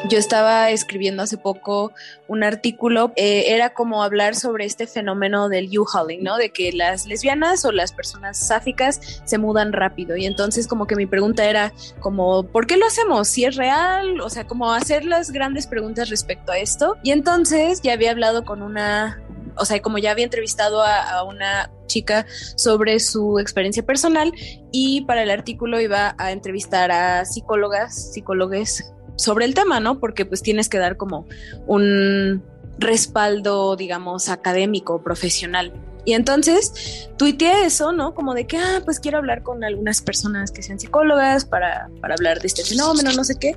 Yo 0.08 0.18
estaba 0.18 0.70
escribiendo 0.70 1.24
hace 1.24 1.38
poco 1.38 1.92
un 2.28 2.44
artículo, 2.44 3.12
eh, 3.18 3.54
era 3.54 3.74
como 3.74 4.02
hablar 4.02 4.34
sobre 4.34 4.64
este 4.64 4.88
fenómeno 4.88 5.50
del 5.50 5.70
U-Hauling, 5.78 6.24
¿no? 6.24 6.38
De 6.38 6.52
que 6.52 6.72
las 6.72 7.06
lesbianas 7.06 7.66
o 7.66 7.74
las 7.74 7.92
personas 7.92 8.38
sáficas 8.38 9.22
se 9.26 9.38
mudan 9.38 9.74
rápido. 9.74 10.16
Y 10.16 10.26
entonces 10.26 10.68
como 10.68 10.88
que 10.88 10.96
mi 10.96 11.06
pregunta 11.06 11.50
era 11.50 11.74
como, 12.00 12.44
¿por 12.44 12.66
qué 12.66 12.78
lo 12.78 12.86
hacemos? 12.86 13.28
¿Si 13.28 13.44
es 13.44 13.58
real? 13.58 14.22
O 14.22 14.30
sea, 14.30 14.48
como 14.48 14.72
hacer 14.72 15.04
las 15.04 15.32
grandes 15.32 15.68
preguntas 15.68 16.10
respecto 16.10 16.54
a 16.54 16.58
esto. 16.58 16.96
Y 17.04 17.12
entonces 17.12 17.82
ya 17.82 17.94
había 17.94 18.12
hablado 18.12 18.46
con 18.46 18.62
una 18.62 19.22
o 19.58 19.66
sea, 19.66 19.82
como 19.82 19.98
ya 19.98 20.12
había 20.12 20.24
entrevistado 20.24 20.82
a, 20.82 21.02
a, 21.02 21.24
una 21.24 21.70
chica 21.86 22.26
sobre 22.56 23.02
su 23.02 23.40
experiencia 23.40 23.86
personal 23.86 24.32
y 24.72 25.02
para 25.02 25.24
el 25.24 25.30
artículo 25.30 25.82
iba 25.82 26.16
a 26.18 26.32
entrevistar 26.32 26.92
a 26.92 27.26
psicólogas, 27.26 28.14
psicólogos 28.14 28.94
sobre 29.20 29.46
el 29.46 29.54
tema, 29.54 29.80
¿no? 29.80 30.00
Porque 30.00 30.26
pues 30.26 30.42
tienes 30.42 30.70
que 30.70 30.78
dar 30.78 30.98
como 30.98 31.28
un 31.68 32.42
respaldo, 32.78 33.76
digamos, 33.76 34.30
académico, 34.30 35.04
profesional. 35.04 35.74
Y 36.06 36.14
entonces 36.14 37.10
tuiteé 37.18 37.66
eso, 37.66 37.92
¿no? 37.92 38.16
Como 38.16 38.34
de 38.34 38.48
que, 38.48 38.58
ah, 38.58 38.82
pues 38.86 39.00
quiero 39.00 39.18
hablar 39.18 39.44
con 39.44 39.64
algunas 39.64 40.02
personas 40.02 40.52
que 40.52 40.64
sean 40.64 40.80
psicólogas 40.80 41.46
para, 41.46 41.90
para 42.00 42.16
hablar 42.16 42.40
de 42.40 42.48
este 42.48 42.64
fenómeno, 42.64 43.12
no 43.12 43.26
sé 43.26 43.36
qué. 43.38 43.56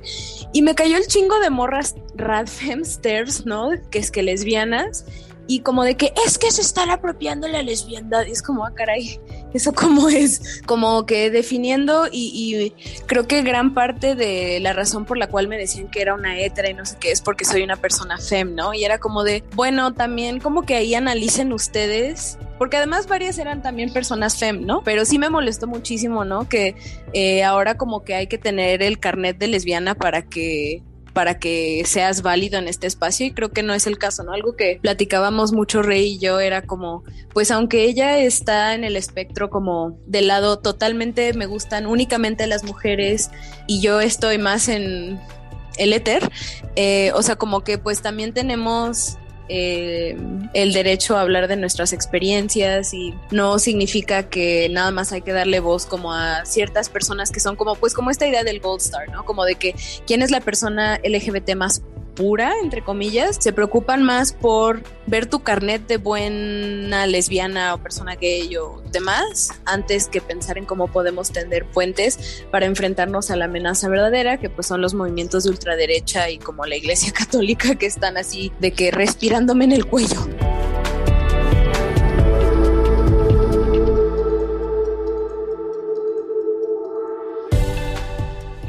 Y 0.51 0.61
me 0.61 0.75
cayó 0.75 0.97
el 0.97 1.07
chingo 1.07 1.39
de 1.39 1.49
morras 1.49 1.95
radfemsters, 2.15 3.45
¿no? 3.45 3.69
Que 3.89 3.99
es 3.99 4.11
que 4.11 4.21
lesbianas 4.21 5.05
y 5.47 5.59
como 5.59 5.83
de 5.83 5.95
que 5.95 6.13
es 6.25 6.37
que 6.37 6.51
se 6.51 6.61
están 6.61 6.89
apropiando 6.89 7.47
la 7.47 7.61
lesbiandad. 7.61 8.25
Y 8.25 8.31
es 8.31 8.41
como, 8.41 8.65
ah, 8.65 8.73
caray, 8.73 9.19
eso 9.53 9.73
como 9.73 10.09
es, 10.09 10.61
como 10.65 11.05
que 11.05 11.29
definiendo 11.29 12.07
y, 12.11 12.73
creo 13.07 13.27
que 13.27 13.41
gran 13.41 13.73
parte 13.73 14.15
de 14.15 14.59
la 14.59 14.73
razón 14.73 15.05
por 15.05 15.17
la 15.17 15.27
cual 15.27 15.47
me 15.47 15.57
decían 15.57 15.89
que 15.89 16.01
era 16.01 16.13
una 16.13 16.39
hetera 16.39 16.69
y 16.69 16.73
no 16.73 16.85
sé 16.85 16.97
qué 16.99 17.11
es 17.11 17.21
porque 17.21 17.45
soy 17.45 17.63
una 17.63 17.75
persona 17.75 18.17
fem, 18.17 18.55
¿no? 18.55 18.73
Y 18.73 18.85
era 18.85 18.99
como 18.99 19.23
de, 19.23 19.43
bueno, 19.55 19.93
también 19.93 20.39
como 20.39 20.63
que 20.63 20.75
ahí 20.75 20.95
analicen 20.95 21.51
ustedes. 21.53 22.37
Porque 22.57 22.77
además 22.77 23.07
varias 23.07 23.39
eran 23.39 23.61
también 23.61 23.91
personas 23.91 24.37
fem, 24.37 24.65
¿no? 24.65 24.83
Pero 24.83 25.05
sí 25.05 25.19
me 25.19 25.29
molestó 25.29 25.67
muchísimo, 25.67 26.23
¿no? 26.23 26.47
Que 26.47 26.75
eh, 27.11 27.43
ahora 27.43 27.75
como 27.75 28.03
que 28.03 28.13
hay 28.15 28.27
que 28.27 28.37
tener 28.37 28.81
el 28.81 28.99
carnet 28.99 29.37
de 29.37 29.47
lesbiana 29.47 29.95
para 29.95 30.21
que 30.21 30.81
para 31.13 31.39
que 31.39 31.83
seas 31.85 32.21
válido 32.21 32.57
en 32.59 32.67
este 32.67 32.87
espacio 32.87 33.25
y 33.25 33.31
creo 33.31 33.51
que 33.51 33.63
no 33.63 33.73
es 33.73 33.87
el 33.87 33.97
caso, 33.97 34.23
¿no? 34.23 34.33
Algo 34.33 34.55
que 34.55 34.79
platicábamos 34.81 35.53
mucho 35.53 35.81
Rey 35.81 36.13
y 36.13 36.19
yo 36.19 36.39
era 36.39 36.63
como, 36.63 37.03
pues 37.33 37.51
aunque 37.51 37.85
ella 37.85 38.17
está 38.17 38.73
en 38.73 38.83
el 38.83 38.95
espectro 38.95 39.49
como 39.49 39.97
del 40.07 40.27
lado 40.27 40.59
totalmente 40.59 41.33
me 41.33 41.45
gustan 41.45 41.85
únicamente 41.85 42.47
las 42.47 42.63
mujeres 42.63 43.29
y 43.67 43.81
yo 43.81 44.01
estoy 44.01 44.37
más 44.37 44.67
en 44.67 45.19
el 45.77 45.93
éter, 45.93 46.29
eh, 46.75 47.11
o 47.15 47.21
sea, 47.21 47.35
como 47.35 47.63
que 47.63 47.77
pues 47.77 48.01
también 48.01 48.33
tenemos 48.33 49.17
eh, 49.49 50.17
el 50.53 50.73
derecho 50.73 51.17
a 51.17 51.21
hablar 51.21 51.47
de 51.47 51.55
nuestras 51.57 51.93
experiencias 51.93 52.93
y 52.93 53.13
no 53.31 53.59
significa 53.59 54.29
que 54.29 54.69
nada 54.69 54.91
más 54.91 55.11
hay 55.11 55.21
que 55.21 55.33
darle 55.33 55.59
voz 55.59 55.85
como 55.85 56.13
a 56.13 56.45
ciertas 56.45 56.89
personas 56.89 57.31
que 57.31 57.39
son 57.39 57.55
como 57.55 57.75
pues 57.75 57.93
como 57.93 58.09
esta 58.09 58.27
idea 58.27 58.43
del 58.43 58.59
gold 58.59 58.81
star, 58.81 59.09
¿no? 59.09 59.25
Como 59.25 59.45
de 59.45 59.55
que 59.55 59.75
quién 60.07 60.21
es 60.21 60.31
la 60.31 60.41
persona 60.41 60.99
LGBT 61.03 61.55
más 61.55 61.81
pura, 62.15 62.53
entre 62.61 62.83
comillas, 62.83 63.37
se 63.39 63.53
preocupan 63.53 64.03
más 64.03 64.33
por 64.33 64.83
ver 65.07 65.25
tu 65.25 65.41
carnet 65.41 65.85
de 65.87 65.97
buena 65.97 67.05
lesbiana 67.07 67.73
o 67.73 67.77
persona 67.77 68.15
gay 68.15 68.55
o 68.57 68.81
demás, 68.91 69.49
antes 69.65 70.07
que 70.07 70.21
pensar 70.21 70.57
en 70.57 70.65
cómo 70.65 70.87
podemos 70.87 71.31
tender 71.31 71.65
puentes 71.65 72.45
para 72.51 72.65
enfrentarnos 72.65 73.31
a 73.31 73.35
la 73.35 73.45
amenaza 73.45 73.89
verdadera, 73.89 74.37
que 74.37 74.49
pues 74.49 74.67
son 74.67 74.81
los 74.81 74.93
movimientos 74.93 75.43
de 75.43 75.49
ultraderecha 75.49 76.29
y 76.29 76.37
como 76.37 76.65
la 76.65 76.75
iglesia 76.75 77.11
católica 77.17 77.75
que 77.75 77.85
están 77.85 78.17
así 78.17 78.51
de 78.59 78.71
que 78.71 78.91
respirándome 78.91 79.65
en 79.65 79.71
el 79.71 79.85
cuello. 79.85 80.27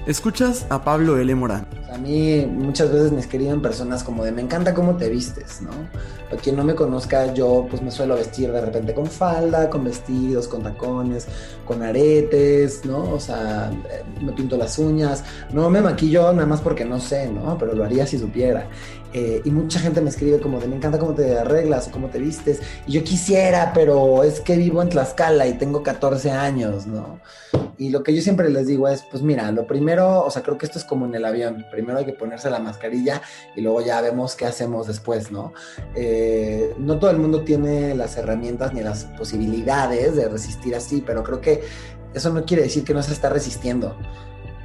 Escuchas 0.07 0.66
a 0.68 0.84
Pablo 0.84 1.16
L. 1.18 1.34
Morán. 1.34 1.84
A 1.95 1.99
mí 1.99 2.45
muchas 2.45 2.90
veces 2.90 3.12
me 3.12 3.20
escriben 3.20 3.62
personas 3.62 4.03
como 4.03 4.24
de 4.24 4.32
me 4.32 4.42
encanta 4.42 4.74
cómo 4.74 4.97
te 4.97 5.09
vistes, 5.09 5.62
¿no? 5.62 5.70
Para 6.28 6.42
quien 6.42 6.57
no 6.57 6.64
me 6.64 6.74
conozca, 6.74 7.32
yo 7.32 7.68
pues 7.70 7.82
me 7.82 7.92
suelo 7.92 8.16
vestir 8.16 8.51
de 8.51 8.61
repente 8.61 8.92
con 8.95 9.07
falda, 9.07 9.70
con 9.70 9.84
vestidos, 9.84 10.49
con 10.49 10.64
tacones, 10.64 11.28
con 11.64 11.84
aretes, 11.84 12.84
¿no? 12.84 13.12
O 13.12 13.20
sea, 13.20 13.70
me 14.20 14.32
pinto 14.32 14.57
las 14.57 14.76
uñas, 14.76 15.22
no 15.53 15.70
me 15.70 15.80
maquillo 15.80 16.32
nada 16.32 16.47
más 16.47 16.61
porque 16.61 16.84
no 16.84 16.99
sé, 16.99 17.30
¿no? 17.30 17.57
Pero 17.59 17.74
lo 17.74 17.84
haría 17.84 18.07
si 18.09 18.18
supiera. 18.18 18.66
Eh, 19.17 19.43
y 19.45 19.51
mucha 19.53 19.79
gente 19.79 20.01
me 20.01 20.11
escribe 20.11 20.41
como 20.41 20.59
de 20.59 20.67
me 20.67 20.75
encanta 20.75 20.99
cómo 20.99 21.15
te 21.15 21.39
arreglas 21.39 21.87
o 21.87 21.93
cómo 21.93 22.09
te 22.09 22.19
vistes. 22.19 22.61
Y 22.85 22.93
yo 22.93 23.05
quisiera, 23.05 23.73
pero 23.73 24.25
es 24.25 24.41
que 24.41 24.57
vivo 24.57 24.83
en 24.83 24.89
Tlaxcala 24.89 25.47
y 25.47 25.53
tengo 25.55 25.85
14 25.85 26.33
años, 26.33 26.89
¿no? 26.89 27.21
Y 27.79 27.91
lo 27.91 28.03
que 28.03 28.12
yo 28.12 28.23
siempre 28.23 28.51
les 28.51 28.67
digo 28.67 28.89
es, 28.89 29.05
pues 29.09 29.23
mira, 29.23 29.51
lo 29.53 29.69
primero, 29.69 30.25
o 30.25 30.31
sea, 30.31 30.43
creo 30.43 30.59
que 30.59 30.67
esto 30.67 30.81
es 30.81 30.85
como 30.85 31.07
en 31.07 31.15
el 31.15 31.25
avión. 31.25 31.65
Primero 31.71 31.99
hay 31.99 32.05
que 32.05 32.12
ponerse 32.12 32.51
la 32.51 32.59
mascarilla 32.59 33.23
y 33.55 33.61
luego 33.61 33.81
ya 33.83 34.01
vemos 34.01 34.35
qué 34.35 34.47
hacemos 34.47 34.89
después, 34.89 35.31
¿no? 35.31 35.53
Eh, 35.95 36.75
no 36.79 36.99
todo 36.99 37.11
el 37.11 37.19
mundo 37.19 37.45
tiene 37.45 37.95
las 37.95 38.17
herramientas 38.17 38.75
ni 38.75 38.83
las 38.83 39.05
posibilidades 39.17 40.17
de 40.17 40.29
resistir 40.29 40.75
así, 40.75 41.05
pero 41.07 41.23
creo 41.23 41.41
que 41.41 41.62
eso 42.15 42.33
no 42.33 42.45
quiere 42.45 42.65
decir 42.65 42.83
que 42.83 42.95
no 42.95 43.03
se 43.03 43.12
está 43.12 43.29
resistiendo. 43.29 43.97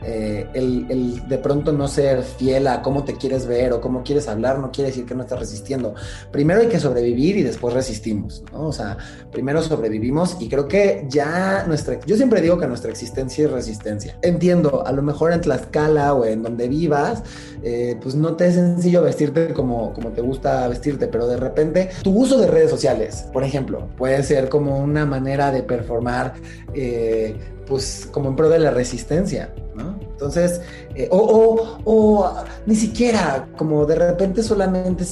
Eh, 0.04 0.48
el, 0.54 1.28
de 1.28 1.38
pronto 1.38 1.72
no 1.72 1.88
ser 1.88 2.24
fiel 2.24 2.68
a 2.68 2.82
cómo 2.82 3.04
te 3.04 3.16
quieres 3.16 3.46
ver 3.46 3.74
o 3.74 3.82
cómo 3.82 4.04
quieres 4.04 4.28
hablar 4.28 4.60
no 4.60 4.72
quiere 4.72 4.90
decir 4.90 5.06
que 5.06 5.16
no 5.16 5.24
estás 5.24 5.40
resistiendo. 5.40 5.94
Primero 6.32 6.62
hay 6.62 6.68
que 6.68 6.80
sobrevivir 6.80 7.38
y 7.38 7.44
después 7.44 7.74
resistimos, 7.74 8.44
¿no? 8.52 8.68
O 8.68 8.74
sea, 8.74 8.98
primero 9.32 9.62
sobrevivimos 9.62 10.38
y 10.40 10.50
creo 10.50 10.68
que 10.68 11.06
ya 11.10 11.66
nuestra... 11.68 12.00
Yo 12.06 12.16
siempre 12.16 12.42
digo 12.42 12.58
que 12.58 12.68
nuestra 12.68 12.92
existencia 12.92 13.46
es 13.46 13.52
resistencia. 13.52 14.18
Entiendo, 14.22 14.86
a 14.86 14.92
lo 14.92 15.02
mejor 15.02 15.34
en 15.34 15.42
Tlaxcala 15.42 16.14
o 16.14 16.26
en 16.26 16.44
donde 16.44 16.68
vivas, 16.68 17.24
eh, 17.64 17.98
pues 18.02 18.16
no 18.16 18.36
te 18.36 18.48
es 18.48 18.56
sencillo 18.56 19.02
vestirte 19.02 19.54
como, 19.54 19.94
como 19.94 20.10
te 20.10 20.22
gusta 20.22 20.68
vestirte, 20.68 21.08
pero 21.08 21.28
de 21.28 21.38
repente 21.38 21.90
tu 22.04 22.12
uso 22.12 22.40
de 22.40 22.48
redes 22.48 22.70
sociales, 22.70 23.28
por 23.34 23.44
ejemplo, 23.44 23.88
puede 23.98 24.24
ser 24.24 24.50
como 24.50 24.80
una 24.80 25.06
manera 25.06 25.52
de 25.52 25.64
performar... 25.64 26.34
Eh, 26.74 27.36
pues 27.70 28.10
como 28.12 28.30
en 28.30 28.36
pro 28.36 28.50
de 28.50 28.60
la 28.60 28.72
resistencia, 28.72 29.54
¿no? 29.76 29.98
Entonces, 30.02 30.60
eh, 30.96 31.08
o, 31.12 31.18
o, 31.18 31.80
o, 31.86 32.34
ni 32.66 32.76
siquiera, 32.76 33.48
como 33.56 33.86
de 33.86 33.96
repente 33.96 34.44
solamente, 34.44 35.06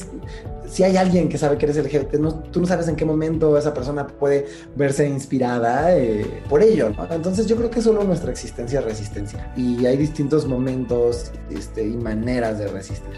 si 0.68 0.84
hay 0.84 0.98
alguien 0.98 1.30
que 1.30 1.38
sabe 1.38 1.58
que 1.58 1.66
eres 1.66 1.78
LGBT, 1.78 2.16
no, 2.16 2.34
tú 2.36 2.60
no 2.60 2.68
sabes 2.68 2.88
en 2.88 2.96
qué 2.96 3.06
momento 3.06 3.58
esa 3.58 3.74
persona 3.74 4.08
puede 4.08 4.48
verse 4.76 5.08
inspirada 5.08 5.96
eh, 5.96 6.44
por 6.50 6.62
ello, 6.62 6.90
¿no? 6.90 7.08
Entonces 7.10 7.46
yo 7.46 7.56
creo 7.56 7.70
que 7.70 7.82
solo 7.82 8.04
nuestra 8.04 8.32
existencia 8.32 8.80
es 8.80 8.86
resistencia 8.86 9.54
y 9.56 9.86
hay 9.86 9.96
distintos 9.96 10.46
momentos 10.46 11.32
este, 11.50 11.84
y 11.84 11.96
maneras 11.96 12.60
de 12.60 12.68
resistir. 12.68 13.14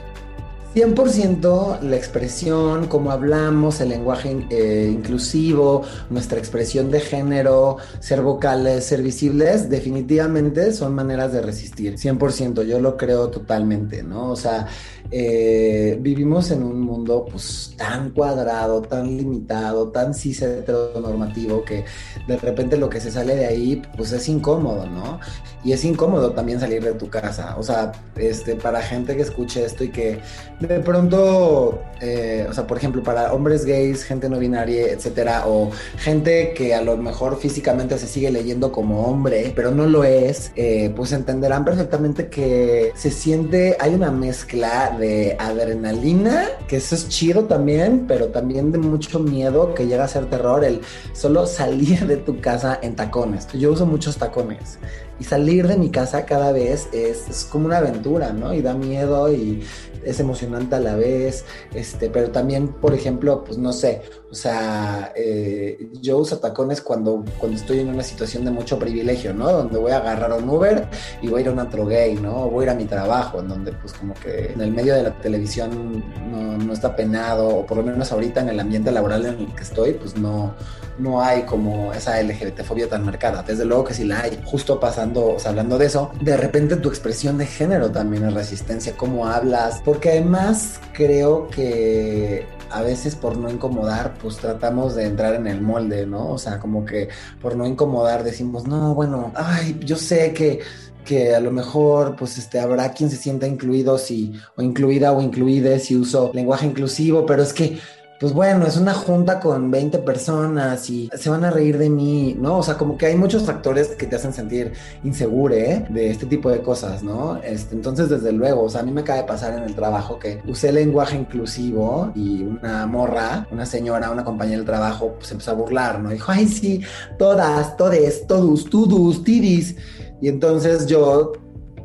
100% 0.76 1.82
la 1.82 1.96
expresión, 1.96 2.86
cómo 2.88 3.12
hablamos, 3.12 3.82
el 3.82 3.90
lenguaje 3.90 4.46
eh, 4.52 4.90
inclusivo, 4.94 5.82
nuestra 6.12 6.38
expresión 6.38 6.92
de 6.92 7.00
género, 7.00 7.78
ser 8.00 8.22
vocales, 8.22 8.86
ser 8.86 9.02
visibles, 9.02 9.70
definitivamente 9.70 10.72
son 10.72 10.94
maneras 10.94 11.34
de 11.34 11.42
resistir. 11.42 11.96
100%, 11.96 12.64
yo 12.64 12.80
lo 12.80 12.98
creo 12.98 13.30
totalmente, 13.30 14.04
¿no? 14.04 14.30
O 14.30 14.36
sea, 14.36 14.68
eh, 15.12 15.98
vivimos 16.00 16.52
en 16.52 16.62
un 16.62 16.82
mundo 16.82 17.26
pues 17.30 17.74
tan 17.76 18.12
cuadrado, 18.12 18.82
tan 18.82 19.18
limitado, 19.18 19.90
tan 19.90 20.14
cis 20.14 20.42
heteronormativo 20.42 21.64
que 21.64 21.84
de 22.28 22.38
repente 22.38 22.78
lo 22.78 22.90
que 22.90 23.02
se 23.02 23.12
sale 23.12 23.36
de 23.36 23.48
ahí 23.48 23.82
pues 23.98 24.12
es 24.12 24.28
incómodo, 24.30 24.86
¿no? 24.86 25.20
Y 25.64 25.72
es 25.74 25.84
incómodo 25.84 26.32
también 26.32 26.60
salir 26.60 26.84
de 26.84 26.94
tu 26.94 27.10
casa, 27.10 27.56
o 27.58 27.64
sea, 27.64 27.92
este, 28.16 28.56
para 28.56 28.82
gente 28.82 29.16
que 29.16 29.24
escuche 29.24 29.66
esto 29.66 29.84
y 29.84 29.90
que 29.90 30.20
de 30.60 30.80
pronto, 30.80 31.82
eh, 32.02 32.46
o 32.50 32.54
sea, 32.54 32.68
por 32.68 32.78
ejemplo, 32.78 33.02
para 33.02 33.34
hombres 33.34 33.66
gays, 33.66 34.04
gente 34.04 34.30
no 34.30 34.38
binaria, 34.40 34.92
etcétera, 34.92 35.48
o 35.48 35.72
gente 35.98 36.54
que 36.54 36.76
a 36.76 36.82
lo 36.82 36.98
mejor 36.98 37.40
físicamente 37.40 37.98
se 37.98 38.08
sigue 38.08 38.32
leyendo 38.32 38.72
como 38.72 39.06
hombre, 39.06 39.52
pero 39.56 39.72
no 39.72 39.86
lo 39.86 40.04
es, 40.04 40.52
eh, 40.56 40.94
pues 40.96 41.12
entenderán 41.14 41.66
perfectamente 41.66 42.28
que 42.28 42.92
se 42.96 43.12
siente, 43.12 43.76
hay 43.80 43.96
una 43.96 44.12
mezcla 44.12 44.96
de 45.00 45.36
adrenalina, 45.40 46.46
que 46.68 46.78
eso 46.78 46.96
es 46.96 47.10
chido 47.10 47.46
también, 47.46 48.06
pero 48.08 48.28
también 48.28 48.72
de 48.72 48.78
mucho 48.78 49.20
miedo 49.20 49.74
que 49.74 49.88
llega 49.88 50.04
a 50.04 50.08
ser 50.08 50.26
terror 50.28 50.64
el 50.64 50.82
solo 51.14 51.46
salir 51.48 52.06
de 52.06 52.18
tu 52.18 52.40
casa 52.42 52.78
en 52.82 52.96
tacones. 52.96 53.48
Yo 53.54 53.72
uso 53.72 53.86
muchos 53.86 54.18
tacones 54.18 54.78
Y 55.20 55.24
salir 55.24 55.68
de 55.68 55.78
mi 55.78 55.90
casa 55.90 56.26
cada 56.26 56.52
vez 56.52 56.90
es, 56.92 57.28
es 57.30 57.46
como 57.46 57.66
una 57.66 57.78
aventura, 57.78 58.32
¿no? 58.34 58.54
Y 58.54 58.62
da 58.62 58.74
miedo 58.74 59.32
y 59.32 59.64
es 60.04 60.20
emocionante 60.20 60.76
a 60.76 60.80
la 60.80 60.96
vez, 60.96 61.46
este, 61.74 62.10
pero 62.10 62.32
también, 62.32 62.70
por 62.70 62.94
ejemplo, 62.94 63.44
pues 63.44 63.58
no 63.58 63.74
sé, 63.74 64.02
o 64.32 64.36
sea, 64.36 65.12
eh, 65.16 65.90
yo 66.02 66.18
uso 66.18 66.38
tacones 66.38 66.82
cuando, 66.82 67.26
cuando 67.40 67.58
estoy 67.58 67.80
en 67.80 67.90
una 67.90 68.04
situación 68.04 68.46
de 68.46 68.52
mucho 68.52 68.78
privilegio, 68.78 69.34
¿no? 69.34 69.52
Donde 69.52 69.78
voy 69.78 69.92
a 69.92 69.98
agarrar 69.98 70.32
un 70.34 70.48
Uber 70.50 70.88
y 71.22 71.28
voy 71.28 71.40
a 71.40 71.42
ir 71.42 71.48
a 71.50 71.52
un 71.52 71.60
antro 71.60 71.86
gay, 71.86 72.16
¿no? 72.16 72.44
O 72.44 72.50
voy 72.50 72.64
a 72.64 72.68
ir 72.68 72.70
a 72.70 72.76
mi 72.76 72.86
trabajo, 72.86 73.40
en 73.40 73.48
donde 73.48 73.74
pues 73.74 73.94
como 73.94 74.14
que 74.14 74.54
en 74.54 74.62
el 74.62 74.72
medio 74.72 74.94
de 74.94 75.04
la 75.04 75.20
televisión 75.20 76.04
no, 76.32 76.58
no 76.58 76.74
está 76.74 76.96
penado, 76.96 77.48
o 77.48 77.66
por 77.66 77.78
lo 77.78 77.84
menos 77.84 78.12
ahorita 78.12 78.42
en 78.42 78.50
el 78.50 78.60
ambiente 78.60 78.92
laboral 78.92 79.26
en 79.26 79.40
el 79.40 79.56
que 79.56 79.64
estoy, 79.64 79.94
pues 79.94 80.16
no, 80.16 80.54
no 81.00 81.22
hay 81.22 81.44
como 81.44 81.94
esa 81.94 82.22
LGBT-fobia 82.22 82.88
tan 82.88 83.06
marcada. 83.06 83.44
Desde 83.44 83.66
luego 83.66 83.86
que 83.86 83.94
sí 83.94 84.04
la 84.04 84.22
hay. 84.22 84.40
Justo 84.46 84.80
pasando, 84.80 85.36
o 85.36 85.40
sea, 85.40 85.52
hablando 85.52 85.78
de 85.78 85.88
eso, 85.88 86.12
de 86.22 86.38
repente 86.38 86.76
tu 86.76 86.90
expresión 86.90 87.38
de 87.38 87.46
género 87.46 87.90
también 87.90 88.26
es 88.26 88.34
resistencia, 88.34 88.94
cómo 88.96 89.28
hablas, 89.28 89.82
porque 89.90 90.10
además 90.12 90.80
creo 90.94 91.48
que 91.48 92.46
a 92.70 92.84
veces 92.84 93.16
por 93.16 93.36
no 93.38 93.50
incomodar, 93.50 94.14
pues 94.22 94.38
tratamos 94.38 94.94
de 94.94 95.06
entrar 95.06 95.34
en 95.34 95.48
el 95.48 95.62
molde, 95.62 96.06
¿no? 96.06 96.30
O 96.30 96.38
sea, 96.38 96.60
como 96.60 96.86
que 96.86 97.10
por 97.42 97.56
no 97.56 97.66
incomodar 97.66 98.24
decimos, 98.24 98.68
no, 98.68 98.94
bueno, 98.94 99.32
ay, 99.34 99.80
yo 99.84 99.96
sé 99.96 100.32
que 100.34 100.60
que 101.06 101.34
a 101.34 101.40
lo 101.40 101.50
mejor 101.50 102.16
pues 102.16 102.38
este 102.38 102.60
habrá 102.60 102.92
quien 102.92 103.10
se 103.10 103.18
sienta 103.18 103.48
incluido 103.48 103.98
si 103.98 104.34
o 104.56 104.62
incluida 104.62 105.12
o 105.12 105.24
incluide 105.24 105.80
si 105.80 105.96
uso 105.96 106.30
lenguaje 106.36 106.68
inclusivo, 106.68 107.26
pero 107.26 107.42
es 107.42 107.52
que 107.52 107.80
pues 108.20 108.34
bueno, 108.34 108.68
es 108.68 108.76
una 108.76 108.94
junta 108.94 109.40
con 109.40 109.72
20 109.72 110.00
personas 110.00 110.90
y 110.90 111.10
se 111.16 111.30
van 111.30 111.46
a 111.46 111.52
reír 111.52 111.78
de 111.78 111.90
mí, 111.90 112.36
¿no? 112.38 112.58
O 112.58 112.64
sea, 112.64 112.78
como 112.78 112.98
que 112.98 113.06
hay 113.06 113.16
muchos 113.16 113.44
factores 113.44 113.90
que 113.90 114.08
te 114.08 114.18
hacen 114.18 114.34
sentir 114.34 114.74
insegure 115.06 115.72
¿eh? 115.72 115.86
de 115.90 116.12
este 116.12 116.26
tipo 116.26 116.50
de 116.50 116.62
cosas, 116.62 117.02
¿no? 117.02 117.38
Este, 117.38 117.76
entonces, 117.76 118.10
desde 118.10 118.34
luego, 118.34 118.64
o 118.64 118.70
sea, 118.70 118.82
a 118.82 118.84
mí 118.84 118.92
me 118.92 119.02
acaba 119.02 119.20
de 119.20 119.26
pasar 119.26 119.58
en 119.58 119.64
el 119.64 119.74
trabajo 119.74 120.20
que 120.20 120.42
usé 120.46 120.74
lenguaje 120.74 121.16
inclusivo 121.16 122.12
y 122.14 122.44
una 122.44 122.86
morra, 122.88 123.48
una 123.52 123.66
señora, 123.66 124.12
una 124.12 124.26
compañera 124.26 124.58
del 124.58 124.66
trabajo, 124.66 125.16
pues 125.18 125.32
empezó 125.32 125.52
a 125.52 125.54
burlar, 125.54 126.02
¿no? 126.02 126.10
Dijo, 126.10 126.30
ay, 126.30 126.46
sí, 126.48 126.82
todas, 127.18 127.78
todes, 127.78 128.28
todos, 128.28 128.66
tudus, 128.66 129.24
tidis. 129.24 129.78
Y 130.22 130.28
entonces 130.28 130.88
yo 130.88 131.32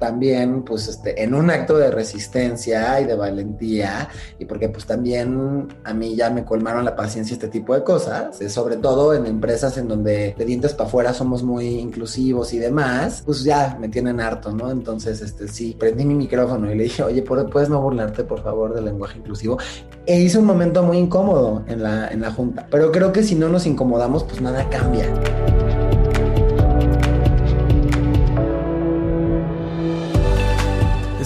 también, 0.05 0.64
pues, 0.64 0.86
este, 0.86 1.22
en 1.22 1.34
un 1.34 1.48
acto 1.50 1.78
de 1.78 1.90
resistencia 1.90 3.00
y 3.00 3.07
de 3.07 3.14
valentía, 3.14 4.11
y 4.38 4.44
porque 4.44 4.68
pues 4.68 4.84
también 4.84 5.68
a 5.82 5.94
mí 5.94 6.14
ya 6.14 6.28
me 6.28 6.44
colmaron 6.44 6.84
la 6.84 6.94
paciencia 6.94 7.32
este 7.32 7.48
tipo 7.48 7.74
de 7.74 7.82
cosas, 7.82 8.38
eh, 8.42 8.50
sobre 8.50 8.76
todo 8.76 9.14
en 9.14 9.24
empresas 9.24 9.78
en 9.78 9.88
donde 9.88 10.34
de 10.36 10.44
dientes 10.44 10.74
para 10.74 10.88
afuera 10.88 11.14
somos 11.14 11.42
muy 11.42 11.78
inclusivos 11.80 12.52
y 12.52 12.59
demás, 12.59 13.22
pues 13.24 13.44
ya 13.44 13.78
me 13.80 13.88
tienen 13.88 14.20
harto, 14.20 14.52
¿no? 14.52 14.70
Entonces, 14.70 15.22
este, 15.22 15.48
sí, 15.48 15.74
prendí 15.78 16.05
mi 16.05 16.14
micrófono 16.14 16.70
y 16.70 16.76
le 16.76 16.84
dije, 16.84 17.02
oye, 17.02 17.22
¿puedes 17.22 17.70
no 17.70 17.80
burlarte, 17.80 18.24
por 18.24 18.42
favor, 18.42 18.74
del 18.74 18.84
lenguaje 18.84 19.18
inclusivo? 19.18 19.57
E 20.05 20.20
hice 20.20 20.38
un 20.38 20.44
momento 20.44 20.82
muy 20.82 20.98
incómodo 20.98 21.64
en 21.66 21.82
la, 21.82 22.09
en 22.09 22.20
la 22.20 22.30
junta, 22.30 22.66
pero 22.70 22.92
creo 22.92 23.11
que 23.11 23.22
si 23.22 23.36
no 23.36 23.48
nos 23.48 23.64
incomodamos, 23.64 24.24
pues 24.24 24.42
nada 24.42 24.68
cambia. 24.68 25.07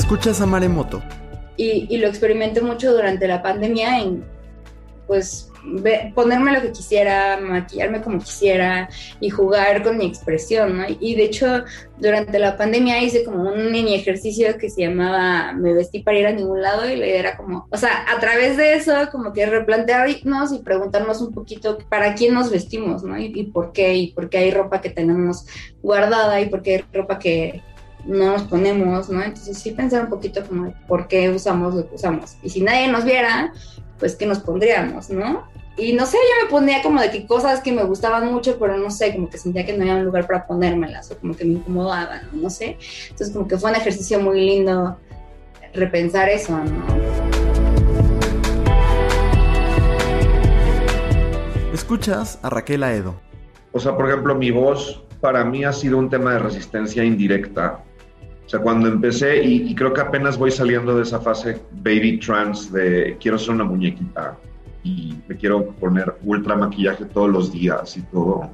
Escuchas 0.09 0.41
a 0.41 0.47
Maremoto. 0.47 1.03
Y, 1.59 1.87
y, 1.91 1.99
lo 1.99 2.09
experimenté 2.09 2.63
mucho 2.63 2.95
durante 2.95 3.29
la 3.29 3.43
pandemia 3.43 4.01
en, 4.01 4.25
pues, 5.07 5.51
ponerme 6.15 6.53
lo 6.53 6.63
que 6.63 6.73
quisiera, 6.73 7.39
maquillarme 7.39 8.01
como 8.01 8.19
quisiera 8.19 8.89
y 9.21 9.29
jugar 9.29 9.83
con 9.83 9.99
mi 9.99 10.07
expresión, 10.07 10.79
¿no? 10.79 10.85
Y 10.99 11.15
de 11.15 11.25
hecho, 11.25 11.63
durante 11.99 12.39
la 12.39 12.57
pandemia 12.57 13.03
hice 13.03 13.23
como 13.23 13.53
un 13.53 13.71
mini 13.71 13.97
ejercicio 13.97 14.57
que 14.57 14.71
se 14.71 14.81
llamaba 14.81 15.53
Me 15.53 15.75
vestí 15.75 15.99
para 15.99 16.19
ir 16.19 16.27
a 16.27 16.33
ningún 16.33 16.63
lado 16.63 16.89
y 16.89 16.97
la 16.97 17.07
idea 17.07 17.21
era 17.21 17.37
como, 17.37 17.69
o 17.71 17.77
sea, 17.77 18.07
a 18.11 18.19
través 18.19 18.57
de 18.57 18.77
eso, 18.77 18.95
como 19.13 19.35
que 19.35 19.45
replantearnos 19.45 20.53
y 20.53 20.61
preguntarnos 20.61 21.21
un 21.21 21.35
poquito 21.35 21.77
para 21.91 22.15
quién 22.15 22.33
nos 22.33 22.51
vestimos, 22.51 23.03
¿no? 23.03 23.19
Y, 23.19 23.31
y 23.35 23.45
por 23.45 23.73
qué, 23.73 23.95
y 23.95 24.13
por 24.13 24.31
qué 24.31 24.39
hay 24.39 24.53
ropa 24.53 24.81
que 24.81 24.89
tenemos 24.89 25.45
guardada 25.83 26.41
y 26.41 26.49
por 26.49 26.63
qué 26.63 26.77
hay 26.77 26.85
ropa 26.95 27.19
que 27.19 27.63
no 28.09 28.33
nos 28.33 28.43
ponemos, 28.45 29.11
¿no? 29.11 29.23
Entonces 29.23 29.59
sí 29.59 29.71
pensar 29.73 30.05
un 30.05 30.11
poquito 30.11 30.45
como 30.47 30.73
por 30.87 31.09
qué 31.09 31.29
usamos 31.29 31.75
lo 31.75 31.89
que 31.89 31.95
usamos. 31.95 32.37
Y 32.43 32.49
si 32.49 32.63
nadie 32.63 32.89
nos 32.89 33.05
viera, 33.05 33.53
pues 33.99 34.17
qué 34.17 34.27
nos 34.27 34.39
pondríamos, 34.39 35.11
¿no? 35.11 35.47
Y 35.77 35.93
no 35.93 36.07
sé, 36.07 36.17
yo 36.17 36.45
me 36.45 36.51
ponía 36.51 36.83
como 36.83 37.01
de 37.01 37.11
que 37.11 37.27
cosas 37.27 37.61
que 37.61 37.71
me 37.71 37.85
gustaban 37.85 38.33
mucho, 38.33 38.59
pero 38.59 38.77
no 38.79 38.91
sé, 38.91 39.15
como 39.15 39.29
que 39.29 39.39
sentía 39.39 39.65
que 39.65 39.75
no 39.75 39.83
había 39.83 39.97
un 39.97 40.07
lugar 40.07 40.27
para 40.27 40.47
ponérmelas 40.47 41.11
o 41.13 41.19
como 41.19 41.37
que 41.37 41.45
me 41.45 41.53
incomodaban, 41.53 42.29
¿no? 42.33 42.43
no 42.43 42.51
sé. 42.51 42.79
Entonces 43.11 43.31
como 43.31 43.47
que 43.47 43.59
fue 43.59 43.71
un 43.71 43.77
ejercicio 43.77 44.19
muy 44.19 44.41
lindo 44.41 44.99
repensar 45.75 46.31
eso, 46.31 46.59
¿no? 46.59 46.85
Escuchas 51.75 52.39
a 52.43 52.51
Raquel 52.51 52.83
Aedo. 52.83 53.21
O 53.73 53.79
sea, 53.79 53.95
por 53.95 54.09
ejemplo, 54.09 54.35
mi 54.35 54.51
voz 54.51 55.05
para 55.21 55.45
mí 55.45 55.65
ha 55.65 55.73
sido 55.73 55.99
un 55.99 56.09
tema 56.09 56.33
de 56.33 56.39
resistencia 56.39 57.05
indirecta. 57.05 57.85
O 58.49 58.51
sea, 58.51 58.61
cuando 58.61 58.89
empecé, 58.89 59.45
y, 59.45 59.71
y, 59.71 59.75
creo 59.75 59.93
que 59.93 60.01
apenas 60.01 60.39
voy 60.39 60.51
saliendo 60.51 60.97
de 60.97 61.03
esa 61.03 61.21
fase 61.21 61.61
baby 61.83 62.19
trans 62.19 62.73
de 62.73 63.15
quiero 63.21 63.37
ser 63.37 63.55
una 63.55 63.65
muñequita 63.65 64.39
y 64.83 65.19
me 65.29 65.37
quiero 65.37 65.67
poner 65.73 66.15
ultra 66.23 66.57
maquillaje 66.57 67.05
todos 67.05 67.29
los 67.29 67.53
días 67.53 67.95
y 67.99 68.03
todo. 68.05 68.49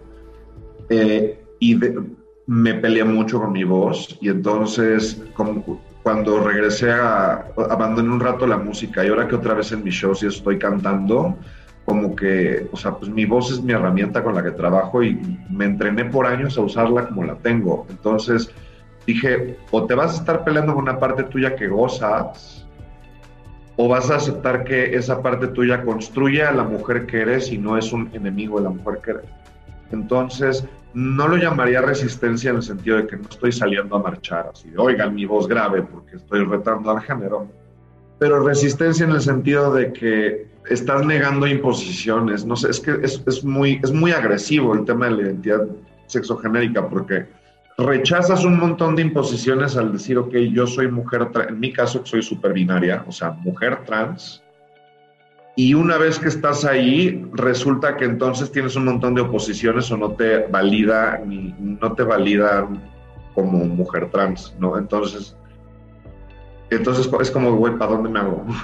Eh, 0.89 1.39
y 1.61 1.75
de, 1.79 2.03
me 2.49 2.75
peleé 2.75 3.05
mucho 3.05 3.41
con 3.41 3.53
mi 3.53 3.63
voz 3.63 4.19
y 4.21 4.31
entonces 4.31 5.23
como, 5.35 5.81
cuando 6.03 6.41
regresé 6.43 6.91
a, 6.91 7.47
abandoné 7.71 8.11
un 8.11 8.19
rato 8.19 8.49
la 8.49 8.59
música 8.59 9.05
y 9.05 9.11
ahora 9.11 9.29
que 9.29 9.37
otra 9.37 9.55
vez 9.55 9.71
en 9.71 9.85
mis 9.85 9.95
shows 9.95 10.25
y 10.25 10.27
estoy 10.27 10.59
cantando, 10.59 11.37
como 11.85 12.17
que, 12.17 12.67
o 12.73 12.77
sea, 12.77 12.97
pues 12.97 13.13
mi 13.13 13.27
voz 13.27 13.53
es 13.53 13.63
mi 13.63 13.73
herramienta 13.73 14.25
con 14.25 14.35
la 14.35 14.43
que 14.43 14.51
trabajo 14.51 15.05
y 15.05 15.39
me 15.49 15.67
entrené 15.67 16.07
por 16.07 16.27
años 16.27 16.59
a 16.59 16.63
usarla 16.63 17.07
como 17.07 17.23
la 17.23 17.37
tengo. 17.37 17.87
Entonces 17.89 18.51
dije, 19.07 19.59
o 19.71 19.85
te 19.87 19.95
vas 19.95 20.15
a 20.15 20.21
estar 20.21 20.45
peleando 20.45 20.75
con 20.75 20.85
una 20.85 20.99
parte 20.99 21.25
tuya 21.25 21.55
que 21.57 21.69
gozas, 21.69 22.67
o 23.77 23.89
vas 23.89 24.11
a 24.11 24.17
aceptar 24.17 24.65
que 24.65 24.95
esa 24.95 25.21
parte 25.21 25.49
tuya 25.49 25.83
construye 25.83 26.43
a 26.45 26.53
la 26.53 26.63
mujer 26.63 27.07
que 27.07 27.21
eres 27.23 27.51
y 27.51 27.59
no 27.59 27.77
es 27.77 27.93
un 27.93 28.09
enemigo 28.13 28.59
de 28.59 28.65
la 28.65 28.71
mujer 28.71 29.01
que 29.03 29.11
eres. 29.13 29.25
Entonces, 29.91 30.65
no 30.95 31.27
lo 31.27 31.37
llamaría 31.37 31.81
resistencia 31.81 32.51
en 32.51 32.57
el 32.57 32.63
sentido 32.63 32.99
de 32.99 33.07
que 33.07 33.17
no 33.17 33.29
estoy 33.29 33.51
saliendo 33.51 33.97
a 33.97 34.03
marchar 34.03 34.51
así, 34.53 34.71
de, 34.71 34.79
oigan 34.79 35.15
mi 35.15 35.25
voz 35.25 35.49
grave 35.49 35.83
porque 35.83 36.17
estoy 36.17 36.45
retando 36.45 36.91
al 36.91 37.01
género, 37.01 37.49
pero 38.19 38.45
resistencia 38.45 39.05
en 39.05 39.11
el 39.11 39.21
sentido 39.21 39.75
de 39.75 39.93
que 39.93 40.47
estás 40.71 41.05
negando 41.05 41.47
imposiciones. 41.47 42.45
No 42.45 42.57
sé, 42.57 42.71
es 42.71 42.81
que 42.81 43.01
es, 43.03 43.45
muy, 43.45 43.81
es 43.83 43.93
muy 43.93 44.13
agresivo 44.13 44.75
el 44.75 44.85
tema 44.85 45.07
de 45.07 45.11
la 45.13 45.23
identidad 45.23 45.67
sexogenérica 46.07 46.89
porque 46.89 47.27
rechazas 47.77 48.45
un 48.45 48.59
montón 48.59 48.97
de 48.97 49.03
imposiciones 49.03 49.77
al 49.77 49.93
decir, 49.93 50.18
ok, 50.18 50.35
yo 50.53 50.66
soy 50.66 50.91
mujer, 50.91 51.29
en 51.49 51.59
mi 51.59 51.72
caso 51.72 52.05
soy 52.05 52.22
superbinaria, 52.22 53.05
o 53.07 53.12
sea, 53.12 53.33
mujer 53.33 53.85
trans, 53.85 54.45
y 55.57 55.75
una 55.75 55.99
vez 55.99 56.18
que 56.18 56.29
estás 56.29 56.64
ahí, 56.64 57.25
resulta 57.33 57.97
que 57.97 58.05
entonces 58.05 58.51
tienes 58.51 58.75
un 58.75 58.87
montón 58.87 59.14
de 59.14 59.20
oposiciones 59.20 59.91
o 59.93 59.97
no 59.97 60.12
te 60.12 60.47
valida, 60.49 61.20
ni, 61.25 61.55
no 61.61 61.93
te 61.93 62.03
valida 62.03 62.68
como 63.35 63.64
mujer 63.64 64.11
trans, 64.11 64.55
¿no? 64.59 64.77
Entonces, 64.77 65.37
entonces 66.70 67.09
es 67.20 67.31
como, 67.31 67.55
güey, 67.55 67.77
¿para 67.79 67.93
dónde 67.93 68.09
me 68.09 68.20
hago? 68.20 68.45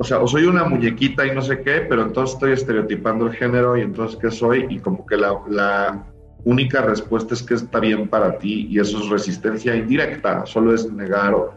O 0.00 0.04
sea, 0.04 0.20
o 0.20 0.28
soy 0.28 0.44
una 0.44 0.62
muñequita 0.62 1.26
y 1.26 1.34
no 1.34 1.42
sé 1.42 1.60
qué, 1.60 1.80
pero 1.80 2.02
entonces 2.02 2.34
estoy 2.34 2.52
estereotipando 2.52 3.26
el 3.26 3.32
género 3.32 3.76
y 3.76 3.80
entonces 3.80 4.16
qué 4.20 4.30
soy 4.30 4.64
y 4.70 4.78
como 4.78 5.04
que 5.04 5.16
la 5.16 6.04
única 6.48 6.80
respuesta 6.80 7.34
es 7.34 7.42
que 7.42 7.54
está 7.54 7.78
bien 7.78 8.08
para 8.08 8.38
ti 8.38 8.68
y 8.70 8.80
eso 8.80 8.98
es 8.98 9.10
resistencia 9.10 9.76
indirecta, 9.76 10.46
solo 10.46 10.74
es 10.74 10.90
negar, 10.90 11.34
o, 11.34 11.54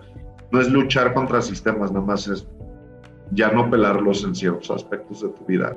no 0.51 0.59
es 0.59 0.69
luchar 0.69 1.13
contra 1.13 1.41
sistemas, 1.41 1.93
nada 1.93 2.05
más 2.05 2.27
es 2.27 2.45
ya 3.31 3.49
no 3.51 3.69
pelarlos 3.69 4.25
en 4.25 4.35
ciertos 4.35 4.69
aspectos 4.69 5.21
de 5.21 5.29
tu 5.29 5.45
vida. 5.45 5.73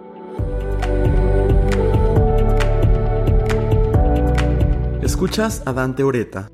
Escuchas 5.01 5.63
a 5.65 5.73
Dante 5.73 6.03
Oreta. 6.03 6.51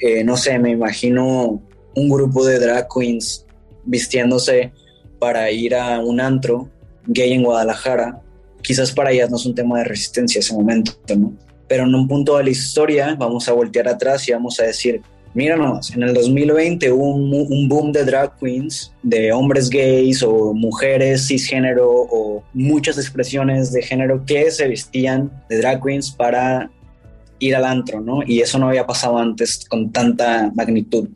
Eh, 0.00 0.24
no 0.24 0.36
sé, 0.36 0.58
me 0.58 0.70
imagino 0.70 1.62
un 1.94 2.08
grupo 2.08 2.44
de 2.44 2.58
drag 2.58 2.88
queens 2.92 3.46
vistiéndose 3.84 4.72
para 5.20 5.48
ir 5.52 5.76
a 5.76 6.00
un 6.00 6.20
antro 6.20 6.68
gay 7.06 7.32
en 7.32 7.44
Guadalajara. 7.44 8.20
Quizás 8.60 8.90
para 8.90 9.12
ellas 9.12 9.30
no 9.30 9.36
es 9.36 9.46
un 9.46 9.54
tema 9.54 9.78
de 9.78 9.84
resistencia 9.84 10.40
ese 10.40 10.52
momento, 10.52 10.94
¿no? 11.16 11.32
Pero 11.72 11.84
en 11.84 11.94
un 11.94 12.06
punto 12.06 12.36
de 12.36 12.44
la 12.44 12.50
historia 12.50 13.16
vamos 13.18 13.48
a 13.48 13.54
voltear 13.54 13.88
atrás 13.88 14.28
y 14.28 14.32
vamos 14.32 14.60
a 14.60 14.64
decir, 14.64 15.00
mira 15.32 15.56
nomás, 15.56 15.90
en 15.92 16.02
el 16.02 16.12
2020 16.12 16.92
hubo 16.92 17.14
un, 17.14 17.32
un, 17.48 17.66
boom 17.66 17.92
de 17.92 18.04
drag 18.04 18.36
queens, 18.38 18.92
de 19.02 19.32
hombres 19.32 19.70
gays 19.70 20.22
o 20.22 20.52
mujeres 20.52 21.26
cisgénero 21.28 21.88
o 21.90 22.44
muchas 22.52 22.98
expresiones 22.98 23.72
de 23.72 23.80
género 23.80 24.22
que 24.26 24.50
se 24.50 24.68
vestían 24.68 25.32
de 25.48 25.62
drag 25.62 25.82
queens 25.82 26.10
para 26.10 26.70
ir 27.38 27.56
al 27.56 27.64
antro, 27.64 28.02
¿no? 28.02 28.20
Y 28.22 28.42
eso 28.42 28.58
no 28.58 28.68
había 28.68 28.86
pasado 28.86 29.16
antes 29.16 29.64
con 29.66 29.90
tanta 29.92 30.52
magnitud. 30.54 31.08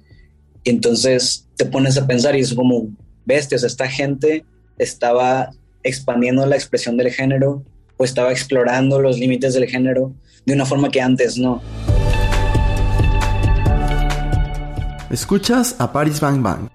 Y 0.64 0.70
entonces 0.70 1.46
te 1.56 1.66
pones 1.66 1.98
a 1.98 2.06
pensar 2.06 2.34
y 2.34 2.40
es 2.40 2.54
como, 2.54 2.88
bestias, 3.26 3.62
esta 3.62 3.90
gente 3.90 4.42
estaba 4.78 5.50
expandiendo 5.82 6.46
la 6.46 6.56
expresión 6.56 6.96
del 6.96 7.12
género 7.12 7.62
o 7.96 8.04
estaba 8.04 8.32
explorando 8.32 9.00
los 9.00 9.18
límites 9.18 9.54
del 9.54 9.66
género 9.66 10.12
de 10.44 10.54
una 10.54 10.64
forma 10.64 10.90
que 10.90 11.00
antes 11.00 11.38
no. 11.38 11.62
Escuchas 15.10 15.76
a 15.78 15.92
Paris 15.92 16.20
Bang 16.20 16.42
Bang. 16.42 16.68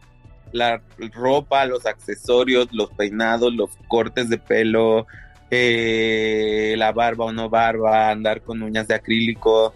La 0.51 0.81
ropa, 1.13 1.65
los 1.65 1.85
accesorios, 1.85 2.67
los 2.71 2.89
peinados, 2.91 3.53
los 3.53 3.69
cortes 3.87 4.29
de 4.29 4.37
pelo, 4.37 5.07
eh, 5.49 6.75
la 6.77 6.91
barba 6.91 7.25
o 7.25 7.31
no 7.31 7.49
barba, 7.49 8.09
andar 8.09 8.41
con 8.41 8.61
uñas 8.63 8.87
de 8.87 8.95
acrílico, 8.95 9.73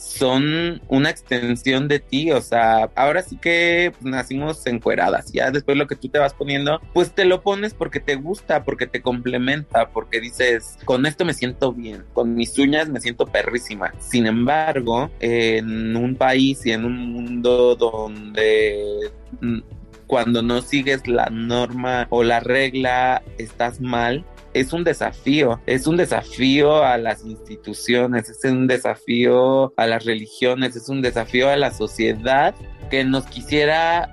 son 0.00 0.80
una 0.88 1.10
extensión 1.10 1.86
de 1.86 2.00
ti, 2.00 2.32
o 2.32 2.40
sea, 2.40 2.90
ahora 2.94 3.22
sí 3.22 3.36
que 3.36 3.92
nacimos 4.00 4.66
encueradas, 4.66 5.30
ya 5.32 5.50
después 5.50 5.76
lo 5.76 5.86
que 5.86 5.96
tú 5.96 6.08
te 6.08 6.18
vas 6.18 6.32
poniendo, 6.32 6.80
pues 6.94 7.12
te 7.12 7.24
lo 7.24 7.42
pones 7.42 7.74
porque 7.74 8.00
te 8.00 8.16
gusta, 8.16 8.64
porque 8.64 8.86
te 8.86 9.02
complementa, 9.02 9.90
porque 9.90 10.20
dices, 10.20 10.78
con 10.84 11.04
esto 11.04 11.24
me 11.24 11.34
siento 11.34 11.72
bien, 11.72 12.04
con 12.14 12.34
mis 12.34 12.58
uñas 12.58 12.88
me 12.88 13.00
siento 13.00 13.26
perrísima. 13.26 13.92
Sin 13.98 14.26
embargo, 14.26 15.10
en 15.20 15.94
un 15.96 16.16
país 16.16 16.64
y 16.64 16.72
en 16.72 16.84
un 16.84 17.12
mundo 17.12 17.76
donde 17.76 19.10
mm, 19.40 19.58
cuando 20.06 20.42
no 20.42 20.62
sigues 20.62 21.06
la 21.06 21.26
norma 21.30 22.06
o 22.10 22.24
la 22.24 22.40
regla 22.40 23.22
estás 23.38 23.80
mal, 23.80 24.24
es 24.54 24.72
un 24.72 24.84
desafío, 24.84 25.60
es 25.66 25.86
un 25.86 25.96
desafío 25.96 26.82
a 26.82 26.98
las 26.98 27.24
instituciones, 27.24 28.28
es 28.28 28.44
un 28.44 28.66
desafío 28.66 29.72
a 29.76 29.86
las 29.86 30.04
religiones, 30.04 30.76
es 30.76 30.88
un 30.88 31.02
desafío 31.02 31.48
a 31.48 31.56
la 31.56 31.72
sociedad 31.72 32.54
que 32.90 33.04
nos 33.04 33.26
quisiera 33.26 34.12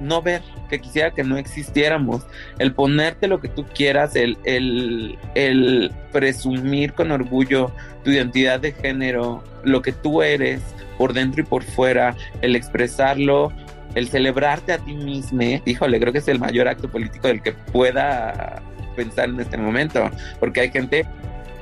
no 0.00 0.22
ver, 0.22 0.42
que 0.68 0.80
quisiera 0.80 1.12
que 1.12 1.24
no 1.24 1.36
existiéramos. 1.36 2.22
El 2.58 2.72
ponerte 2.74 3.28
lo 3.28 3.40
que 3.40 3.48
tú 3.48 3.66
quieras, 3.74 4.16
el, 4.16 4.38
el, 4.44 5.18
el 5.34 5.92
presumir 6.12 6.94
con 6.94 7.10
orgullo 7.10 7.70
tu 8.02 8.10
identidad 8.10 8.60
de 8.60 8.72
género, 8.72 9.42
lo 9.62 9.82
que 9.82 9.92
tú 9.92 10.22
eres 10.22 10.62
por 10.96 11.12
dentro 11.12 11.42
y 11.42 11.44
por 11.44 11.62
fuera, 11.62 12.16
el 12.40 12.56
expresarlo, 12.56 13.52
el 13.94 14.08
celebrarte 14.08 14.72
a 14.72 14.78
ti 14.78 14.94
mismo, 14.94 15.42
híjole, 15.64 16.00
creo 16.00 16.12
que 16.12 16.18
es 16.20 16.28
el 16.28 16.38
mayor 16.38 16.68
acto 16.68 16.88
político 16.88 17.28
del 17.28 17.42
que 17.42 17.52
pueda 17.52 18.62
pensar 19.00 19.30
en 19.30 19.40
este 19.40 19.56
momento, 19.56 20.10
porque 20.38 20.60
hay 20.60 20.70
gente 20.70 21.06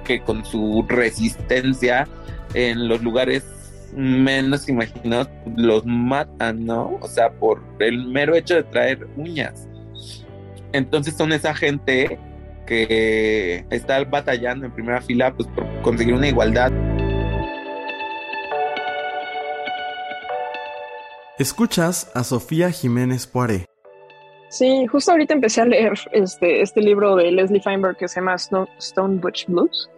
que 0.05 0.21
con 0.21 0.45
su 0.45 0.85
resistencia 0.89 2.09
en 2.55 2.89
los 2.89 3.01
lugares 3.03 3.45
menos 3.95 4.69
imaginados 4.69 5.29
los 5.57 5.87
matan, 5.87 6.67
¿no? 6.67 6.99
O 7.01 7.07
sea, 7.07 7.31
por 7.31 7.63
el 7.79 8.07
mero 8.09 8.35
hecho 8.35 8.57
de 8.57 8.65
traer 8.65 9.07
uñas. 9.17 9.69
Entonces 10.73 11.15
son 11.17 11.33
esa 11.33 11.55
gente 11.55 12.19
que 12.67 13.65
está 13.71 14.03
batallando 14.05 14.67
en 14.67 14.73
primera 14.73 15.01
fila 15.01 15.33
pues, 15.33 15.49
por 15.51 15.65
conseguir 15.83 16.15
una 16.15 16.29
igualdad. 16.29 16.73
Escuchas 21.39 22.11
a 22.15 22.25
Sofía 22.25 22.73
Jiménez 22.73 23.27
Poiré. 23.29 23.65
Sí, 24.49 24.87
justo 24.87 25.13
ahorita 25.13 25.35
empecé 25.35 25.61
a 25.61 25.67
leer 25.67 25.93
este, 26.13 26.63
este 26.63 26.81
libro 26.81 27.17
de 27.17 27.31
Leslie 27.31 27.61
Feinberg 27.61 27.97
que 27.97 28.09
se 28.09 28.21
llama 28.21 28.35
Stone, 28.35 29.19
Butch 29.21 29.47
Blues. 29.47 29.91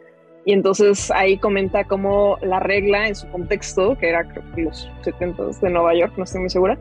Y 0.45 0.53
entonces 0.53 1.11
ahí 1.13 1.39
comenta 1.39 1.85
cómo 1.85 2.37
la 2.43 2.59
regla 2.59 3.07
en 3.07 3.15
su 3.15 3.29
contexto, 3.31 3.97
que 3.99 4.09
era 4.09 4.25
creo 4.25 4.43
que 4.55 4.63
los 4.63 4.91
70 5.03 5.43
de 5.61 5.71
Nueva 5.71 5.95
York, 5.95 6.15
no 6.17 6.25
estoy 6.25 6.41
muy 6.41 6.51
segura, 6.51 6.79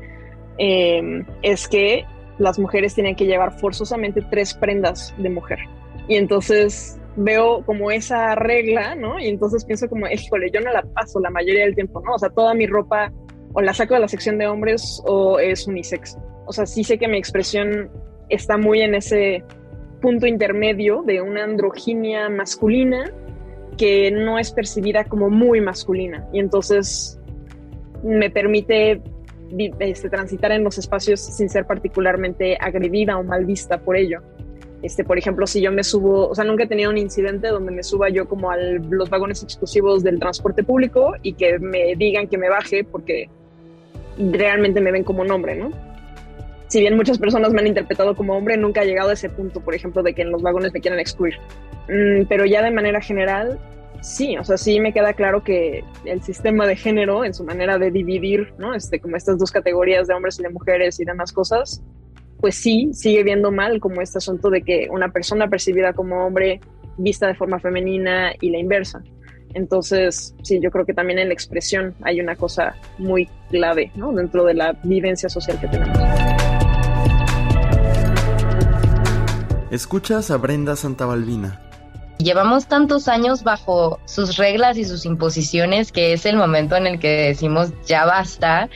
em, 0.57 1.25
es 1.43 1.67
que 1.67 2.05
las 2.39 2.57
mujeres 2.57 2.95
tienen 2.95 3.15
que 3.15 3.25
llevar 3.25 3.59
forzosamente 3.59 4.21
tres 4.31 4.53
prendas 4.53 5.13
de 5.17 5.29
mujer. 5.29 5.59
Y 6.07 6.15
entonces 6.15 6.99
veo 7.17 7.63
como 7.65 7.91
esa 7.91 8.33
regla, 8.35 8.95
¿no? 8.95 9.19
Y 9.19 9.27
entonces 9.27 9.65
pienso 9.65 9.87
como, 9.89 10.07
híjole, 10.07 10.49
yo 10.51 10.61
no 10.61 10.71
la 10.71 10.81
paso 10.81 11.19
la 11.19 11.29
mayoría 11.29 11.65
del 11.65 11.75
tiempo, 11.75 12.01
¿no? 12.01 12.15
O 12.15 12.19
sea, 12.19 12.29
toda 12.29 12.53
mi 12.53 12.65
ropa 12.65 13.11
o 13.53 13.61
la 13.61 13.73
saco 13.73 13.93
de 13.93 13.99
la 13.99 14.07
sección 14.07 14.37
de 14.37 14.47
hombres 14.47 15.03
o 15.05 15.37
es 15.37 15.67
unisex. 15.67 16.17
O 16.49 16.51
sea, 16.51 16.65
sí 16.65 16.83
sé 16.83 16.97
que 16.97 17.07
mi 17.07 17.19
expresión 17.19 17.91
está 18.27 18.57
muy 18.57 18.81
en 18.81 18.95
ese 18.95 19.43
punto 20.01 20.25
intermedio 20.25 21.03
de 21.05 21.21
una 21.21 21.43
androginia 21.43 22.27
masculina 22.27 23.05
que 23.77 24.09
no 24.09 24.39
es 24.39 24.51
percibida 24.51 25.03
como 25.03 25.29
muy 25.29 25.61
masculina 25.61 26.27
y 26.33 26.39
entonces 26.39 27.19
me 28.03 28.31
permite 28.31 28.99
este, 29.77 30.09
transitar 30.09 30.51
en 30.51 30.63
los 30.63 30.79
espacios 30.79 31.19
sin 31.19 31.49
ser 31.49 31.67
particularmente 31.67 32.57
agredida 32.59 33.19
o 33.19 33.23
mal 33.23 33.45
vista 33.45 33.77
por 33.77 33.95
ello. 33.95 34.23
Este, 34.81 35.03
por 35.03 35.19
ejemplo, 35.19 35.45
si 35.45 35.61
yo 35.61 35.71
me 35.71 35.83
subo, 35.83 36.29
o 36.29 36.33
sea, 36.33 36.45
nunca 36.45 36.63
he 36.63 36.67
tenido 36.67 36.89
un 36.89 36.97
incidente 36.97 37.49
donde 37.49 37.71
me 37.71 37.83
suba 37.83 38.09
yo 38.09 38.27
como 38.27 38.49
a 38.49 38.57
los 38.57 39.07
vagones 39.11 39.43
exclusivos 39.43 40.01
del 40.01 40.19
transporte 40.19 40.63
público 40.63 41.13
y 41.21 41.33
que 41.33 41.59
me 41.59 41.95
digan 41.95 42.27
que 42.27 42.39
me 42.39 42.49
baje 42.49 42.83
porque 42.83 43.29
realmente 44.17 44.81
me 44.81 44.91
ven 44.91 45.03
como 45.03 45.21
un 45.21 45.29
hombre, 45.29 45.55
¿no? 45.55 45.87
Si 46.69 46.79
bien 46.79 46.95
muchas 46.95 47.17
personas 47.17 47.51
me 47.51 47.61
han 47.61 47.67
interpretado 47.67 48.15
como 48.15 48.37
hombre, 48.37 48.55
nunca 48.55 48.83
he 48.83 48.85
llegado 48.85 49.09
a 49.09 49.13
ese 49.13 49.29
punto, 49.29 49.59
por 49.59 49.73
ejemplo, 49.73 50.03
de 50.03 50.13
que 50.13 50.21
en 50.21 50.31
los 50.31 50.41
vagones 50.41 50.71
me 50.71 50.79
quieran 50.79 50.99
excluir. 50.99 51.35
Mm, 51.87 52.25
pero 52.29 52.45
ya 52.45 52.61
de 52.61 52.71
manera 52.71 53.01
general, 53.01 53.59
sí, 54.01 54.37
o 54.37 54.43
sea, 54.43 54.55
sí 54.55 54.79
me 54.79 54.93
queda 54.93 55.13
claro 55.13 55.43
que 55.43 55.83
el 56.05 56.21
sistema 56.21 56.67
de 56.67 56.75
género, 56.75 57.25
en 57.25 57.33
su 57.33 57.43
manera 57.43 57.79
de 57.79 57.89
dividir, 57.89 58.53
¿no? 58.59 58.75
Este, 58.75 58.99
como 58.99 59.17
estas 59.17 59.39
dos 59.39 59.51
categorías 59.51 60.07
de 60.07 60.13
hombres 60.13 60.39
y 60.39 60.43
de 60.43 60.49
mujeres 60.49 60.99
y 60.99 61.05
demás 61.05 61.33
cosas, 61.33 61.81
pues 62.39 62.55
sí, 62.55 62.91
sigue 62.93 63.23
viendo 63.23 63.51
mal 63.51 63.79
como 63.79 64.01
este 64.01 64.19
asunto 64.19 64.51
de 64.51 64.61
que 64.61 64.87
una 64.91 65.11
persona 65.11 65.49
percibida 65.49 65.93
como 65.93 66.25
hombre 66.25 66.61
vista 66.97 67.25
de 67.27 67.33
forma 67.33 67.59
femenina 67.59 68.31
y 68.39 68.51
la 68.51 68.59
inversa. 68.59 69.01
Entonces, 69.55 70.35
sí, 70.43 70.59
yo 70.61 70.69
creo 70.69 70.85
que 70.85 70.93
también 70.93 71.17
en 71.17 71.29
la 71.29 71.33
expresión 71.33 71.95
hay 72.03 72.21
una 72.21 72.35
cosa 72.35 72.75
muy 72.99 73.27
clave, 73.49 73.91
¿no? 73.95 74.11
Dentro 74.13 74.45
de 74.45 74.53
la 74.53 74.73
vivencia 74.83 75.27
social 75.27 75.59
que 75.59 75.67
tenemos. 75.67 76.18
Escuchas 79.71 80.31
a 80.31 80.37
Brenda 80.37 80.75
Santabalbina. 80.75 81.59
Llevamos 82.17 82.67
tantos 82.67 83.07
años 83.07 83.43
bajo 83.43 83.99
sus 84.05 84.35
reglas 84.35 84.77
y 84.77 84.83
sus 84.83 85.05
imposiciones 85.05 85.93
que 85.93 86.11
es 86.11 86.25
el 86.25 86.35
momento 86.35 86.75
en 86.75 86.85
el 86.85 86.99
que 86.99 87.27
decimos 87.27 87.71
ya 87.85 88.03
basta 88.03 88.67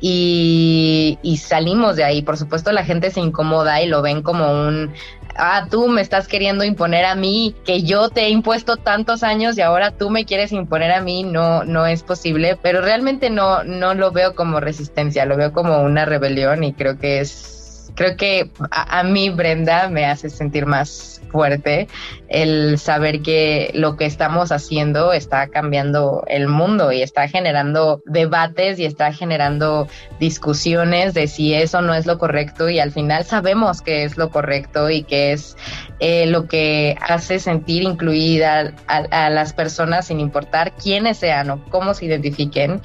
y, 0.00 1.18
y, 1.22 1.38
salimos 1.38 1.96
de 1.96 2.04
ahí. 2.04 2.22
Por 2.22 2.36
supuesto 2.36 2.70
la 2.70 2.84
gente 2.84 3.10
se 3.10 3.18
incomoda 3.18 3.82
y 3.82 3.88
lo 3.88 4.02
ven 4.02 4.22
como 4.22 4.52
un, 4.52 4.92
ah, 5.36 5.66
tú 5.70 5.88
me 5.88 6.00
estás 6.00 6.28
queriendo 6.28 6.64
imponer 6.64 7.04
a 7.04 7.14
mí, 7.14 7.56
que 7.64 7.82
yo 7.82 8.08
te 8.10 8.26
he 8.26 8.30
impuesto 8.30 8.76
tantos 8.76 9.22
años 9.22 9.58
y 9.58 9.62
ahora 9.62 9.90
tú 9.90 10.10
me 10.10 10.24
quieres 10.24 10.52
imponer 10.52 10.92
a 10.92 11.00
mí, 11.00 11.24
no, 11.24 11.64
no 11.64 11.86
es 11.86 12.02
posible, 12.02 12.58
pero 12.62 12.82
realmente 12.82 13.30
no, 13.30 13.64
no 13.64 13.94
lo 13.94 14.12
veo 14.12 14.34
como 14.34 14.60
resistencia, 14.60 15.26
lo 15.26 15.36
veo 15.36 15.52
como 15.52 15.82
una 15.82 16.04
rebelión 16.04 16.62
y 16.62 16.72
creo 16.72 16.98
que 16.98 17.20
es 17.20 17.61
creo 17.94 18.16
que 18.16 18.50
a, 18.70 19.02
mí 19.02 19.30
Brenda 19.30 19.88
me 19.88 20.04
hace 20.04 20.30
sentir 20.30 20.66
más 20.66 21.20
fuerte 21.30 21.88
el 22.28 22.78
saber 22.78 23.22
que 23.22 23.70
lo 23.74 23.96
que 23.96 24.04
estamos 24.04 24.52
haciendo 24.52 25.12
está 25.12 25.48
cambiando 25.48 26.24
el 26.28 26.46
mundo 26.46 26.92
y 26.92 27.02
está 27.02 27.26
generando 27.26 28.02
debates 28.04 28.78
y 28.78 28.84
está 28.84 29.12
generando 29.12 29.88
discusiones 30.20 31.14
de 31.14 31.26
si 31.26 31.54
eso 31.54 31.80
no 31.80 31.94
es 31.94 32.06
lo 32.06 32.18
correcto 32.18 32.68
y 32.68 32.80
al 32.80 32.92
final 32.92 33.24
sabemos 33.24 33.80
que 33.80 34.04
es 34.04 34.18
lo 34.18 34.30
correcto 34.30 34.90
y 34.90 35.04
que 35.04 35.32
es 35.32 35.56
eh, 36.00 36.26
lo 36.26 36.46
que 36.46 36.96
hace 37.00 37.38
sentir 37.38 37.82
incluida 37.82 38.74
a, 38.88 39.30
las 39.30 39.52
personas 39.52 40.06
sin 40.08 40.18
importar 40.18 40.72
quiénes 40.72 41.18
sean 41.18 41.48
o 41.50 41.64
cómo 41.70 41.94
se 41.94 42.06
identifiquen. 42.06 42.80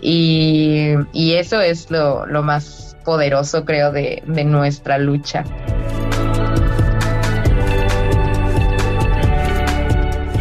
Y, 0.00 0.94
eso 1.12 1.60
es 1.60 1.90
lo, 1.90 2.26
lo 2.26 2.42
más 2.42 2.89
poderoso, 3.04 3.64
creo, 3.64 3.92
de, 3.92 4.22
nuestra 4.44 4.98
lucha. 4.98 5.44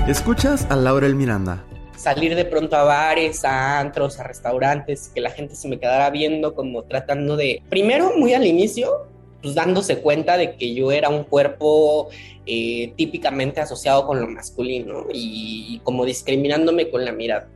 Escuchas 0.08 0.66
a 0.70 0.76
Laurel 0.76 1.16
Miranda. 1.16 1.64
Salir 1.96 2.36
de 2.36 2.46
pronto 2.46 2.76
a 2.76 2.84
bares, 2.84 3.44
a 3.44 3.80
antros, 3.80 4.20
a 4.20 4.24
restaurantes, 4.24 5.12
que 5.14 5.22
la 5.22 5.32
gente 5.32 5.56
se 5.56 5.68
me 5.68 5.80
quedara 5.80 6.10
viendo 6.10 6.56
como 6.56 6.84
tratando 6.84 7.36
de, 7.36 7.62
primero 7.70 8.14
muy 8.16 8.34
al 8.34 8.48
inicio, 8.48 9.08
pues 9.42 9.56
dándose 9.56 10.00
cuenta 10.00 10.38
de 10.38 10.56
que 10.56 10.74
yo 10.74 10.92
era 10.92 11.10
un 11.10 11.26
cuerpo 11.26 12.10
eh, 12.46 12.94
típicamente 12.96 13.62
asociado 13.62 14.08
con 14.08 14.20
lo 14.20 14.28
masculino 14.28 15.06
y 15.14 15.80
como 15.84 16.06
discriminándome 16.06 16.90
con 16.90 17.06
la 17.06 17.12
mirada. 17.12 17.48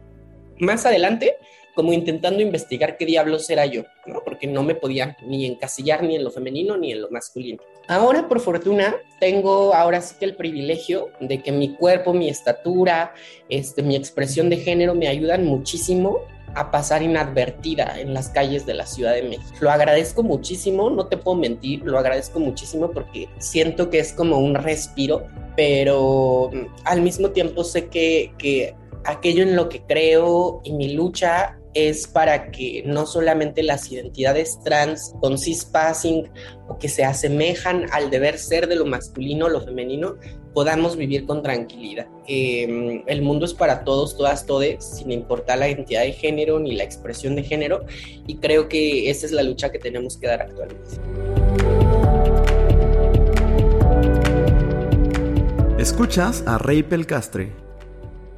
Más 0.59 0.85
adelante 0.85 1.37
como 1.75 1.93
intentando 1.93 2.41
investigar 2.41 2.97
qué 2.97 3.05
diablos 3.05 3.49
era 3.49 3.65
yo, 3.65 3.83
¿no? 4.05 4.21
Porque 4.23 4.47
no 4.47 4.63
me 4.63 4.75
podía 4.75 5.17
ni 5.25 5.45
encasillar 5.45 6.03
ni 6.03 6.15
en 6.15 6.23
lo 6.23 6.31
femenino 6.31 6.77
ni 6.77 6.91
en 6.91 7.01
lo 7.01 7.09
masculino. 7.09 7.61
Ahora, 7.87 8.27
por 8.27 8.39
fortuna, 8.39 8.95
tengo 9.19 9.73
ahora 9.73 10.01
sí 10.01 10.15
que 10.19 10.25
el 10.25 10.35
privilegio 10.35 11.09
de 11.19 11.41
que 11.41 11.51
mi 11.51 11.75
cuerpo, 11.75 12.13
mi 12.13 12.29
estatura, 12.29 13.13
este, 13.49 13.83
mi 13.83 13.95
expresión 13.95 14.49
de 14.49 14.57
género 14.57 14.95
me 14.95 15.07
ayudan 15.07 15.45
muchísimo 15.45 16.21
a 16.55 16.71
pasar 16.71 17.01
inadvertida 17.01 17.99
en 17.99 18.13
las 18.13 18.29
calles 18.29 18.65
de 18.65 18.75
la 18.75 18.85
Ciudad 18.85 19.13
de 19.13 19.23
México. 19.23 19.57
Lo 19.59 19.71
agradezco 19.71 20.23
muchísimo, 20.23 20.89
no 20.89 21.07
te 21.07 21.17
puedo 21.17 21.35
mentir, 21.37 21.81
lo 21.83 21.97
agradezco 21.97 22.39
muchísimo 22.39 22.91
porque 22.91 23.27
siento 23.39 23.89
que 23.89 23.99
es 23.99 24.13
como 24.13 24.37
un 24.37 24.55
respiro, 24.55 25.25
pero 25.55 26.51
mm, 26.53 26.65
al 26.85 27.01
mismo 27.01 27.31
tiempo 27.31 27.63
sé 27.63 27.87
que, 27.87 28.33
que 28.37 28.75
aquello 29.05 29.43
en 29.43 29.55
lo 29.55 29.69
que 29.69 29.81
creo 29.81 30.61
y 30.63 30.73
mi 30.73 30.93
lucha 30.93 31.57
es 31.73 32.07
para 32.07 32.51
que 32.51 32.83
no 32.85 33.05
solamente 33.05 33.63
las 33.63 33.91
identidades 33.91 34.59
trans 34.63 35.13
con 35.21 35.37
cispassing 35.37 36.29
o 36.67 36.77
que 36.77 36.89
se 36.89 37.03
asemejan 37.03 37.87
al 37.91 38.09
deber 38.09 38.37
ser 38.37 38.67
de 38.67 38.75
lo 38.75 38.85
masculino 38.85 39.45
o 39.45 39.49
lo 39.49 39.61
femenino, 39.61 40.15
podamos 40.53 40.95
vivir 40.95 41.25
con 41.25 41.41
tranquilidad. 41.41 42.07
Eh, 42.27 43.03
el 43.07 43.21
mundo 43.21 43.45
es 43.45 43.53
para 43.53 43.83
todos, 43.83 44.15
todas, 44.15 44.45
todes, 44.45 44.85
sin 44.85 45.11
importar 45.11 45.57
la 45.57 45.69
identidad 45.69 46.03
de 46.03 46.13
género 46.13 46.59
ni 46.59 46.75
la 46.75 46.83
expresión 46.83 47.35
de 47.35 47.43
género, 47.43 47.85
y 48.27 48.37
creo 48.37 48.69
que 48.69 49.09
esa 49.09 49.25
es 49.25 49.31
la 49.31 49.43
lucha 49.43 49.71
que 49.71 49.79
tenemos 49.79 50.17
que 50.17 50.27
dar 50.27 50.43
actualmente. 50.43 50.91
Escuchas 55.79 56.43
a 56.45 56.57
Rey 56.59 56.83
Pelcastre. 56.83 57.62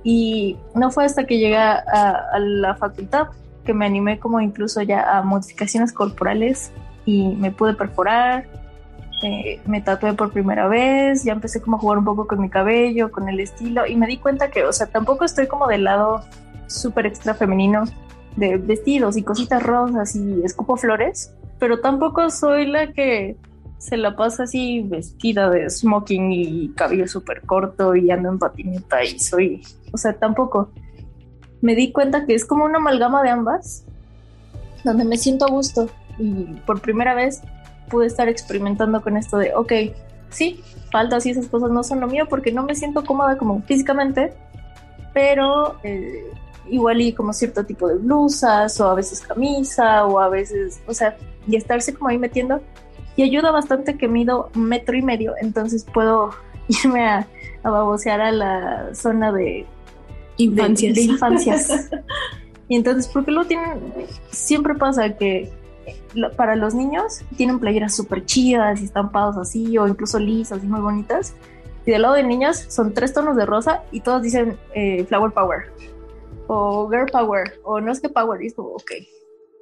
Y 0.06 0.56
no 0.74 0.92
fue 0.92 1.04
hasta 1.04 1.26
que 1.26 1.38
llegué 1.38 1.58
a, 1.58 1.74
a 1.74 2.40
la 2.40 2.76
facultad 2.76 3.28
que 3.66 3.74
me 3.74 3.86
animé 3.86 4.20
como 4.20 4.40
incluso 4.40 4.82
ya 4.82 5.18
a 5.18 5.24
modificaciones 5.24 5.92
corporales 5.92 6.72
y 7.06 7.30
me 7.36 7.52
pude 7.52 7.74
perforar, 7.74 8.46
eh, 9.24 9.60
me 9.66 9.82
tatué 9.82 10.14
por 10.14 10.32
primera 10.32 10.68
vez, 10.68 11.24
ya 11.24 11.34
empecé 11.34 11.62
como 11.62 11.78
a 11.78 11.80
jugar 11.80 11.98
un 11.98 12.06
poco 12.06 12.28
con 12.28 12.40
mi 12.40 12.50
cabello, 12.50 13.12
con 13.12 13.28
el 13.28 13.40
estilo 13.40 13.86
y 13.88 13.96
me 13.96 14.08
di 14.08 14.18
cuenta 14.18 14.50
que, 14.52 14.64
o 14.64 14.72
sea, 14.72 14.88
tampoco 14.88 15.26
estoy 15.26 15.48
como 15.48 15.68
del 15.68 15.84
lado 15.84 16.24
súper 16.68 17.08
extra 17.08 17.34
femenino 17.34 17.86
de 18.36 18.58
vestidos 18.58 19.18
y 19.18 19.24
cositas 19.24 19.64
rosas 19.64 20.16
y 20.16 20.44
escupo 20.44 20.78
flores, 20.78 21.34
pero 21.60 21.80
tampoco 21.80 22.30
soy 22.30 22.68
la 22.68 22.92
que 22.92 23.38
se 23.78 23.98
la 23.98 24.16
pasa 24.16 24.44
así 24.44 24.82
vestida 24.82 25.50
de 25.50 25.70
smoking 25.70 26.32
y 26.32 26.70
cabello 26.70 27.08
súper 27.08 27.42
corto 27.42 27.96
y 27.96 28.10
ando 28.12 28.30
en 28.30 28.40
patineta 28.40 29.04
y 29.04 29.20
soy, 29.20 29.62
o 29.92 29.98
sea, 29.98 30.14
tampoco. 30.14 30.72
Me 31.62 31.76
di 31.76 31.92
cuenta 31.92 32.26
que 32.26 32.36
es 32.36 32.46
como 32.46 32.66
una 32.66 32.78
amalgama 32.78 33.24
de 33.24 33.30
ambas, 33.30 33.86
donde 34.84 35.06
me 35.06 35.18
siento 35.18 35.46
a 35.46 35.50
gusto 35.50 35.90
y 36.18 36.46
por 36.66 36.82
primera 36.82 37.14
vez 37.16 37.42
pude 37.90 38.08
estar 38.08 38.30
experimentando 38.30 39.02
con 39.02 39.18
esto 39.18 39.38
de, 39.38 39.54
ok, 39.56 39.72
sí, 40.30 40.62
faltas 40.92 41.26
y 41.26 41.32
esas 41.32 41.48
cosas 41.48 41.72
no 41.72 41.84
son 41.84 42.00
lo 42.00 42.08
mío 42.08 42.26
porque 42.30 42.52
no 42.52 42.64
me 42.64 42.76
siento 42.76 43.04
cómoda 43.04 43.38
como 43.38 43.62
físicamente, 43.64 44.34
pero 45.14 45.78
eh, 45.84 46.32
igual 46.70 47.02
y 47.02 47.14
como 47.14 47.34
cierto 47.34 47.66
tipo 47.66 47.88
de 47.88 47.96
blusas 47.96 48.80
o 48.80 48.90
a 48.90 48.96
veces 48.96 49.22
camisa 49.22 50.06
o 50.06 50.20
a 50.20 50.30
veces, 50.30 50.82
o 50.88 50.94
sea, 50.94 51.18
y 51.48 51.56
estarse 51.56 51.94
como 51.94 52.10
ahí 52.10 52.18
metiendo 52.18 52.62
y 53.16 53.24
ayuda 53.24 53.52
bastante 53.52 53.98
que 53.98 54.08
mido 54.08 54.50
un 54.56 54.66
metro 54.66 54.96
y 54.98 55.02
medio, 55.02 55.34
entonces 55.42 55.86
puedo 55.94 56.32
irme 56.68 57.06
a, 57.06 57.28
a 57.64 57.70
babosear 57.70 58.22
a 58.22 58.32
la 58.32 58.96
zona 58.96 59.32
de 59.32 59.66
infancias. 60.38 60.96
De, 60.96 61.02
de 61.02 61.08
infancias. 61.08 61.90
y 62.68 62.76
entonces, 62.76 63.08
porque 63.08 63.32
luego 63.32 63.48
tienen, 63.48 63.80
siempre 64.32 64.76
pasa 64.76 65.16
que 65.16 65.52
para 66.36 66.56
los 66.56 66.74
niños 66.74 67.22
tienen 67.38 67.60
playeras 67.60 67.96
súper 67.96 68.26
chidas 68.26 68.82
y 68.82 68.86
estampados 68.86 69.38
así, 69.38 69.78
o 69.78 69.88
incluso 69.88 70.20
lisas 70.20 70.64
y 70.64 70.68
muy 70.68 70.82
bonitas. 70.82 71.36
Y 71.86 71.92
del 71.92 72.02
lado 72.02 72.16
de 72.16 72.24
niños 72.24 72.58
son 72.70 72.94
tres 72.94 73.14
tonos 73.14 73.36
de 73.36 73.46
rosa 73.46 73.84
y 73.92 74.00
todos 74.00 74.22
dicen 74.22 74.58
eh, 74.74 75.06
Flower 75.06 75.32
Power 75.32 75.66
o 76.48 76.90
Girl 76.90 77.06
Power 77.12 77.60
o 77.64 77.80
no 77.80 77.92
es 77.92 78.00
que 78.00 78.10
Power, 78.10 78.42
y 78.42 78.48
es 78.48 78.54
como, 78.54 78.70
ok. 78.70 78.92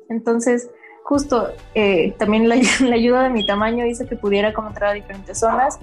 Entonces, 0.10 0.70
justo 1.04 1.49
eh, 1.76 2.14
también 2.18 2.49
la, 2.49 2.56
ayuda 2.56 3.24
de 3.24 3.30
mi 3.30 3.45
tamaño 3.45 3.86
hizo 3.86 4.08
que 4.08 4.16
pudiera 4.16 4.54
como 4.54 4.70
entrar 4.70 4.91
a 4.91 4.93
diferentes 4.93 5.39
zonas 5.39 5.80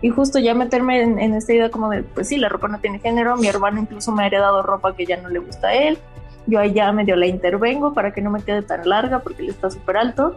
y 0.00 0.10
justo 0.10 0.38
ya 0.40 0.54
meterme 0.54 1.00
en, 1.00 1.18
en, 1.20 1.34
esta 1.34 1.52
idea 1.52 1.70
como 1.70 1.88
de, 1.88 2.02
pues 2.02 2.28
sí, 2.28 2.36
la 2.36 2.48
ropa 2.48 2.66
no 2.66 2.80
tiene 2.80 2.98
género, 2.98 3.36
mi 3.36 3.46
hermano 3.46 3.80
incluso 3.80 4.10
me 4.10 4.24
ha 4.24 4.26
heredado 4.26 4.62
ropa 4.62 4.96
que 4.96 5.06
ya 5.06 5.16
no 5.16 5.28
le 5.28 5.38
gusta 5.38 5.68
a 5.68 5.74
él, 5.74 5.98
yo 6.46 6.58
allá 6.58 6.92
medio 6.92 7.16
la 7.16 7.26
intervengo 7.26 7.92
para 7.94 8.12
que 8.12 8.20
no 8.20 8.30
me 8.30 8.42
quede 8.42 8.62
tan 8.62 8.88
larga 8.88 9.20
porque 9.20 9.42
él 9.42 9.50
está 9.50 9.70
súper 9.70 9.96
alto. 9.96 10.36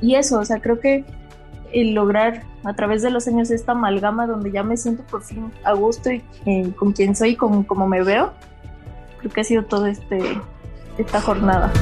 Y 0.00 0.14
eso, 0.16 0.38
o 0.38 0.44
sea, 0.44 0.60
creo 0.60 0.80
que 0.80 1.04
el 1.72 1.94
lograr 1.94 2.42
a 2.64 2.74
través 2.74 3.02
de 3.02 3.10
los 3.10 3.26
años 3.26 3.50
esta 3.50 3.72
amalgama 3.72 4.26
donde 4.26 4.50
ya 4.50 4.62
me 4.62 4.76
siento 4.76 5.02
por 5.04 5.22
fin 5.22 5.52
a 5.64 5.72
gusto 5.72 6.10
y 6.10 6.22
eh, 6.44 6.72
con 6.76 6.92
quien 6.92 7.16
soy, 7.16 7.36
con 7.36 7.64
como 7.64 7.86
me 7.86 8.02
veo, 8.02 8.32
creo 9.18 9.32
que 9.32 9.40
ha 9.40 9.44
sido 9.44 9.64
todo 9.64 9.86
este 9.86 10.20
esta 10.98 11.20
jornada. 11.20 11.72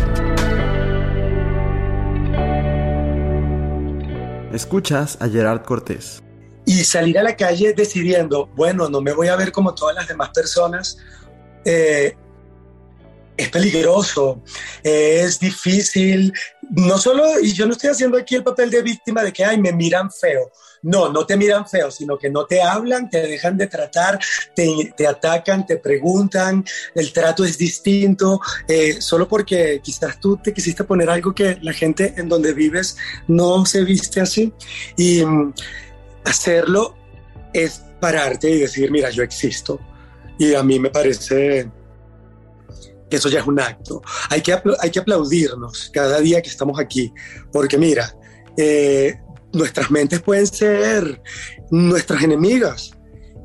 Escuchas 4.55 5.19
a 5.21 5.29
Gerard 5.29 5.65
Cortés. 5.65 6.23
Y 6.65 6.85
salir 6.85 7.19
a 7.19 7.25
la 7.25 7.37
calle 7.37 7.75
decidiendo, 7.75 8.47
bueno, 8.55 8.89
no 8.89 9.01
me 9.01 9.13
voy 9.13 9.27
a 9.27 9.37
ver 9.37 9.51
como 9.51 9.75
todas 9.75 9.97
las 9.97 10.07
demás 10.07 10.31
personas, 10.31 10.97
eh, 11.65 12.15
es 13.37 13.49
peligroso, 13.49 14.43
es 14.83 15.41
difícil, 15.41 16.33
no 16.71 16.97
solo, 16.99 17.41
y 17.41 17.53
yo 17.53 17.67
no 17.67 17.73
estoy 17.73 17.91
haciendo 17.91 18.17
aquí 18.17 18.37
el 18.37 18.45
papel 18.45 18.71
de 18.71 18.83
víctima 18.83 19.23
de 19.25 19.33
que, 19.33 19.45
ay, 19.45 19.61
me 19.61 19.73
miran 19.73 20.09
feo. 20.11 20.53
No, 20.85 21.11
no 21.11 21.24
te 21.24 21.37
miran 21.37 21.66
feo, 21.66 21.91
sino 21.91 22.18
que 22.18 22.28
no 22.28 22.45
te 22.45 22.61
hablan, 22.61 23.09
te 23.09 23.26
dejan 23.26 23.57
de 23.57 23.68
tratar, 23.68 24.20
te, 24.55 25.07
atacan, 25.07 25.66
te 25.66 25.78
preguntan, 25.78 26.62
el 26.95 27.11
trato 27.11 27.43
es 27.43 27.57
distinto, 27.57 28.39
eh, 28.68 29.01
solo 29.01 29.26
porque 29.26 29.80
quizás 29.82 30.20
tú 30.20 30.37
te 30.37 30.53
quisiste 30.53 30.85
poner 30.85 31.09
algo 31.09 31.35
que 31.35 31.59
la 31.62 31.72
gente 31.72 32.12
en 32.18 32.28
donde 32.28 32.53
vives 32.53 32.99
no 33.26 33.64
se 33.64 33.82
viste 33.82 34.20
así. 34.20 34.53
Y 34.99 35.24
mm, 35.24 35.55
hacerlo 36.24 36.95
es 37.55 37.82
pararte 37.99 38.51
y 38.51 38.59
decir, 38.59 38.91
mira, 38.91 39.09
yo 39.09 39.22
existo. 39.22 39.80
Y 40.39 40.55
a 40.55 40.62
mí 40.62 40.78
me 40.78 40.91
parece 40.91 41.70
que 43.09 43.16
eso 43.16 43.30
ya 43.30 43.41
es 43.41 43.47
un 43.47 43.59
acto. 43.59 44.03
Hay 44.28 44.43
que, 44.43 44.55
hay 44.80 44.91
que 44.91 44.99
aplaudirnos 44.99 45.91
cada 45.95 46.20
día 46.20 46.43
que 46.43 46.51
estamos 46.51 46.78
aquí, 46.78 47.11
porque 47.51 47.78
mira, 47.78 48.14
eh, 48.59 49.18
nuestras 49.55 49.91
mentes 49.91 50.21
pueden 50.21 50.47
ser 50.47 51.21
nuestras 51.71 52.23
enemigas. 52.23 52.93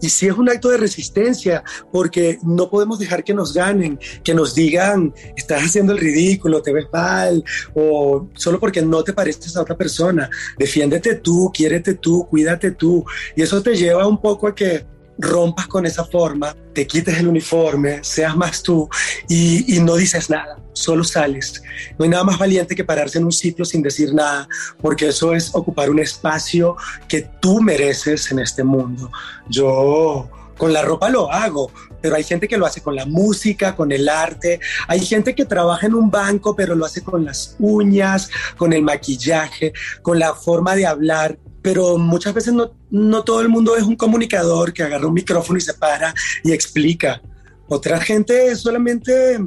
Y 0.01 0.09
sí 0.09 0.27
es 0.27 0.37
un 0.37 0.49
acto 0.49 0.69
de 0.69 0.77
resistencia, 0.77 1.63
porque 1.91 2.39
no 2.43 2.69
podemos 2.69 2.99
dejar 2.99 3.23
que 3.23 3.33
nos 3.33 3.53
ganen, 3.53 3.99
que 4.23 4.33
nos 4.33 4.55
digan, 4.55 5.13
estás 5.35 5.63
haciendo 5.63 5.91
el 5.91 5.99
ridículo, 5.99 6.61
te 6.61 6.71
ves 6.71 6.87
mal, 6.93 7.43
o 7.73 8.29
solo 8.35 8.59
porque 8.59 8.81
no 8.81 9.03
te 9.03 9.13
pareces 9.13 9.57
a 9.57 9.61
otra 9.61 9.75
persona. 9.75 10.29
Defiéndete 10.57 11.15
tú, 11.15 11.51
quiérete 11.53 11.95
tú, 11.95 12.25
cuídate 12.29 12.71
tú. 12.71 13.03
Y 13.35 13.41
eso 13.41 13.61
te 13.61 13.75
lleva 13.75 14.07
un 14.07 14.21
poco 14.21 14.47
a 14.47 14.55
que 14.55 14.85
rompas 15.19 15.67
con 15.67 15.85
esa 15.85 16.05
forma, 16.05 16.55
te 16.73 16.87
quites 16.87 17.17
el 17.17 17.27
uniforme, 17.27 18.03
seas 18.03 18.35
más 18.35 18.63
tú 18.63 18.89
y, 19.27 19.75
y, 19.75 19.79
no 19.79 19.95
dices 19.95 20.29
nada, 20.29 20.57
solo 20.73 21.03
sales. 21.03 21.61
No 21.97 22.03
hay 22.03 22.09
nada 22.09 22.23
más 22.23 22.39
valiente 22.39 22.75
que 22.75 22.83
pararse 22.83 23.17
en 23.17 23.25
un 23.25 23.31
sitio 23.31 23.65
sin 23.65 23.81
decir 23.81 24.13
nada, 24.13 24.47
porque 24.81 25.09
eso 25.09 25.33
es 25.33 25.53
ocupar 25.53 25.89
un 25.89 25.99
espacio 25.99 26.77
que 27.07 27.29
tú 27.41 27.61
mereces 27.61 28.31
en 28.31 28.39
este 28.39 28.63
mundo. 28.63 29.11
Yo 29.49 30.29
con 30.59 30.73
la 30.73 30.81
ropa 30.81 31.09
lo 31.09 31.31
hago, 31.31 31.71
pero 32.01 32.15
hay 32.15 32.23
gente 32.23 32.47
que 32.47 32.57
lo 32.57 32.65
hace 32.65 32.81
con 32.81 32.95
la 32.95 33.05
música, 33.05 33.75
con 33.75 33.91
el 33.91 34.07
arte, 34.09 34.59
hay 34.87 34.99
gente 34.99 35.33
que 35.33 35.45
trabaja 35.45 35.87
en 35.87 35.95
un 35.95 36.11
banco, 36.11 36.55
pero 36.55 36.75
lo 36.75 36.85
hace 36.85 37.01
con 37.01 37.25
las 37.25 37.55
uñas, 37.59 38.29
con 38.57 38.73
el 38.73 38.83
maquillaje, 38.83 39.73
con 40.01 40.19
la 40.19 40.33
forma 40.33 40.75
de 40.75 40.85
hablar 40.85 41.39
pero 41.61 41.97
muchas 41.97 42.33
veces 42.33 42.53
no, 42.53 42.71
no 42.89 43.23
todo 43.23 43.41
el 43.41 43.49
mundo 43.49 43.75
es 43.75 43.83
un 43.83 43.95
comunicador 43.95 44.73
que 44.73 44.83
agarra 44.83 45.07
un 45.07 45.13
micrófono 45.13 45.57
y 45.57 45.61
se 45.61 45.73
para 45.73 46.13
y 46.43 46.51
explica. 46.51 47.21
Otra 47.67 47.99
gente 47.99 48.55
solamente 48.55 49.39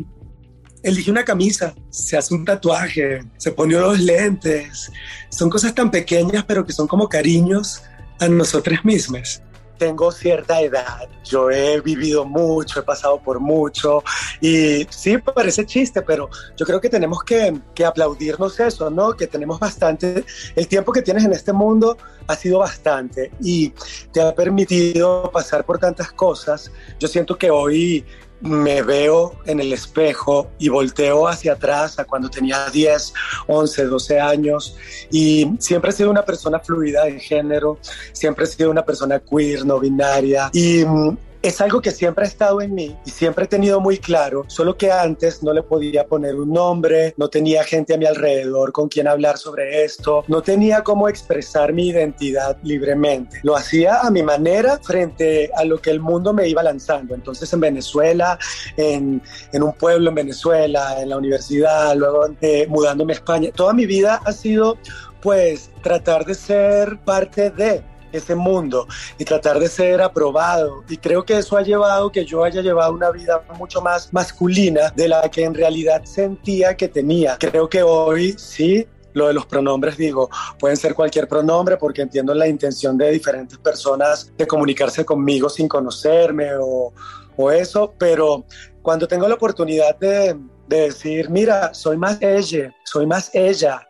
elige 0.83 1.11
una 1.11 1.25
camisa, 1.25 1.75
se 1.91 2.17
hace 2.17 2.35
un 2.35 2.45
tatuaje, 2.45 3.25
se 3.37 3.53
pone 3.53 3.77
unos 3.77 4.01
lentes. 4.01 4.91
Son 5.31 5.49
cosas 5.49 5.75
tan 5.75 5.91
pequeñas, 5.91 6.45
pero 6.45 6.65
que 6.65 6.73
son 6.73 6.87
como 6.87 7.09
cariños 7.09 7.83
a 8.19 8.29
nosotras 8.29 8.85
mismas. 8.85 9.43
Tengo 9.83 10.13
cierta 10.13 10.61
edad, 10.61 11.09
yo 11.25 11.51
he 11.51 11.81
vivido 11.81 12.25
mucho, 12.25 12.79
he 12.79 12.83
pasado 12.85 13.21
por 13.21 13.41
mucho 13.41 14.05
y 14.41 14.87
sí, 14.91 15.19
parece 15.19 15.67
chiste, 15.67 16.03
pero 16.03 16.31
yo 16.57 16.65
creo 16.65 16.81
que 16.81 16.89
tenemos 16.89 17.25
que, 17.25 17.53
que 17.75 17.85
aplaudirnos 17.85 18.61
eso, 18.61 18.91
¿no? 18.91 19.15
Que 19.15 19.27
tenemos 19.27 19.59
bastante, 19.59 20.25
el 20.55 20.69
tiempo 20.69 20.93
que 20.93 21.03
tienes 21.03 21.25
en 21.25 21.33
este 21.33 21.53
mundo 21.53 21.97
ha 22.29 22.37
sido 22.37 22.61
bastante 22.61 23.33
y 23.41 23.73
te 24.13 24.21
ha 24.21 24.33
permitido 24.33 25.29
pasar 25.33 25.65
por 25.65 25.81
tantas 25.81 26.13
cosas. 26.13 26.71
Yo 27.01 27.09
siento 27.09 27.37
que 27.37 27.51
hoy 27.51 28.07
me 28.43 28.83
veo 28.83 29.35
en 29.47 29.61
el 29.61 29.73
espejo 29.73 30.51
y 30.59 30.69
volteo 30.69 31.29
hacia 31.29 31.53
atrás 31.53 31.99
a 31.99 32.05
cuando 32.05 32.29
tenía 32.29 32.69
10, 32.69 33.15
11, 33.47 33.85
12 33.85 34.21
años. 34.21 34.77
Y 35.11 35.53
siempre 35.59 35.91
he 35.91 35.95
sido 35.95 36.11
una 36.11 36.25
persona 36.25 36.59
fluida 36.59 37.05
de 37.05 37.21
género, 37.21 37.79
siempre 38.13 38.45
he 38.45 38.49
sido 38.49 38.71
una 38.71 38.85
persona 38.85 39.21
queer, 39.21 39.65
no 39.65 39.79
binaria. 39.79 40.51
Y 40.53 40.85
mm, 40.85 41.17
es 41.43 41.61
algo 41.61 41.83
que 41.83 41.91
siempre 41.91 42.25
ha 42.25 42.29
estado 42.29 42.61
en 42.61 42.75
mí 42.75 42.97
y 43.05 43.11
siempre 43.11 43.45
he 43.45 43.49
tenido 43.49 43.81
muy 43.81 43.99
claro, 43.99 44.45
solo 44.47 44.77
que 44.77 44.93
antes 44.93 45.43
no 45.43 45.53
le 45.53 45.63
podía 45.63 46.07
poner 46.07 46.37
un 46.37 46.53
nombre, 46.53 47.15
no 47.17 47.29
tenía 47.29 47.65
gente 47.65 47.95
a 47.95 47.99
mi 47.99 48.07
alrededor 48.07 48.73
con 48.73 48.89
quien 48.89 49.09
hablar 49.09 49.39
sobre 49.39 49.85
esto, 49.85 50.25
no 50.29 50.43
tenía 50.43 50.85
cómo 50.85 51.09
expresar 51.09 51.73
mi 51.73 51.89
identidad 51.89 52.57
libremente. 52.63 53.41
Lo 53.43 53.57
hacía 53.57 54.01
a 54.01 54.11
mi 54.11 54.23
manera 54.23 54.79
frente 54.83 55.51
a 55.57 55.65
lo 55.65 55.81
que 55.81 55.91
el 55.91 56.01
mundo 56.01 56.33
me 56.33 56.49
iba 56.49 56.63
lanzando. 56.63 57.15
Entonces 57.15 57.53
en 57.53 57.61
Venezuela, 57.61 58.39
en, 58.77 59.21
en 59.53 59.63
un 59.63 59.73
pueblo 59.73 60.11
en 60.11 60.15
Venezuela, 60.15 61.01
en 61.01 61.09
la 61.09 61.17
universidad, 61.17 61.97
luego 61.97 62.27
eh, 62.41 62.67
mudándome 62.69 63.15
a 63.15 63.17
España, 63.17 63.51
toda 63.55 63.73
mi 63.73 63.87
vida 63.87 64.21
ha 64.25 64.33
sido 64.33 64.79
pues 65.21 65.71
tratar 65.83 66.25
de 66.25 66.35
ser 66.35 66.99
parte 67.05 67.51
de 67.51 67.83
ese 68.13 68.35
mundo 68.35 68.87
y 69.19 69.25
tratar 69.25 69.59
de 69.59 69.69
ser 69.69 70.01
aprobado. 70.01 70.85
Y 70.89 70.97
creo 70.97 71.25
que 71.25 71.39
eso 71.39 71.57
ha 71.57 71.63
llevado 71.63 72.11
que 72.11 72.25
yo 72.25 72.45
haya 72.45 72.63
llevado 72.63 72.93
una 72.93 73.11
vida 73.11 73.43
mucho 73.59 73.81
más 73.81 74.13
masculina 74.13 74.91
de 74.95 75.09
la 75.09 75.31
que 75.31 75.45
en 75.45 75.55
realidad 75.55 76.05
sentía 76.05 76.77
que 76.77 76.89
tenía. 76.89 77.37
Creo 77.39 77.69
que 77.69 77.83
hoy 77.83 78.35
sí 78.39 78.87
lo 79.15 79.29
de 79.29 79.35
los 79.35 79.47
pronombres, 79.47 79.97
digo, 79.97 80.31
pueden 80.59 80.77
ser 80.77 80.95
cualquier 80.95 81.29
pronombre 81.29 81.77
porque 81.77 82.03
entiendo 82.03 82.33
la 82.35 82.49
intención 82.49 82.97
de 82.97 83.11
diferentes 83.11 83.59
personas 83.59 84.33
de 84.37 84.47
comunicarse 84.47 85.05
conmigo 85.05 85.49
sin 85.51 85.69
conocerme 85.69 86.55
o, 86.59 86.93
o 87.37 87.51
eso, 87.51 87.93
pero 87.99 88.45
cuando 88.81 89.07
tengo 89.07 89.29
la 89.29 89.35
oportunidad 89.35 89.97
de, 89.99 90.37
de 90.67 90.81
decir, 90.81 91.29
mira, 91.31 91.75
soy 91.75 91.97
más 91.97 92.19
ella, 92.21 92.75
soy 92.85 93.07
más 93.07 93.31
ella, 93.35 93.87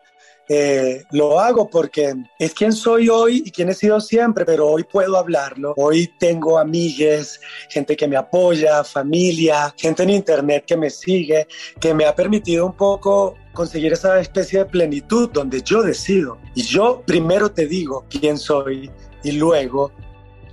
eh, 0.49 1.03
lo 1.11 1.39
hago 1.39 1.69
porque 1.69 2.13
es 2.37 2.53
quien 2.53 2.73
soy 2.73 3.07
hoy 3.07 3.43
y 3.45 3.51
quien 3.51 3.69
he 3.69 3.73
sido 3.73 4.01
siempre, 4.01 4.45
pero 4.45 4.67
hoy 4.67 4.83
puedo 4.83 5.17
hablarlo. 5.17 5.73
Hoy 5.77 6.11
tengo 6.19 6.59
amigues, 6.59 7.39
gente 7.69 7.95
que 7.95 8.07
me 8.07 8.17
apoya, 8.17 8.83
familia, 8.83 9.73
gente 9.77 10.03
en 10.03 10.09
internet 10.09 10.65
que 10.65 10.75
me 10.75 10.89
sigue, 10.89 11.47
que 11.79 11.93
me 11.93 12.05
ha 12.05 12.15
permitido 12.15 12.65
un 12.65 12.73
poco 12.73 13.35
conseguir 13.53 13.93
esa 13.93 14.19
especie 14.19 14.59
de 14.59 14.65
plenitud 14.65 15.29
donde 15.31 15.61
yo 15.61 15.81
decido. 15.81 16.37
Y 16.55 16.63
yo 16.63 17.03
primero 17.05 17.51
te 17.51 17.67
digo 17.67 18.05
quién 18.09 18.37
soy 18.37 18.91
y 19.23 19.31
luego 19.33 19.91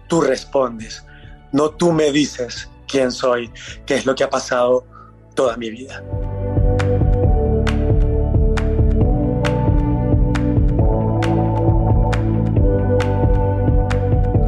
tú 0.06 0.20
respondes. 0.20 1.04
No 1.52 1.70
tú 1.70 1.92
me 1.92 2.12
dices 2.12 2.68
quién 2.86 3.10
soy, 3.10 3.50
qué 3.86 3.96
es 3.96 4.06
lo 4.06 4.14
que 4.14 4.24
ha 4.24 4.30
pasado 4.30 4.84
toda 5.34 5.56
mi 5.56 5.70
vida. 5.70 6.02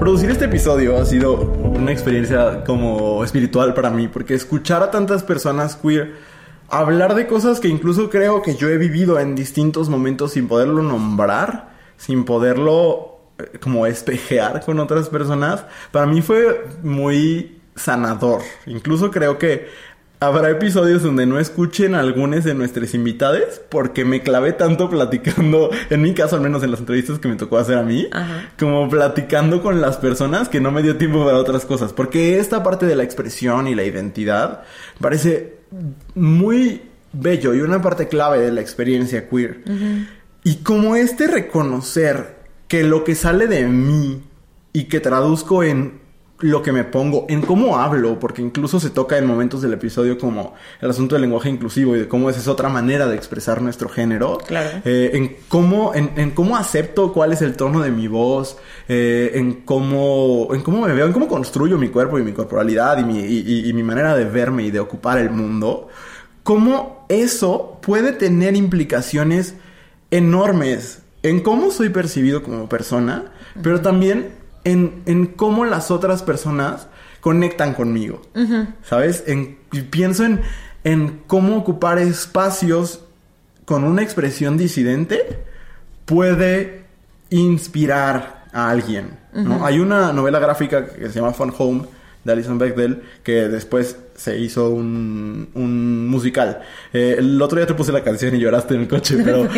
Producir 0.03 0.32
este 0.32 0.46
episodio 0.46 1.00
ha 1.00 1.05
sido 1.05 1.34
una 1.36 1.92
experiencia 1.92 2.64
como 2.64 3.22
espiritual 3.22 3.72
para 3.72 3.88
mí, 3.88 4.09
porque 4.09 4.34
escuchar 4.34 4.82
a 4.82 4.90
tantas 4.90 5.22
personas 5.22 5.76
queer 5.76 6.16
hablar 6.68 7.14
de 7.14 7.28
cosas 7.28 7.61
que 7.61 7.68
incluso 7.68 8.11
creo 8.11 8.42
que 8.42 8.57
yo 8.57 8.68
he 8.68 8.78
vivido 8.78 9.20
en 9.20 9.36
distintos 9.36 9.88
momentos 9.88 10.32
sin 10.32 10.48
poderlo 10.48 10.82
nombrar, 10.82 11.74
sin 11.98 12.24
poderlo 12.24 13.20
eh, 13.38 13.61
como 13.61 13.86
espejear 13.86 14.64
con 14.64 14.80
otras 14.80 15.09
personas, 15.09 15.64
para 15.92 16.07
mí 16.07 16.20
fue 16.20 16.66
muy 16.82 17.61
sanador. 17.76 18.42
Incluso 18.66 19.12
creo 19.12 19.38
que 19.38 19.68
Habrá 20.23 20.51
episodios 20.51 21.03
donde 21.03 21.27
no 21.27 21.41
escuchen 21.41 21.97
algunos 21.97 22.45
de 22.45 22.55
nuestros 22.55 22.95
invitados 22.95 23.61
porque 23.68 24.05
me 24.05 24.23
clavé 24.23 24.53
tanto 24.53 24.89
platicando, 24.89 25.70
en 25.91 26.01
mi 26.01 26.14
caso 26.14 26.37
al 26.37 26.43
menos 26.43 26.62
en 26.62 26.70
las 26.70 26.79
entrevistas 26.79 27.18
que 27.18 27.27
me 27.27 27.35
tocó 27.35 27.59
hacer 27.59 27.77
a 27.77 27.83
mí, 27.83 28.09
como 28.57 28.89
platicando 28.89 29.61
con 29.64 29.81
las 29.81 29.97
personas 29.97 30.49
que 30.49 30.61
no 30.61 30.70
me 30.70 30.85
dio 30.85 30.97
tiempo 30.97 31.25
para 31.25 31.39
otras 31.39 31.64
cosas. 31.64 31.93
Porque 31.93 32.39
esta 32.39 32.62
parte 32.62 32.87
de 32.87 32.95
la 32.95 33.03
expresión 33.03 33.66
y 33.66 33.75
la 33.75 33.83
identidad 33.83 34.62
parece 35.01 35.57
muy 36.14 36.83
bello 37.12 37.53
y 37.53 37.61
una 37.61 37.83
parte 37.83 38.07
clave 38.07 38.39
de 38.39 38.53
la 38.53 38.61
experiencia 38.61 39.29
queer. 39.29 39.64
Y 40.45 40.59
como 40.59 40.95
este 40.95 41.27
reconocer 41.27 42.37
que 42.68 42.85
lo 42.85 43.03
que 43.03 43.16
sale 43.16 43.49
de 43.49 43.66
mí 43.66 44.23
y 44.73 44.85
que 44.85 45.01
traduzco 45.01 45.64
en 45.64 46.01
lo 46.43 46.62
que 46.62 46.72
me 46.72 46.84
pongo, 46.84 47.26
en 47.28 47.40
cómo 47.40 47.78
hablo, 47.78 48.18
porque 48.18 48.43
incluso 48.43 48.80
se 48.80 48.90
toca 48.90 49.16
en 49.16 49.26
momentos 49.26 49.62
del 49.62 49.72
episodio 49.72 50.18
como 50.18 50.55
el 50.80 50.90
asunto 50.90 51.14
del 51.14 51.22
lenguaje 51.22 51.49
inclusivo 51.49 51.97
y 51.97 52.01
de 52.01 52.09
cómo 52.09 52.28
esa 52.28 52.40
es 52.40 52.49
otra 52.49 52.68
manera 52.68 53.07
de 53.07 53.16
expresar 53.16 53.62
nuestro 53.62 53.88
género. 53.88 54.38
Claro. 54.47 54.80
Eh, 54.84 55.11
en 55.14 55.36
cómo, 55.49 55.93
en, 55.95 56.30
cómo 56.32 56.57
acepto 56.57 57.12
cuál 57.12 57.32
es 57.32 57.43
el 57.43 57.57
tono 57.57 57.80
de 57.80 57.90
mi 57.90 58.09
voz, 58.09 58.59
eh, 58.88 59.30
en 59.34 59.62
cómo, 59.62 60.49
en 60.53 60.62
cómo 60.62 60.86
me 60.86 60.93
veo, 60.93 61.07
en 61.07 61.12
cómo 61.12 61.28
construyo 61.28 61.78
mi 61.78 61.88
cuerpo 61.88 62.18
y 62.18 62.22
mi 62.22 62.32
corporalidad 62.32 62.99
y 62.99 63.05
mi, 63.05 63.20
y 63.20 63.72
mi 63.72 63.82
manera 63.82 64.16
de 64.16 64.24
verme 64.24 64.64
y 64.64 64.70
de 64.70 64.80
ocupar 64.80 65.18
el 65.18 65.30
mundo. 65.30 65.88
Cómo 66.43 67.07
eso 67.09 67.78
puede 67.82 68.12
tener 68.12 68.57
implicaciones 68.57 69.55
enormes 70.11 71.03
en 71.22 71.40
cómo 71.40 71.70
soy 71.70 71.88
percibido 71.90 72.43
como 72.43 72.68
persona, 72.68 73.32
pero 73.62 73.80
también 73.80 74.41
en, 74.64 75.26
cómo 75.36 75.64
las 75.64 75.90
otras 75.90 76.22
personas 76.22 76.88
conectan 77.20 77.74
conmigo. 77.74 78.22
¿Sabes? 78.82 79.24
En, 79.26 79.58
pienso 79.90 80.24
en, 80.24 80.40
en 80.84 81.20
cómo 81.26 81.56
ocupar 81.56 81.98
espacios 81.98 83.00
con 83.64 83.84
una 83.84 84.02
expresión 84.02 84.56
disidente 84.56 85.44
puede 86.04 86.84
inspirar 87.30 88.44
a 88.52 88.70
alguien. 88.70 89.18
Hay 89.62 89.78
una 89.78 90.12
novela 90.12 90.38
gráfica 90.38 90.86
que 90.86 91.08
se 91.08 91.20
llama 91.20 91.32
Fun 91.32 91.54
Home 91.56 91.82
de 92.24 92.32
Alison 92.32 92.58
Bechdel 92.58 93.02
que 93.22 93.48
después 93.48 93.96
se 94.14 94.38
hizo 94.38 94.70
un, 94.70 95.48
un 95.54 96.06
musical. 96.08 96.60
Eh, 96.92 97.16
el 97.18 97.40
otro 97.40 97.56
día 97.58 97.66
te 97.66 97.74
puse 97.74 97.92
la 97.92 98.02
canción 98.02 98.34
y 98.36 98.38
lloraste 98.38 98.74
en 98.74 98.82
el 98.82 98.88
coche, 98.88 99.16
pero 99.24 99.48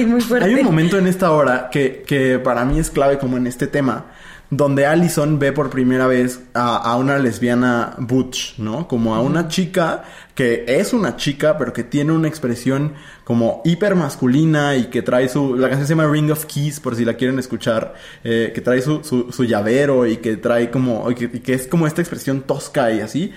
hay 0.40 0.54
un 0.54 0.64
momento 0.64 0.96
en 0.96 1.06
esta 1.06 1.32
hora 1.32 1.68
que, 1.70 2.04
que 2.06 2.38
para 2.38 2.64
mí 2.64 2.78
es 2.78 2.90
clave 2.90 3.18
como 3.18 3.36
en 3.36 3.46
este 3.46 3.66
tema 3.66 4.06
donde 4.50 4.86
Allison 4.86 5.38
ve 5.38 5.52
por 5.52 5.70
primera 5.70 6.06
vez 6.06 6.40
a, 6.54 6.96
una 6.96 7.18
lesbiana 7.18 7.94
butch, 7.98 8.58
¿no? 8.58 8.86
Como 8.86 9.14
a 9.14 9.20
una 9.20 9.48
chica 9.48 10.04
que 10.34 10.64
es 10.66 10.92
una 10.92 11.16
chica, 11.16 11.56
pero 11.58 11.72
que 11.72 11.84
tiene 11.84 12.12
una 12.12 12.28
expresión 12.28 12.94
como 13.24 13.62
hiper 13.64 13.94
masculina 13.94 14.76
y 14.76 14.86
que 14.86 15.02
trae 15.02 15.28
su... 15.28 15.56
La 15.56 15.68
canción 15.68 15.86
se 15.86 15.94
llama 15.94 16.10
Ring 16.10 16.30
of 16.30 16.44
Keys, 16.46 16.80
por 16.80 16.94
si 16.94 17.04
la 17.04 17.14
quieren 17.14 17.38
escuchar, 17.38 17.94
eh, 18.22 18.52
que 18.54 18.60
trae 18.60 18.82
su, 18.82 19.02
su, 19.02 19.44
llavero 19.44 20.06
y 20.06 20.18
que 20.18 20.36
trae 20.36 20.70
como... 20.70 21.10
Y 21.10 21.14
que, 21.14 21.54
es 21.54 21.66
como 21.66 21.86
esta 21.86 22.02
expresión 22.02 22.42
tosca 22.42 22.92
y 22.92 23.00
así. 23.00 23.32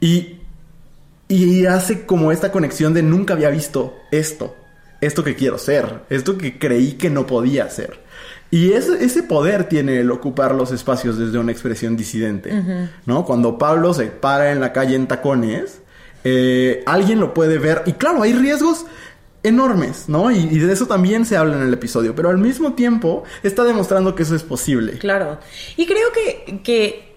Y, 0.00 0.40
y 1.28 1.66
hace 1.66 2.04
como 2.04 2.32
esta 2.32 2.52
conexión 2.52 2.92
de 2.92 3.02
nunca 3.02 3.34
había 3.34 3.50
visto 3.50 3.96
esto, 4.10 4.56
esto 5.00 5.24
que 5.24 5.36
quiero 5.36 5.58
ser, 5.58 6.02
esto 6.10 6.36
que 6.36 6.58
creí 6.58 6.92
que 6.92 7.10
no 7.10 7.26
podía 7.26 7.70
ser. 7.70 8.09
Y 8.50 8.72
ese, 8.72 9.04
ese 9.04 9.22
poder 9.22 9.64
tiene 9.64 10.00
el 10.00 10.10
ocupar 10.10 10.54
los 10.54 10.72
espacios 10.72 11.16
desde 11.16 11.38
una 11.38 11.52
expresión 11.52 11.96
disidente, 11.96 12.52
¿no? 13.06 13.24
Cuando 13.24 13.58
Pablo 13.58 13.94
se 13.94 14.06
para 14.06 14.50
en 14.50 14.60
la 14.60 14.72
calle 14.72 14.96
en 14.96 15.06
tacones, 15.06 15.80
eh, 16.24 16.82
alguien 16.84 17.20
lo 17.20 17.32
puede 17.32 17.58
ver 17.58 17.82
y 17.86 17.92
claro, 17.92 18.22
hay 18.22 18.32
riesgos 18.32 18.86
enormes, 19.42 20.08
¿no? 20.08 20.30
Y, 20.30 20.58
de 20.58 20.72
eso 20.72 20.86
también 20.86 21.24
se 21.24 21.36
habla 21.36 21.56
en 21.56 21.62
el 21.62 21.72
episodio, 21.72 22.14
pero 22.14 22.28
al 22.28 22.38
mismo 22.38 22.74
tiempo 22.74 23.22
está 23.42 23.64
demostrando 23.64 24.14
que 24.14 24.24
eso 24.24 24.34
es 24.34 24.42
posible. 24.42 24.98
Claro. 24.98 25.38
Y 25.76 25.86
creo 25.86 26.08
que, 26.12 26.60
que 26.62 27.14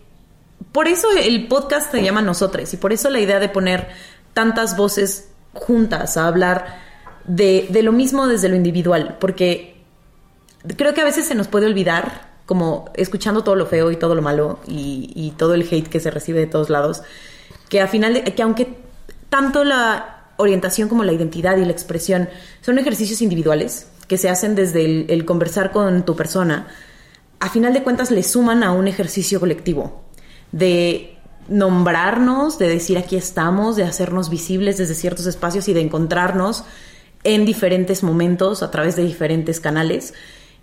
por 0.72 0.88
eso 0.88 1.08
el 1.20 1.48
podcast 1.48 1.92
se 1.92 2.04
llama 2.04 2.22
Nosotros 2.22 2.74
y 2.74 2.78
por 2.78 2.94
eso 2.94 3.10
la 3.10 3.20
idea 3.20 3.40
de 3.40 3.50
poner 3.50 3.90
tantas 4.34 4.78
voces 4.78 5.30
juntas 5.54 6.16
a 6.16 6.28
hablar 6.28 6.82
de, 7.26 7.68
de 7.70 7.84
lo 7.84 7.92
mismo 7.92 8.28
desde 8.28 8.50
lo 8.50 8.56
individual, 8.56 9.18
porque 9.20 9.73
creo 10.78 10.94
que 10.94 11.02
a 11.02 11.06
veces 11.06 11.28
se 11.28 11.36
nos 11.36 11.48
puede 11.48 11.66
olvidar, 11.66 12.30
como 12.46 12.92
escuchando 12.96 13.44
todo 13.44 13.56
lo 13.56 13.66
feo 13.66 13.92
y 13.92 13.96
todo 13.96 14.16
lo 14.16 14.22
malo 14.22 14.60
y, 14.68 15.34
todo 15.38 15.54
el 15.54 15.62
hate 15.64 15.88
que 15.88 16.00
se 16.00 16.12
recibe 16.12 16.40
de 16.40 16.48
todos 16.48 16.70
lados, 16.70 17.04
que 17.70 17.82
a 17.82 17.88
final 17.88 18.14
de, 18.14 18.24
que 18.24 18.44
aunque 18.44 18.78
tanto 19.30 19.64
la 19.64 20.28
orientación 20.38 20.90
como 20.90 21.04
la 21.04 21.14
identidad 21.14 21.58
y 21.58 21.66
la 21.66 21.72
expresión 21.72 22.30
son 22.62 22.78
ejercicios 22.78 23.22
individuales 23.22 23.88
que 24.08 24.18
se 24.18 24.30
hacen 24.30 24.56
desde 24.56 25.12
el, 25.12 25.26
conversar 25.26 25.72
con 25.72 26.04
tu 26.06 26.16
persona, 26.16 26.68
a 27.40 27.50
final 27.50 27.74
de 27.74 27.84
cuentas 27.84 28.12
le 28.12 28.24
suman 28.24 28.64
a 28.64 28.72
un 28.72 28.88
ejercicio 28.88 29.40
colectivo 29.40 30.04
de 30.52 31.18
nombrarnos, 31.48 32.58
de 32.58 32.70
decir 32.70 32.98
aquí 32.98 33.16
estamos, 33.16 33.76
de 33.76 33.84
hacernos 33.84 34.30
visibles 34.30 34.78
desde 34.78 34.96
ciertos 34.96 35.26
espacios 35.26 35.68
y 35.68 35.74
de 35.74 35.82
encontrarnos 35.82 36.64
en 37.24 37.46
diferentes 37.46 38.04
momentos 38.04 38.64
a 38.64 38.72
través 38.72 38.96
de 38.96 39.04
diferentes 39.04 39.60
canales 39.60 40.14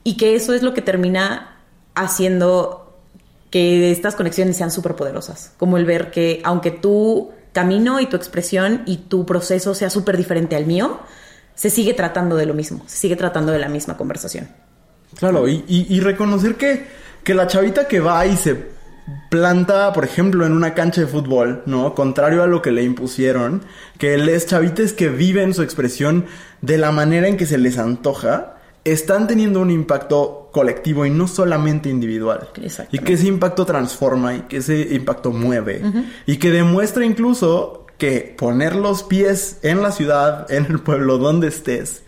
y 0.04 0.16
que 0.16 0.34
eso 0.34 0.54
es 0.54 0.62
lo 0.62 0.74
que 0.74 0.82
termina 0.82 1.56
haciendo 1.94 2.98
que 3.50 3.90
estas 3.90 4.14
conexiones 4.14 4.56
sean 4.56 4.70
súper 4.70 4.94
poderosas. 4.94 5.52
Como 5.58 5.76
el 5.76 5.84
ver 5.84 6.10
que 6.10 6.40
aunque 6.44 6.70
tu 6.70 7.30
camino 7.52 8.00
y 8.00 8.06
tu 8.06 8.16
expresión 8.16 8.82
y 8.86 8.98
tu 8.98 9.26
proceso 9.26 9.74
sea 9.74 9.90
súper 9.90 10.16
diferente 10.16 10.56
al 10.56 10.66
mío, 10.66 11.00
se 11.54 11.68
sigue 11.68 11.94
tratando 11.94 12.36
de 12.36 12.46
lo 12.46 12.54
mismo, 12.54 12.82
se 12.86 12.96
sigue 12.96 13.16
tratando 13.16 13.52
de 13.52 13.58
la 13.58 13.68
misma 13.68 13.96
conversación. 13.96 14.48
Claro, 15.18 15.48
y, 15.48 16.00
reconocer 16.00 16.54
que, 16.54 16.86
que 17.24 17.34
la 17.34 17.48
chavita 17.48 17.88
que 17.88 17.98
va 17.98 18.24
y 18.26 18.36
se 18.36 18.56
planta, 19.28 19.92
por 19.92 20.04
ejemplo, 20.04 20.46
en 20.46 20.52
una 20.52 20.72
cancha 20.74 21.00
de 21.00 21.08
fútbol, 21.08 21.62
¿no? 21.66 21.94
Contrario 21.94 22.44
a 22.44 22.46
lo 22.46 22.62
que 22.62 22.70
le 22.70 22.84
impusieron, 22.84 23.62
que 23.98 24.16
les 24.16 24.46
chavites 24.46 24.92
que 24.92 25.08
viven 25.08 25.52
su 25.52 25.62
expresión 25.62 26.26
de 26.62 26.78
la 26.78 26.92
manera 26.92 27.26
en 27.26 27.36
que 27.36 27.46
se 27.46 27.58
les 27.58 27.76
antoja, 27.76 28.59
están 28.84 29.28
teniendo 29.28 29.60
un 29.60 29.70
impacto 29.70 30.48
colectivo 30.52 31.04
y 31.04 31.10
no 31.10 31.28
solamente 31.28 31.88
individual. 31.88 32.48
Y 32.90 32.98
que 32.98 33.14
ese 33.14 33.26
impacto 33.26 33.66
transforma 33.66 34.34
y 34.34 34.40
que 34.42 34.58
ese 34.58 34.94
impacto 34.94 35.30
mueve. 35.30 35.82
Y 36.26 36.38
que 36.38 36.50
demuestra 36.50 37.04
incluso 37.04 37.86
que 37.98 38.34
poner 38.36 38.74
los 38.74 39.02
pies 39.02 39.58
en 39.62 39.82
la 39.82 39.92
ciudad, 39.92 40.50
en 40.50 40.66
el 40.66 40.80
pueblo, 40.80 41.18
donde 41.18 41.48
estés, 41.48 42.02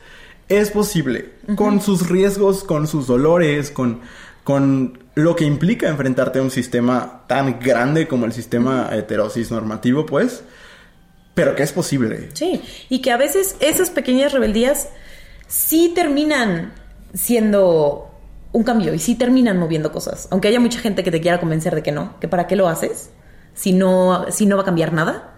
es 0.49 0.71
posible. 0.71 1.33
Con 1.57 1.81
sus 1.81 2.09
riesgos, 2.09 2.65
con 2.65 2.87
sus 2.87 3.07
dolores, 3.07 3.71
con, 3.71 4.01
con 4.43 4.99
lo 5.15 5.37
que 5.37 5.45
implica 5.45 5.89
enfrentarte 5.89 6.39
a 6.39 6.43
un 6.43 6.51
sistema 6.51 7.25
tan 7.27 7.61
grande 7.61 8.09
como 8.09 8.25
el 8.25 8.33
sistema 8.33 8.89
heterosis 8.93 9.51
normativo, 9.51 10.07
pues. 10.07 10.43
Pero 11.35 11.55
que 11.55 11.63
es 11.63 11.73
posible. 11.73 12.31
Sí, 12.35 12.63
y 12.89 13.01
que 13.01 13.11
a 13.11 13.17
veces 13.17 13.57
esas 13.61 13.91
pequeñas 13.91 14.33
rebeldías 14.33 14.89
sí 15.53 15.93
terminan 15.95 16.73
siendo 17.13 18.11
un 18.53 18.65
cambio 18.65 18.95
y 18.95 18.99
sí 18.99 19.17
terminan 19.17 19.59
moviendo 19.59 19.93
cosas. 19.93 20.27
Aunque 20.31 20.49
haya 20.49 20.59
mucha 20.59 20.79
gente 20.79 21.05
que 21.05 21.11
te 21.11 21.21
quiera 21.21 21.41
convencer 21.41 21.75
de 21.75 21.83
que 21.83 21.93
no, 21.93 22.19
que 22.21 22.29
para 22.29 22.47
qué 22.47 22.57
lo 22.57 22.69
haces, 22.69 23.11
si 23.53 23.75
no, 23.75 24.25
si 24.31 24.47
no 24.47 24.57
va 24.57 24.63
a 24.63 24.65
cambiar 24.65 24.95
nada. 24.95 25.35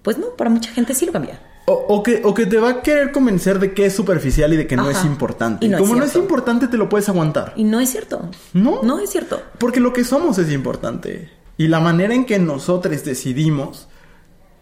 Pues 0.00 0.16
no, 0.16 0.28
para 0.30 0.48
mucha 0.48 0.70
gente 0.72 0.94
sí 0.94 1.04
lo 1.04 1.12
cambia. 1.12 1.38
O, 1.66 1.74
o 1.74 2.02
que, 2.02 2.22
o 2.24 2.32
que 2.32 2.46
te 2.46 2.58
va 2.58 2.70
a 2.70 2.82
querer 2.82 3.12
convencer 3.12 3.58
de 3.58 3.74
que 3.74 3.84
es 3.84 3.94
superficial 3.94 4.50
y 4.54 4.56
de 4.56 4.66
que 4.66 4.76
no 4.76 4.88
es 4.88 5.04
importante. 5.04 5.66
Y 5.66 5.68
no 5.68 5.76
es 5.76 5.82
Como 5.82 5.94
no 5.94 6.04
es 6.06 6.16
importante, 6.16 6.66
te 6.66 6.78
lo 6.78 6.88
puedes 6.88 7.10
aguantar. 7.10 7.52
Y 7.54 7.64
no 7.64 7.80
es 7.80 7.90
cierto. 7.90 8.30
No. 8.54 8.82
No 8.82 8.98
es 8.98 9.10
cierto. 9.10 9.42
Porque 9.58 9.78
lo 9.78 9.92
que 9.92 10.04
somos 10.04 10.38
es 10.38 10.50
importante. 10.50 11.30
Y 11.58 11.68
la 11.68 11.80
manera 11.80 12.14
en 12.14 12.24
que 12.24 12.38
nosotros 12.38 13.04
decidimos 13.04 13.88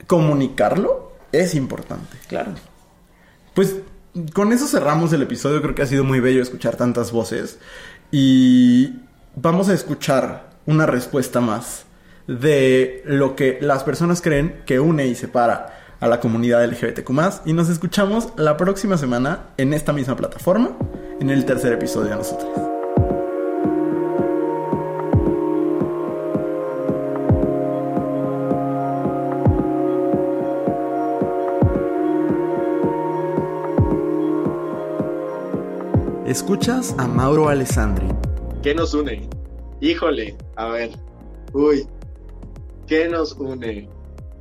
comunicarlo 0.09 1.13
es 1.31 1.55
importante. 1.55 2.19
Claro. 2.27 2.55
Pues 3.55 3.77
con 4.33 4.53
eso 4.53 4.67
cerramos 4.67 5.13
el 5.13 5.23
episodio. 5.23 5.63
Creo 5.63 5.75
que 5.75 5.83
ha 5.83 5.87
sido 5.87 6.05
muy 6.05 6.21
bello 6.21 6.43
escuchar 6.43 6.77
tantas 6.77 7.13
voces. 7.13 7.59
Y 8.11 9.01
vamos 9.35 9.69
a 9.69 9.75
escuchar 9.75 10.51
una 10.67 10.87
respuesta 10.87 11.41
más 11.41 11.85
de 12.27 13.03
lo 13.07 13.35
que 13.35 13.59
las 13.61 13.85
personas 13.85 14.21
creen 14.21 14.63
que 14.67 14.81
une 14.81 15.07
y 15.07 15.15
separa 15.15 15.97
a 16.01 16.07
la 16.09 16.21
comunidad 16.21 16.65
LGBTQ. 16.65 17.11
Y 17.47 17.53
nos 17.53 17.69
escuchamos 17.69 18.29
la 18.37 18.57
próxima 18.57 18.97
semana 18.97 19.47
en 19.57 19.73
esta 19.73 19.93
misma 19.93 20.17
plataforma, 20.17 20.77
en 21.21 21.31
el 21.31 21.45
tercer 21.45 21.73
episodio 21.73 22.11
de 22.11 22.17
nosotros. 22.17 22.68
Escuchas 36.29 36.95
a 36.99 37.09
Mauro 37.09 37.49
Alessandri. 37.49 38.07
¿Qué 38.63 38.75
nos 38.75 38.93
une? 38.93 39.27
Híjole, 39.81 40.37
a 40.57 40.69
ver. 40.69 40.91
Uy, 41.55 41.87
¿qué 42.87 43.09
nos 43.09 43.33
une? 43.33 43.89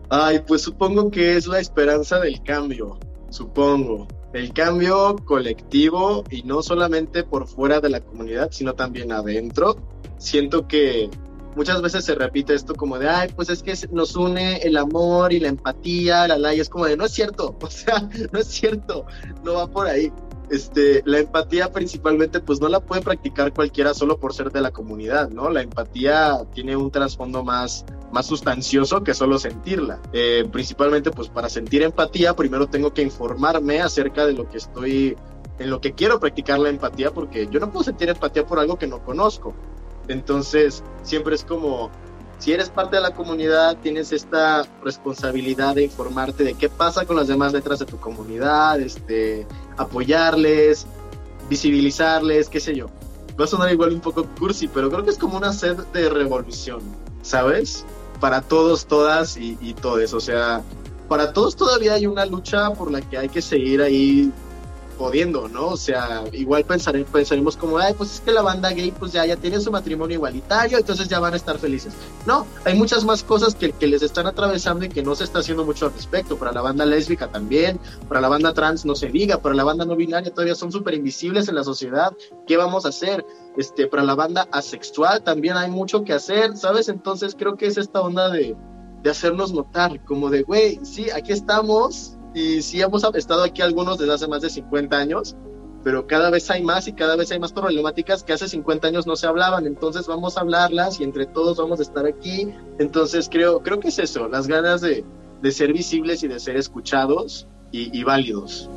Ay, 0.09 0.41
pues 0.45 0.63
supongo 0.63 1.09
que 1.09 1.37
es 1.37 1.47
la 1.47 1.61
esperanza 1.61 2.19
del 2.19 2.43
cambio, 2.43 2.99
supongo. 3.29 4.05
El 4.33 4.51
cambio 4.51 5.15
colectivo 5.23 6.25
y 6.29 6.43
no 6.43 6.61
solamente 6.61 7.23
por 7.23 7.47
fuera 7.47 7.79
de 7.79 7.87
la 7.87 8.01
comunidad, 8.01 8.49
sino 8.51 8.73
también 8.73 9.13
adentro. 9.13 9.77
Siento 10.17 10.67
que 10.67 11.09
muchas 11.55 11.81
veces 11.81 12.03
se 12.03 12.15
repite 12.15 12.53
esto 12.53 12.75
como 12.75 12.99
de, 12.99 13.07
ay, 13.07 13.29
pues 13.33 13.49
es 13.49 13.63
que 13.63 13.73
nos 13.91 14.13
une 14.17 14.57
el 14.57 14.75
amor 14.75 15.31
y 15.31 15.39
la 15.39 15.47
empatía, 15.47 16.27
la 16.27 16.37
la, 16.37 16.53
y 16.53 16.59
es 16.59 16.67
como 16.67 16.85
de, 16.85 16.97
no 16.97 17.05
es 17.05 17.13
cierto, 17.13 17.55
o 17.61 17.69
sea, 17.69 18.09
no 18.33 18.39
es 18.39 18.47
cierto, 18.47 19.05
no 19.45 19.53
va 19.53 19.67
por 19.67 19.87
ahí. 19.87 20.11
Este, 20.49 21.01
la 21.05 21.19
empatía 21.19 21.71
principalmente 21.73 22.39
pues 22.39 22.61
no 22.61 22.69
la 22.69 22.79
puede 22.79 23.01
practicar 23.01 23.53
cualquiera 23.53 23.93
solo 23.93 24.17
por 24.17 24.33
ser 24.33 24.51
de 24.51 24.61
la 24.61 24.71
comunidad, 24.71 25.29
¿no? 25.29 25.49
La 25.49 25.61
empatía 25.61 26.39
tiene 26.53 26.77
un 26.77 26.89
trasfondo 26.89 27.43
más, 27.43 27.85
más 28.13 28.25
sustancioso 28.25 29.03
que 29.03 29.13
solo 29.13 29.39
sentirla. 29.39 29.99
Eh, 30.13 30.47
principalmente 30.51 31.11
pues 31.11 31.27
para 31.27 31.49
sentir 31.49 31.83
empatía 31.83 32.33
primero 32.33 32.67
tengo 32.67 32.93
que 32.93 33.01
informarme 33.01 33.81
acerca 33.81 34.25
de 34.25 34.33
lo 34.33 34.49
que 34.49 34.57
estoy, 34.57 35.17
en 35.59 35.69
lo 35.69 35.81
que 35.81 35.93
quiero 35.93 36.19
practicar 36.19 36.59
la 36.59 36.69
empatía 36.69 37.11
porque 37.11 37.47
yo 37.51 37.59
no 37.59 37.69
puedo 37.69 37.83
sentir 37.83 38.07
empatía 38.07 38.45
por 38.45 38.59
algo 38.59 38.77
que 38.77 38.87
no 38.87 39.03
conozco. 39.03 39.53
Entonces 40.07 40.81
siempre 41.03 41.35
es 41.35 41.43
como, 41.43 41.91
si 42.39 42.53
eres 42.53 42.69
parte 42.69 42.97
de 42.97 43.01
la 43.01 43.11
comunidad, 43.11 43.77
tienes 43.81 44.11
esta 44.11 44.63
responsabilidad 44.83 45.75
de 45.75 45.83
informarte 45.83 46.43
de 46.43 46.53
qué 46.53 46.69
pasa 46.69 47.05
con 47.05 47.15
las 47.15 47.27
demás 47.27 47.53
letras 47.53 47.79
de 47.79 47.85
tu 47.85 47.97
comunidad, 47.97 48.79
este, 48.79 49.47
apoyarles, 49.75 50.85
visibilizarles, 51.49 52.49
qué 52.49 52.59
sé 52.59 52.75
yo. 52.75 52.87
Va 53.39 53.45
a 53.45 53.47
sonar 53.47 53.71
igual 53.71 53.93
un 53.93 54.01
poco 54.01 54.25
cursi, 54.39 54.67
pero 54.67 54.89
creo 54.89 55.03
que 55.03 55.09
es 55.09 55.17
como 55.17 55.37
una 55.37 55.51
sed 55.53 55.77
de 55.93 56.09
revolución, 56.09 56.81
¿sabes? 57.21 57.85
Para 58.19 58.41
todos, 58.41 58.85
todas 58.85 59.37
y, 59.37 59.57
y 59.61 59.73
todes. 59.73 60.13
O 60.13 60.19
sea, 60.19 60.61
para 61.07 61.33
todos 61.33 61.55
todavía 61.55 61.93
hay 61.93 62.07
una 62.07 62.25
lucha 62.25 62.71
por 62.73 62.91
la 62.91 63.01
que 63.01 63.17
hay 63.17 63.29
que 63.29 63.41
seguir 63.41 63.81
ahí 63.81 64.31
jodiendo, 64.97 65.47
¿no? 65.47 65.67
O 65.67 65.77
sea, 65.77 66.23
igual 66.33 66.65
pensare- 66.65 67.05
pensaremos 67.05 67.55
como, 67.55 67.77
ay, 67.77 67.93
pues 67.97 68.15
es 68.15 68.19
que 68.21 68.31
la 68.31 68.41
banda 68.41 68.69
gay 68.71 68.91
pues 68.91 69.11
ya, 69.11 69.25
ya 69.25 69.35
tiene 69.35 69.59
su 69.59 69.71
matrimonio 69.71 70.15
igualitario, 70.15 70.77
entonces 70.77 71.07
ya 71.07 71.19
van 71.19 71.33
a 71.33 71.37
estar 71.37 71.57
felices. 71.59 71.93
No, 72.25 72.45
hay 72.65 72.75
muchas 72.75 73.05
más 73.05 73.23
cosas 73.23 73.55
que, 73.55 73.71
que 73.71 73.87
les 73.87 74.01
están 74.01 74.27
atravesando 74.27 74.85
y 74.85 74.89
que 74.89 75.03
no 75.03 75.15
se 75.15 75.23
está 75.23 75.39
haciendo 75.39 75.63
mucho 75.65 75.85
al 75.85 75.93
respecto. 75.93 76.37
Para 76.37 76.51
la 76.51 76.61
banda 76.61 76.85
lésbica 76.85 77.27
también, 77.31 77.79
para 78.07 78.21
la 78.21 78.27
banda 78.29 78.53
trans 78.53 78.85
no 78.85 78.95
se 78.95 79.07
diga, 79.07 79.41
para 79.41 79.55
la 79.55 79.63
banda 79.63 79.85
no 79.85 79.95
binaria 79.95 80.33
todavía 80.33 80.55
son 80.55 80.71
súper 80.71 80.95
invisibles 80.95 81.47
en 81.47 81.55
la 81.55 81.63
sociedad. 81.63 82.11
¿Qué 82.47 82.57
vamos 82.57 82.85
a 82.85 82.89
hacer? 82.89 83.25
Este, 83.57 83.87
para 83.87 84.03
la 84.03 84.15
banda 84.15 84.47
asexual 84.51 85.23
también 85.23 85.57
hay 85.57 85.69
mucho 85.69 86.03
que 86.03 86.13
hacer, 86.13 86.57
¿sabes? 86.57 86.89
Entonces 86.89 87.35
creo 87.37 87.55
que 87.55 87.67
es 87.67 87.77
esta 87.77 88.01
onda 88.01 88.29
de, 88.29 88.55
de 89.03 89.09
hacernos 89.09 89.53
notar, 89.53 90.03
como 90.05 90.29
de, 90.29 90.43
güey, 90.43 90.79
sí, 90.83 91.09
aquí 91.11 91.31
estamos 91.31 92.16
y 92.37 92.61
sí 92.61 92.81
hemos 92.81 93.03
estado 93.15 93.43
aquí 93.43 93.63
algunos 93.63 93.97
desde 93.97 94.13
hace 94.13 94.27
más 94.27 94.41
de 94.41 94.49
50 94.49 94.95
años, 94.95 95.35
pero 95.83 96.05
cada 96.05 96.29
vez 96.29 96.49
hay 96.51 96.63
más 96.63 96.87
y 96.87 96.93
cada 96.93 97.15
vez 97.15 97.31
hay 97.31 97.39
más 97.39 97.51
problemáticas 97.51 98.23
que 98.23 98.33
hace 98.33 98.47
50 98.47 98.87
años 98.87 99.07
no 99.07 99.15
se 99.15 99.25
hablaban, 99.25 99.65
entonces 99.65 100.05
vamos 100.05 100.37
a 100.37 100.41
hablarlas 100.41 100.99
y 100.99 101.03
entre 101.03 101.25
todos 101.25 101.57
vamos 101.57 101.79
a 101.79 101.83
estar 101.83 102.05
aquí, 102.05 102.53
entonces 102.77 103.27
creo, 103.31 103.63
creo 103.63 103.79
que 103.79 103.87
es 103.87 103.97
eso, 103.97 104.27
las 104.27 104.47
ganas 104.47 104.81
de, 104.81 105.03
de 105.41 105.51
ser 105.51 105.73
visibles 105.73 106.21
y 106.21 106.27
de 106.27 106.39
ser 106.39 106.57
escuchados 106.57 107.47
y, 107.71 107.97
y 107.97 108.03
válidos. 108.03 108.69